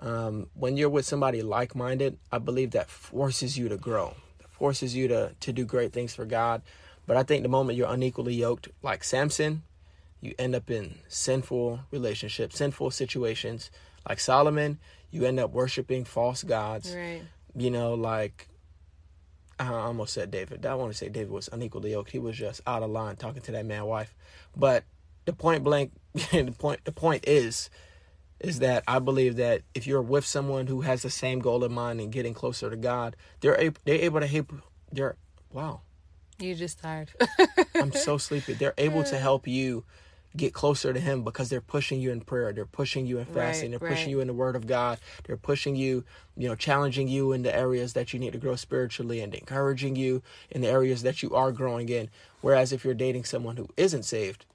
Um, 0.00 0.48
when 0.54 0.76
you're 0.76 0.88
with 0.88 1.06
somebody 1.06 1.42
like 1.42 1.76
minded, 1.76 2.18
I 2.32 2.38
believe 2.38 2.72
that 2.72 2.90
forces 2.90 3.56
you 3.56 3.68
to 3.68 3.76
grow, 3.76 4.16
forces 4.50 4.96
you 4.96 5.06
to, 5.08 5.32
to 5.38 5.52
do 5.52 5.64
great 5.64 5.92
things 5.92 6.14
for 6.14 6.24
God. 6.24 6.62
But 7.06 7.16
I 7.16 7.22
think 7.22 7.44
the 7.44 7.48
moment 7.48 7.78
you're 7.78 7.92
unequally 7.92 8.34
yoked, 8.34 8.68
like 8.82 9.04
Samson, 9.04 9.62
you 10.22 10.34
end 10.38 10.54
up 10.54 10.70
in 10.70 10.94
sinful 11.08 11.80
relationships, 11.90 12.56
sinful 12.56 12.92
situations. 12.92 13.70
Like 14.08 14.20
Solomon, 14.20 14.78
you 15.10 15.26
end 15.26 15.38
up 15.38 15.52
worshiping 15.52 16.04
false 16.04 16.42
gods. 16.42 16.94
Right 16.94 17.22
you 17.54 17.70
know, 17.70 17.94
like 17.94 18.48
I 19.58 19.68
almost 19.68 20.14
said 20.14 20.30
David. 20.30 20.64
I 20.66 20.74
want 20.74 20.92
to 20.92 20.98
say 20.98 21.08
David 21.08 21.30
was 21.30 21.48
unequally 21.52 21.92
yoked. 21.92 22.10
He 22.10 22.18
was 22.18 22.36
just 22.36 22.60
out 22.66 22.82
of 22.82 22.90
line 22.90 23.16
talking 23.16 23.42
to 23.42 23.52
that 23.52 23.66
man 23.66 23.84
wife. 23.84 24.14
But 24.56 24.84
the 25.24 25.32
point 25.32 25.62
blank, 25.62 25.92
the 26.14 26.54
point, 26.58 26.84
the 26.84 26.92
point 26.92 27.24
is, 27.26 27.70
is 28.40 28.58
that 28.58 28.82
I 28.88 28.98
believe 28.98 29.36
that 29.36 29.62
if 29.74 29.86
you're 29.86 30.02
with 30.02 30.24
someone 30.24 30.66
who 30.66 30.80
has 30.80 31.02
the 31.02 31.10
same 31.10 31.38
goal 31.38 31.62
in 31.64 31.72
mind 31.72 32.00
and 32.00 32.10
getting 32.10 32.34
closer 32.34 32.70
to 32.70 32.76
God, 32.76 33.16
they're 33.40 33.58
able, 33.60 33.80
they're 33.84 34.02
able 34.02 34.20
to 34.20 34.26
help. 34.26 34.52
They're 34.90 35.16
wow. 35.52 35.82
You 36.38 36.54
just 36.56 36.80
tired. 36.80 37.10
I'm 37.74 37.92
so 37.92 38.18
sleepy. 38.18 38.54
They're 38.54 38.74
able 38.76 39.04
to 39.04 39.18
help 39.18 39.46
you 39.46 39.84
get 40.36 40.52
closer 40.54 40.92
to 40.92 41.00
him 41.00 41.22
because 41.22 41.48
they're 41.48 41.60
pushing 41.60 42.00
you 42.00 42.10
in 42.10 42.20
prayer 42.20 42.52
they're 42.52 42.64
pushing 42.64 43.06
you 43.06 43.18
in 43.18 43.24
fasting 43.26 43.70
right, 43.70 43.80
they're 43.80 43.88
pushing 43.88 44.06
right. 44.06 44.10
you 44.10 44.20
in 44.20 44.26
the 44.26 44.32
word 44.32 44.56
of 44.56 44.66
god 44.66 44.98
they're 45.24 45.36
pushing 45.36 45.76
you 45.76 46.04
you 46.36 46.48
know 46.48 46.54
challenging 46.54 47.08
you 47.08 47.32
in 47.32 47.42
the 47.42 47.54
areas 47.54 47.92
that 47.92 48.12
you 48.12 48.18
need 48.18 48.32
to 48.32 48.38
grow 48.38 48.56
spiritually 48.56 49.20
and 49.20 49.34
encouraging 49.34 49.96
you 49.96 50.22
in 50.50 50.60
the 50.60 50.68
areas 50.68 51.02
that 51.02 51.22
you 51.22 51.34
are 51.34 51.52
growing 51.52 51.88
in 51.88 52.08
whereas 52.40 52.72
if 52.72 52.84
you're 52.84 52.94
dating 52.94 53.24
someone 53.24 53.56
who 53.56 53.68
isn't 53.76 54.04
saved 54.04 54.46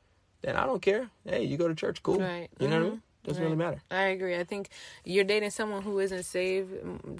then 0.41 0.55
i 0.55 0.65
don't 0.65 0.81
care 0.81 1.09
hey 1.25 1.43
you 1.43 1.57
go 1.57 1.67
to 1.67 1.75
church 1.75 2.01
cool 2.03 2.19
right. 2.19 2.49
you 2.59 2.67
know 2.67 2.75
mm-hmm. 2.75 2.83
what 2.83 2.83
i 2.83 2.85
mm-hmm. 2.85 2.89
mean 2.91 3.01
doesn't 3.27 3.43
right. 3.43 3.49
really 3.49 3.57
matter. 3.57 3.81
I 3.91 4.03
agree. 4.05 4.35
I 4.35 4.43
think 4.43 4.69
you're 5.03 5.25
dating 5.25 5.49
someone 5.49 5.81
who 5.83 5.99
isn't 5.99 6.23
saved. 6.23 6.71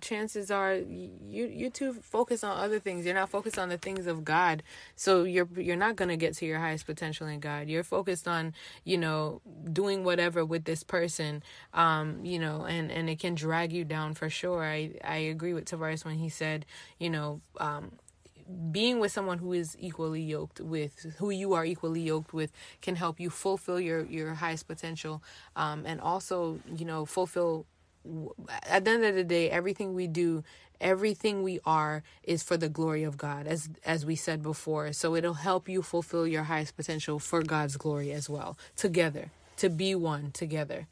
Chances 0.01 0.49
are 0.49 0.75
you 0.75 1.45
you 1.47 1.69
too 1.69 1.93
focus 1.93 2.43
on 2.43 2.57
other 2.57 2.79
things. 2.79 3.05
You're 3.05 3.15
not 3.15 3.29
focused 3.29 3.59
on 3.59 3.69
the 3.69 3.77
things 3.77 4.07
of 4.07 4.23
God. 4.23 4.63
So 4.95 5.23
you're 5.23 5.49
you're 5.55 5.75
not 5.75 5.97
gonna 5.97 6.17
get 6.17 6.33
to 6.35 6.45
your 6.45 6.59
highest 6.59 6.85
potential 6.85 7.27
in 7.27 7.39
God. 7.39 7.67
You're 7.67 7.83
focused 7.83 8.27
on 8.27 8.53
you 8.85 8.97
know 8.97 9.41
doing 9.71 10.03
whatever 10.03 10.45
with 10.45 10.63
this 10.63 10.83
person. 10.83 11.43
Um, 11.73 12.25
you 12.25 12.39
know, 12.39 12.65
and 12.65 12.89
and 12.91 13.09
it 13.09 13.19
can 13.19 13.35
drag 13.35 13.73
you 13.73 13.83
down 13.83 14.13
for 14.13 14.29
sure. 14.29 14.63
I 14.63 14.93
I 15.03 15.17
agree 15.17 15.53
with 15.53 15.65
Tavares 15.65 16.05
when 16.05 16.17
he 16.17 16.29
said 16.29 16.65
you 16.99 17.09
know 17.09 17.41
um 17.59 17.91
being 18.71 18.99
with 18.99 19.11
someone 19.11 19.37
who 19.37 19.53
is 19.53 19.75
equally 19.79 20.21
yoked 20.21 20.61
with 20.61 21.15
who 21.17 21.29
you 21.29 21.53
are 21.53 21.65
equally 21.65 22.01
yoked 22.01 22.33
with 22.33 22.51
can 22.81 22.95
help 22.95 23.19
you 23.19 23.29
fulfill 23.29 23.79
your 23.79 24.05
your 24.05 24.33
highest 24.35 24.67
potential 24.67 25.21
um, 25.55 25.83
and 25.85 25.99
also 25.99 26.59
you 26.75 26.85
know 26.85 27.05
fulfill 27.05 27.65
at 28.69 28.85
the 28.85 28.91
end 28.91 29.03
of 29.03 29.15
the 29.15 29.23
day 29.23 29.49
everything 29.49 29.93
we 29.93 30.07
do 30.07 30.43
everything 30.79 31.43
we 31.43 31.59
are 31.65 32.03
is 32.23 32.43
for 32.43 32.57
the 32.57 32.69
glory 32.69 33.03
of 33.03 33.17
God 33.17 33.47
as 33.47 33.69
as 33.85 34.05
we 34.05 34.15
said 34.15 34.41
before. 34.43 34.93
So 34.93 35.15
it'll 35.15 35.35
help 35.35 35.67
you 35.67 35.81
fulfill 35.81 36.27
your 36.27 36.43
highest 36.43 36.75
potential 36.75 37.19
for 37.19 37.41
God's 37.41 37.77
glory 37.77 38.11
as 38.11 38.29
well 38.29 38.57
together 38.75 39.31
to 39.57 39.69
be 39.69 39.95
one 39.95 40.31
together. 40.31 40.87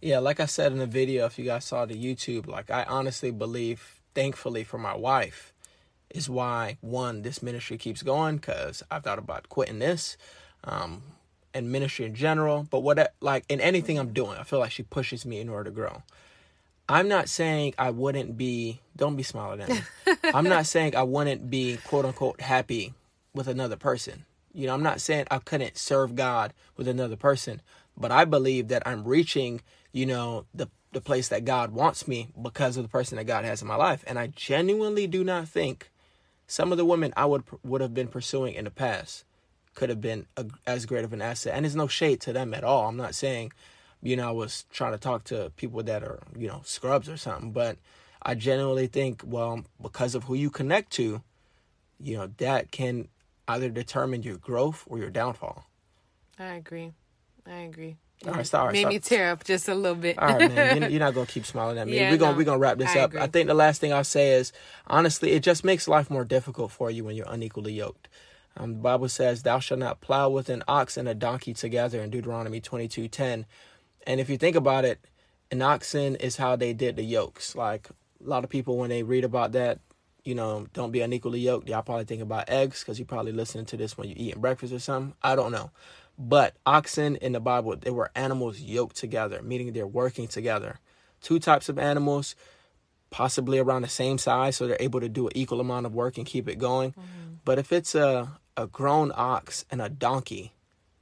Yeah 0.00 0.18
like 0.18 0.40
I 0.40 0.46
said 0.46 0.72
in 0.72 0.78
the 0.78 0.86
video 0.86 1.26
if 1.26 1.38
you 1.38 1.44
guys 1.44 1.64
saw 1.64 1.86
the 1.86 1.94
YouTube 1.94 2.46
like 2.46 2.70
I 2.70 2.84
honestly 2.84 3.30
believe 3.30 4.00
thankfully 4.14 4.64
for 4.64 4.78
my 4.78 4.94
wife 4.94 5.52
is 6.10 6.28
why 6.28 6.78
one 6.80 7.22
this 7.22 7.42
ministry 7.42 7.78
keeps 7.78 8.02
going 8.02 8.36
because 8.36 8.82
I've 8.90 9.02
thought 9.02 9.18
about 9.18 9.48
quitting 9.48 9.78
this, 9.78 10.16
um, 10.64 11.02
and 11.52 11.70
ministry 11.70 12.04
in 12.04 12.14
general. 12.14 12.66
But 12.70 12.80
what 12.80 13.14
like 13.20 13.44
in 13.48 13.60
anything 13.60 13.98
I'm 13.98 14.12
doing, 14.12 14.38
I 14.38 14.42
feel 14.44 14.58
like 14.58 14.72
she 14.72 14.82
pushes 14.82 15.24
me 15.24 15.40
in 15.40 15.48
order 15.48 15.64
to 15.64 15.74
grow. 15.74 16.02
I'm 16.88 17.08
not 17.08 17.28
saying 17.28 17.74
I 17.78 17.90
wouldn't 17.90 18.36
be. 18.36 18.80
Don't 18.96 19.16
be 19.16 19.22
smiling 19.22 19.60
at 19.60 19.68
me. 19.68 19.80
I'm 20.34 20.44
not 20.44 20.66
saying 20.66 20.94
I 20.94 21.02
wouldn't 21.02 21.50
be 21.50 21.78
quote 21.84 22.04
unquote 22.04 22.40
happy 22.40 22.94
with 23.34 23.48
another 23.48 23.76
person. 23.76 24.24
You 24.52 24.66
know, 24.66 24.74
I'm 24.74 24.82
not 24.82 25.00
saying 25.00 25.26
I 25.30 25.38
couldn't 25.38 25.76
serve 25.76 26.14
God 26.14 26.54
with 26.76 26.88
another 26.88 27.16
person, 27.16 27.60
but 27.96 28.10
I 28.12 28.24
believe 28.24 28.68
that 28.68 28.86
I'm 28.86 29.04
reaching, 29.04 29.60
you 29.92 30.06
know, 30.06 30.46
the 30.54 30.68
the 30.92 31.00
place 31.00 31.28
that 31.28 31.44
God 31.44 31.72
wants 31.72 32.08
me 32.08 32.28
because 32.40 32.76
of 32.76 32.82
the 32.82 32.88
person 32.88 33.16
that 33.16 33.24
God 33.24 33.44
has 33.44 33.60
in 33.60 33.68
my 33.68 33.76
life. 33.76 34.02
And 34.06 34.18
I 34.18 34.28
genuinely 34.28 35.06
do 35.06 35.24
not 35.24 35.48
think 35.48 35.90
some 36.46 36.72
of 36.72 36.78
the 36.78 36.84
women 36.84 37.12
I 37.16 37.26
would 37.26 37.44
would 37.64 37.80
have 37.80 37.94
been 37.94 38.08
pursuing 38.08 38.54
in 38.54 38.64
the 38.64 38.70
past 38.70 39.24
could 39.74 39.90
have 39.90 40.00
been 40.00 40.26
a, 40.36 40.46
as 40.66 40.86
great 40.86 41.04
of 41.04 41.12
an 41.12 41.22
asset. 41.22 41.54
And 41.54 41.64
there's 41.64 41.76
no 41.76 41.86
shade 41.86 42.20
to 42.22 42.32
them 42.32 42.54
at 42.54 42.64
all. 42.64 42.88
I'm 42.88 42.96
not 42.96 43.14
saying, 43.14 43.52
you 44.02 44.16
know, 44.16 44.28
I 44.28 44.32
was 44.32 44.64
trying 44.72 44.92
to 44.92 44.98
talk 44.98 45.24
to 45.24 45.52
people 45.56 45.82
that 45.82 46.02
are, 46.02 46.20
you 46.36 46.48
know, 46.48 46.62
scrubs 46.64 47.08
or 47.08 47.16
something, 47.16 47.52
but 47.52 47.76
I 48.22 48.34
genuinely 48.34 48.86
think, 48.86 49.22
well, 49.24 49.64
because 49.80 50.14
of 50.14 50.24
who 50.24 50.34
you 50.34 50.50
connect 50.50 50.92
to, 50.92 51.22
you 52.00 52.16
know, 52.16 52.30
that 52.38 52.70
can 52.70 53.08
either 53.48 53.68
determine 53.68 54.22
your 54.22 54.36
growth 54.36 54.84
or 54.86 54.98
your 54.98 55.10
downfall. 55.10 55.66
I 56.38 56.54
agree. 56.54 56.92
I 57.46 57.58
agree. 57.60 57.96
All 58.24 58.32
right, 58.32 58.46
stop. 58.46 58.72
Made 58.72 58.80
stop. 58.80 58.92
me 58.92 58.98
tear 58.98 59.30
up 59.32 59.44
just 59.44 59.68
a 59.68 59.74
little 59.74 59.96
bit. 59.96 60.18
All 60.18 60.28
right, 60.28 60.52
man. 60.52 60.90
You're 60.90 61.00
not 61.00 61.14
gonna 61.14 61.26
keep 61.26 61.44
smiling 61.44 61.78
at 61.78 61.86
me. 61.86 61.96
Yeah, 61.96 62.10
we're 62.10 62.16
gonna 62.16 62.32
no, 62.32 62.38
we're 62.38 62.44
gonna 62.44 62.58
wrap 62.58 62.78
this 62.78 62.96
I 62.96 63.00
up. 63.00 63.10
Agree. 63.10 63.20
I 63.20 63.26
think 63.26 63.48
the 63.48 63.54
last 63.54 63.80
thing 63.80 63.92
I'll 63.92 64.04
say 64.04 64.32
is 64.32 64.52
honestly, 64.86 65.32
it 65.32 65.40
just 65.42 65.64
makes 65.64 65.86
life 65.86 66.10
more 66.10 66.24
difficult 66.24 66.72
for 66.72 66.90
you 66.90 67.04
when 67.04 67.14
you're 67.14 67.26
unequally 67.28 67.74
yoked. 67.74 68.08
Um, 68.56 68.74
the 68.74 68.80
Bible 68.80 69.08
says, 69.08 69.42
"Thou 69.42 69.58
shalt 69.58 69.80
not 69.80 70.00
plow 70.00 70.30
with 70.30 70.48
an 70.48 70.64
ox 70.66 70.96
and 70.96 71.08
a 71.08 71.14
donkey 71.14 71.52
together." 71.52 72.00
In 72.00 72.10
Deuteronomy 72.10 72.60
22:10. 72.60 73.44
And 74.06 74.20
if 74.20 74.30
you 74.30 74.38
think 74.38 74.56
about 74.56 74.84
it, 74.84 75.00
an 75.50 75.60
oxen 75.62 76.16
is 76.16 76.36
how 76.36 76.56
they 76.56 76.72
did 76.72 76.96
the 76.96 77.02
yokes. 77.02 77.54
Like 77.54 77.88
a 78.24 78.28
lot 78.28 78.44
of 78.44 78.50
people, 78.50 78.78
when 78.78 78.88
they 78.88 79.02
read 79.02 79.24
about 79.24 79.52
that, 79.52 79.80
you 80.24 80.34
know, 80.34 80.66
don't 80.72 80.90
be 80.90 81.00
unequally 81.00 81.40
yoked. 81.40 81.68
Y'all 81.68 81.82
probably 81.82 82.04
think 82.04 82.22
about 82.22 82.48
eggs 82.48 82.80
because 82.80 82.98
you're 82.98 83.06
probably 83.06 83.32
listening 83.32 83.66
to 83.66 83.76
this 83.76 83.96
when 83.98 84.08
you're 84.08 84.16
eating 84.18 84.40
breakfast 84.40 84.72
or 84.72 84.78
something. 84.78 85.14
I 85.22 85.36
don't 85.36 85.52
know. 85.52 85.70
But 86.18 86.56
oxen 86.64 87.16
in 87.16 87.32
the 87.32 87.40
Bible, 87.40 87.76
they 87.76 87.90
were 87.90 88.10
animals 88.14 88.60
yoked 88.60 88.96
together, 88.96 89.42
meaning 89.42 89.72
they're 89.72 89.86
working 89.86 90.28
together. 90.28 90.80
Two 91.20 91.38
types 91.38 91.68
of 91.68 91.78
animals, 91.78 92.34
possibly 93.10 93.58
around 93.58 93.82
the 93.82 93.88
same 93.88 94.18
size, 94.18 94.56
so 94.56 94.66
they're 94.66 94.76
able 94.80 95.00
to 95.00 95.08
do 95.08 95.26
an 95.26 95.32
equal 95.36 95.60
amount 95.60 95.86
of 95.86 95.94
work 95.94 96.16
and 96.16 96.26
keep 96.26 96.48
it 96.48 96.56
going. 96.56 96.92
Mm-hmm. 96.92 97.34
But 97.44 97.58
if 97.58 97.72
it's 97.72 97.94
a, 97.94 98.38
a 98.56 98.66
grown 98.66 99.12
ox 99.14 99.64
and 99.70 99.82
a 99.82 99.88
donkey, 99.88 100.52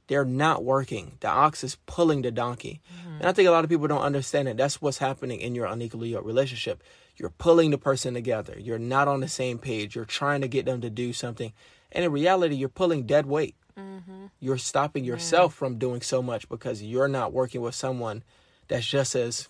they're 0.07 0.25
not 0.25 0.63
working. 0.63 1.17
The 1.21 1.29
ox 1.29 1.63
is 1.63 1.77
pulling 1.85 2.21
the 2.21 2.31
donkey. 2.31 2.81
Mm-hmm. 2.93 3.15
And 3.19 3.25
I 3.25 3.31
think 3.31 3.47
a 3.47 3.51
lot 3.51 3.63
of 3.63 3.69
people 3.69 3.87
don't 3.87 4.01
understand 4.01 4.47
it. 4.47 4.57
That's 4.57 4.81
what's 4.81 4.99
happening 4.99 5.39
in 5.39 5.55
your 5.55 5.65
unequally 5.65 6.09
yoked 6.09 6.25
relationship. 6.25 6.83
You're 7.17 7.31
pulling 7.31 7.71
the 7.71 7.77
person 7.77 8.13
together. 8.13 8.55
You're 8.59 8.77
not 8.77 9.07
on 9.07 9.21
the 9.21 9.27
same 9.27 9.57
page. 9.57 9.95
You're 9.95 10.05
trying 10.05 10.41
to 10.41 10.47
get 10.47 10.65
them 10.65 10.81
to 10.81 10.89
do 10.89 11.13
something. 11.13 11.53
And 11.91 12.03
in 12.03 12.11
reality, 12.11 12.55
you're 12.55 12.69
pulling 12.69 13.03
dead 13.03 13.25
weight. 13.25 13.55
Mm-hmm. 13.77 14.25
You're 14.39 14.57
stopping 14.57 15.03
yourself 15.03 15.53
yeah. 15.53 15.57
from 15.57 15.77
doing 15.77 16.01
so 16.01 16.21
much 16.21 16.47
because 16.47 16.81
you're 16.81 17.07
not 17.07 17.33
working 17.33 17.61
with 17.61 17.75
someone 17.75 18.23
that's 18.67 18.85
just 18.85 19.15
as 19.15 19.47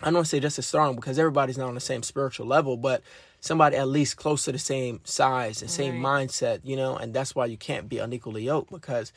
I 0.00 0.06
don't 0.06 0.14
want 0.14 0.26
to 0.26 0.30
say 0.30 0.40
just 0.40 0.58
as 0.58 0.66
strong 0.66 0.96
because 0.96 1.18
everybody's 1.18 1.58
not 1.58 1.68
on 1.68 1.74
the 1.74 1.80
same 1.80 2.02
spiritual 2.02 2.46
level, 2.46 2.78
but 2.78 3.02
somebody 3.40 3.76
at 3.76 3.88
least 3.88 4.16
close 4.16 4.44
to 4.46 4.52
the 4.52 4.58
same 4.58 5.00
size 5.04 5.60
and 5.60 5.70
same 5.70 6.02
Right. 6.02 6.28
mindset, 6.28 6.60
you 6.64 6.76
know, 6.76 6.96
and 6.96 7.12
that's 7.12 7.34
why 7.34 7.44
you 7.46 7.58
can't 7.58 7.88
be 7.88 7.98
unequally 7.98 8.44
yoked 8.44 8.70
because 8.70 9.12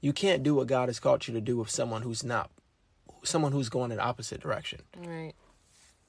you 0.00 0.12
can't 0.12 0.42
do 0.42 0.54
what 0.54 0.68
God 0.68 0.88
has 0.88 1.00
called 1.00 1.26
you 1.26 1.34
to 1.34 1.40
do 1.40 1.56
with 1.56 1.70
someone 1.70 2.02
who's 2.02 2.22
not 2.22 2.50
someone 3.22 3.52
who's 3.52 3.68
going 3.68 3.90
in 3.90 3.98
the 3.98 4.02
opposite 4.02 4.40
direction. 4.40 4.80
Right. 4.96 5.34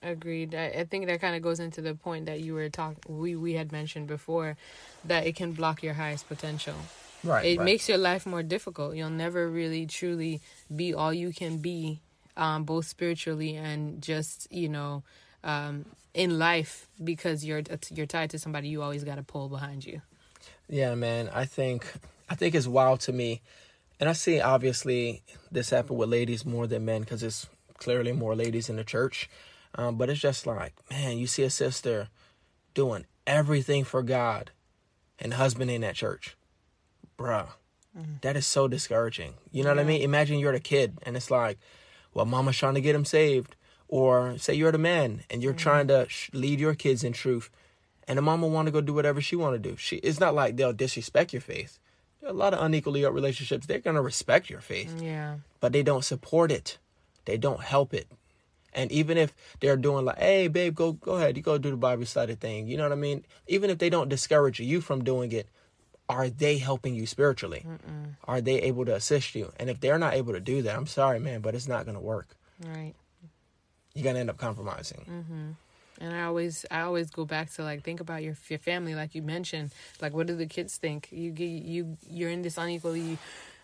Agreed. 0.04 0.56
I, 0.56 0.68
I 0.68 0.84
think 0.86 1.08
that 1.08 1.20
kind 1.20 1.36
of 1.36 1.42
goes 1.42 1.60
into 1.60 1.82
the 1.82 1.94
point 1.94 2.26
that 2.26 2.40
you 2.40 2.54
were 2.54 2.70
talking. 2.70 2.98
We 3.08 3.36
we 3.36 3.54
had 3.54 3.72
mentioned 3.72 4.08
before 4.08 4.58
that 5.06 5.26
it 5.26 5.36
can 5.36 5.52
block 5.52 5.84
your 5.84 5.94
highest 5.96 6.28
potential. 6.28 6.76
Right. 7.24 7.46
it 7.46 7.62
makes 7.62 7.88
your 7.88 7.98
life 7.98 8.26
more 8.26 8.44
difficult. 8.44 8.96
You'll 8.96 9.10
never 9.10 9.50
really 9.50 9.86
truly 9.86 10.42
be 10.74 10.94
all 10.94 11.14
you 11.14 11.32
can 11.32 11.58
be, 11.58 12.00
um, 12.36 12.64
both 12.64 12.88
spiritually 12.88 13.56
and 13.56 14.02
just 14.02 14.52
you 14.52 14.70
know, 14.70 15.04
um, 15.44 15.86
in 16.14 16.40
life 16.40 16.88
because 17.04 17.46
you're 17.46 17.62
you're 17.92 18.06
tied 18.06 18.30
to 18.32 18.40
somebody 18.40 18.70
you 18.70 18.82
always 18.82 19.04
got 19.04 19.16
to 19.16 19.24
pull 19.24 19.50
behind 19.50 19.86
you. 19.86 20.02
Yeah, 20.68 20.96
man. 20.96 21.30
I 21.34 21.46
think 21.46 21.86
I 22.30 22.36
think 22.36 22.56
it's 22.56 22.68
wild 22.68 23.02
to 23.02 23.14
me, 23.14 23.42
and 24.00 24.10
I 24.10 24.14
see 24.14 24.40
obviously 24.40 25.22
this 25.52 25.70
happen 25.70 25.98
with 25.98 26.10
ladies 26.10 26.46
more 26.46 26.68
than 26.68 26.86
men 26.86 27.02
because 27.02 27.24
it's 27.24 27.48
clearly 27.78 28.12
more 28.12 28.36
ladies 28.36 28.70
in 28.70 28.78
the 28.78 28.84
church. 28.84 29.30
Um, 29.76 29.96
but 29.96 30.10
it's 30.10 30.20
just 30.20 30.46
like, 30.46 30.74
man, 30.90 31.18
you 31.18 31.28
see 31.28 31.44
a 31.44 31.50
sister 31.50 32.10
doing 32.74 33.06
everything 33.26 33.84
for 33.84 34.02
God, 34.02 34.52
and 35.20 35.32
the 35.32 35.38
husband 35.38 35.72
in 35.72 35.82
that 35.82 35.96
church, 35.96 36.36
bruh. 37.22 37.48
Mm-hmm. 37.98 38.14
that 38.22 38.38
is 38.38 38.46
so 38.46 38.70
discouraging. 38.70 39.34
You 39.52 39.64
know 39.64 39.70
what 39.70 39.80
I 39.80 39.84
mean? 39.84 40.02
Imagine 40.02 40.40
you're 40.40 40.54
the 40.54 40.62
kid, 40.62 40.98
and 41.04 41.18
it's 41.18 41.30
like, 41.30 41.60
well, 42.14 42.26
mama's 42.26 42.58
trying 42.58 42.76
to 42.76 42.82
get 42.82 42.96
him 42.96 43.04
saved, 43.04 43.58
or 43.90 44.38
say 44.38 44.54
you're 44.54 44.72
the 44.72 44.78
man 44.78 45.24
and 45.30 45.44
you're 45.44 45.52
mm-hmm. 45.52 45.60
trying 45.60 45.88
to 45.90 46.08
sh- 46.08 46.30
lead 46.32 46.60
your 46.62 46.74
kids 46.74 47.04
in 47.04 47.12
truth, 47.12 47.50
and 48.08 48.18
the 48.18 48.22
mama 48.22 48.48
want 48.48 48.68
to 48.68 48.72
go 48.72 48.80
do 48.80 48.94
whatever 48.94 49.20
she 49.20 49.36
want 49.36 49.62
to 49.62 49.70
do. 49.70 49.76
She 49.78 49.98
it's 49.98 50.20
not 50.20 50.34
like 50.34 50.56
they'll 50.56 50.74
disrespect 50.74 51.34
your 51.34 51.42
faith. 51.42 51.80
There 52.22 52.30
are 52.30 52.34
a 52.34 52.36
lot 52.36 52.54
of 52.54 52.64
unequally 52.64 53.02
yoked 53.02 53.14
relationships. 53.14 53.66
They're 53.66 53.80
gonna 53.80 54.02
respect 54.02 54.50
your 54.50 54.62
faith, 54.62 54.96
mm, 54.98 55.04
Yeah. 55.04 55.36
but 55.60 55.74
they 55.74 55.84
don't 55.84 56.06
support 56.06 56.52
it. 56.52 56.78
They 57.26 57.38
don't 57.38 57.62
help 57.62 57.94
it. 57.94 58.08
And 58.74 58.90
even 58.92 59.18
if 59.18 59.34
they're 59.60 59.76
doing 59.76 60.06
like, 60.06 60.18
hey, 60.20 60.48
babe, 60.48 60.76
go 60.76 60.94
go 60.94 61.16
ahead, 61.18 61.36
you 61.36 61.44
go 61.44 61.58
do 61.58 61.72
the 61.72 61.78
Bible 61.78 62.06
study 62.06 62.36
thing. 62.36 62.68
You 62.70 62.78
know 62.78 62.84
what 62.84 62.94
I 62.94 62.96
mean? 62.96 63.26
Even 63.48 63.70
if 63.70 63.80
they 63.80 63.90
don't 63.90 64.08
discourage 64.08 64.62
you 64.62 64.80
from 64.80 65.04
doing 65.04 65.34
it, 65.34 65.50
are 66.12 66.30
they 66.30 66.58
helping 66.58 66.94
you 66.94 67.06
spiritually? 67.06 67.66
Are 68.26 68.42
they 68.42 68.62
able 68.62 68.86
to 68.86 68.94
assist 68.96 69.34
you? 69.36 69.52
And 69.60 69.70
if 69.70 69.80
they're 69.80 69.98
not 69.98 70.14
able 70.14 70.34
to 70.34 70.40
do 70.40 70.62
that, 70.64 70.76
I'm 70.76 70.88
sorry, 70.88 71.20
man, 71.20 71.42
but 71.42 71.56
it's 71.56 71.68
not 71.68 71.86
gonna 71.86 72.02
work. 72.02 72.28
Right. 72.60 72.94
You're 73.94 74.04
gonna 74.04 74.20
end 74.20 74.30
up 74.30 74.38
compromising. 74.38 75.56
And 76.00 76.16
I 76.16 76.24
always, 76.24 76.66
I 76.72 76.82
always 76.82 77.10
go 77.12 77.26
back 77.26 77.52
to 77.54 77.64
like 77.64 77.84
think 77.84 78.00
about 78.00 78.24
your 78.24 78.36
your 78.50 78.60
family, 78.60 78.96
like 78.96 79.14
you 79.16 79.22
mentioned. 79.22 79.72
Like, 80.02 80.14
what 80.14 80.28
do 80.28 80.36
the 80.36 80.48
kids 80.48 80.78
think? 80.78 81.10
You 81.12 81.32
get 81.32 81.46
you 81.46 81.98
you're 82.10 82.30
in 82.30 82.42
this 82.42 82.58
unequally 82.58 83.18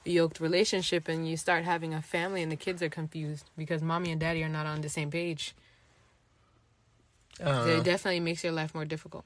yoked 0.06 0.39
relationship, 0.39 1.08
and 1.08 1.28
you 1.28 1.36
start 1.36 1.64
having 1.66 1.93
a 1.93 2.02
family, 2.02 2.41
and 2.43 2.52
the 2.52 2.56
kids 2.56 2.82
are 2.84 2.89
confused 2.89 3.45
because 3.58 3.82
mommy 3.82 4.12
and 4.12 4.20
daddy 4.22 4.43
are 4.43 4.50
not 4.50 4.66
on 4.66 4.82
the 4.82 4.89
same 4.89 5.10
page. 5.10 5.56
Uh, 7.43 7.64
So 7.64 7.70
it 7.78 7.84
definitely 7.84 8.20
makes 8.20 8.43
your 8.43 8.54
life 8.54 8.74
more 8.76 8.86
difficult. 8.86 9.26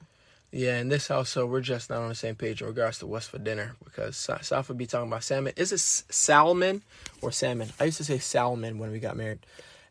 Yeah, 0.54 0.80
in 0.80 0.90
this 0.90 1.08
household, 1.08 1.50
we're 1.50 1.62
just 1.62 1.88
not 1.88 2.00
on 2.02 2.10
the 2.10 2.14
same 2.14 2.34
page 2.34 2.60
in 2.60 2.66
regards 2.66 2.98
to 2.98 3.06
what's 3.06 3.26
for 3.26 3.38
dinner 3.38 3.74
because 3.84 4.14
Saf 4.16 4.68
would 4.68 4.76
be 4.76 4.86
talking 4.86 5.08
about 5.08 5.24
salmon. 5.24 5.54
Is 5.56 5.72
it 5.72 5.80
salmon 5.80 6.82
or 7.22 7.32
salmon? 7.32 7.70
I 7.80 7.84
used 7.84 7.96
to 7.96 8.04
say 8.04 8.18
salmon 8.18 8.78
when 8.78 8.92
we 8.92 8.98
got 9.00 9.16
married. 9.16 9.38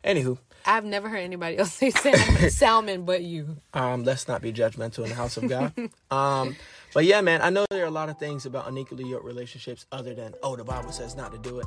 Anywho, 0.04 0.38
I've 0.64 0.84
never 0.84 1.08
heard 1.08 1.18
anybody 1.18 1.58
else 1.58 1.72
say 1.72 1.90
salmon, 1.90 2.50
salmon 2.50 3.04
but 3.04 3.22
you. 3.22 3.56
um, 3.74 4.04
let's 4.04 4.28
not 4.28 4.40
be 4.40 4.52
judgmental 4.52 5.02
in 5.02 5.08
the 5.08 5.16
house 5.16 5.36
of 5.36 5.48
God. 5.48 5.72
um, 6.12 6.54
but 6.94 7.04
yeah, 7.06 7.20
man, 7.22 7.42
I 7.42 7.50
know 7.50 7.66
there 7.70 7.82
are 7.82 7.88
a 7.88 7.90
lot 7.90 8.08
of 8.08 8.18
things 8.18 8.46
about 8.46 8.68
unequally 8.68 9.04
yoked 9.04 9.24
relationships 9.24 9.86
other 9.90 10.14
than 10.14 10.32
oh, 10.44 10.54
the 10.54 10.64
Bible 10.64 10.92
says 10.92 11.16
not 11.16 11.32
to 11.32 11.38
do 11.38 11.58
it. 11.58 11.66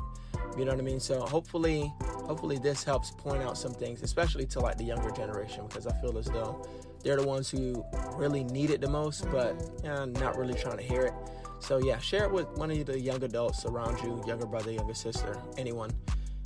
You 0.56 0.64
know 0.64 0.70
what 0.70 0.80
I 0.80 0.84
mean? 0.84 1.00
So 1.00 1.20
hopefully, 1.20 1.92
hopefully 2.00 2.58
this 2.58 2.82
helps 2.82 3.10
point 3.10 3.42
out 3.42 3.58
some 3.58 3.74
things, 3.74 4.02
especially 4.02 4.46
to 4.46 4.60
like 4.60 4.78
the 4.78 4.84
younger 4.84 5.10
generation, 5.10 5.66
because 5.66 5.86
I 5.86 5.92
feel 6.00 6.16
as 6.16 6.26
though 6.26 6.66
they're 7.02 7.16
the 7.16 7.26
ones 7.26 7.50
who 7.50 7.84
really 8.14 8.44
need 8.44 8.70
it 8.70 8.80
the 8.80 8.88
most, 8.88 9.30
but 9.30 9.54
yeah, 9.84 10.04
not 10.04 10.36
really 10.36 10.54
trying 10.54 10.78
to 10.78 10.82
hear 10.82 11.02
it. 11.02 11.14
So 11.60 11.78
yeah, 11.78 11.98
share 11.98 12.24
it 12.24 12.32
with 12.32 12.48
one 12.56 12.70
of 12.70 12.86
the 12.86 12.98
young 12.98 13.22
adults 13.22 13.64
around 13.64 14.00
you, 14.02 14.22
younger 14.26 14.46
brother, 14.46 14.70
younger 14.70 14.94
sister, 14.94 15.38
anyone. 15.56 15.90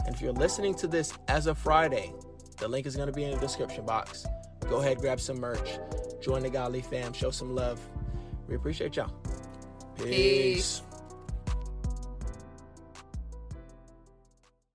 And 0.06 0.14
if 0.14 0.20
you're 0.20 0.32
listening 0.32 0.74
to 0.76 0.86
this 0.86 1.12
as 1.28 1.46
of 1.46 1.58
Friday, 1.58 2.12
the 2.58 2.68
link 2.68 2.86
is 2.86 2.96
going 2.96 3.08
to 3.08 3.12
be 3.12 3.24
in 3.24 3.32
the 3.32 3.38
description 3.38 3.84
box. 3.84 4.26
Go 4.68 4.80
ahead, 4.80 4.98
grab 4.98 5.20
some 5.20 5.40
merch, 5.40 5.78
join 6.20 6.42
the 6.42 6.50
Godly 6.50 6.82
fam, 6.82 7.12
show 7.12 7.30
some 7.30 7.54
love. 7.54 7.80
We 8.48 8.54
appreciate 8.54 8.96
y'all. 8.96 9.12
Peace. 9.96 10.82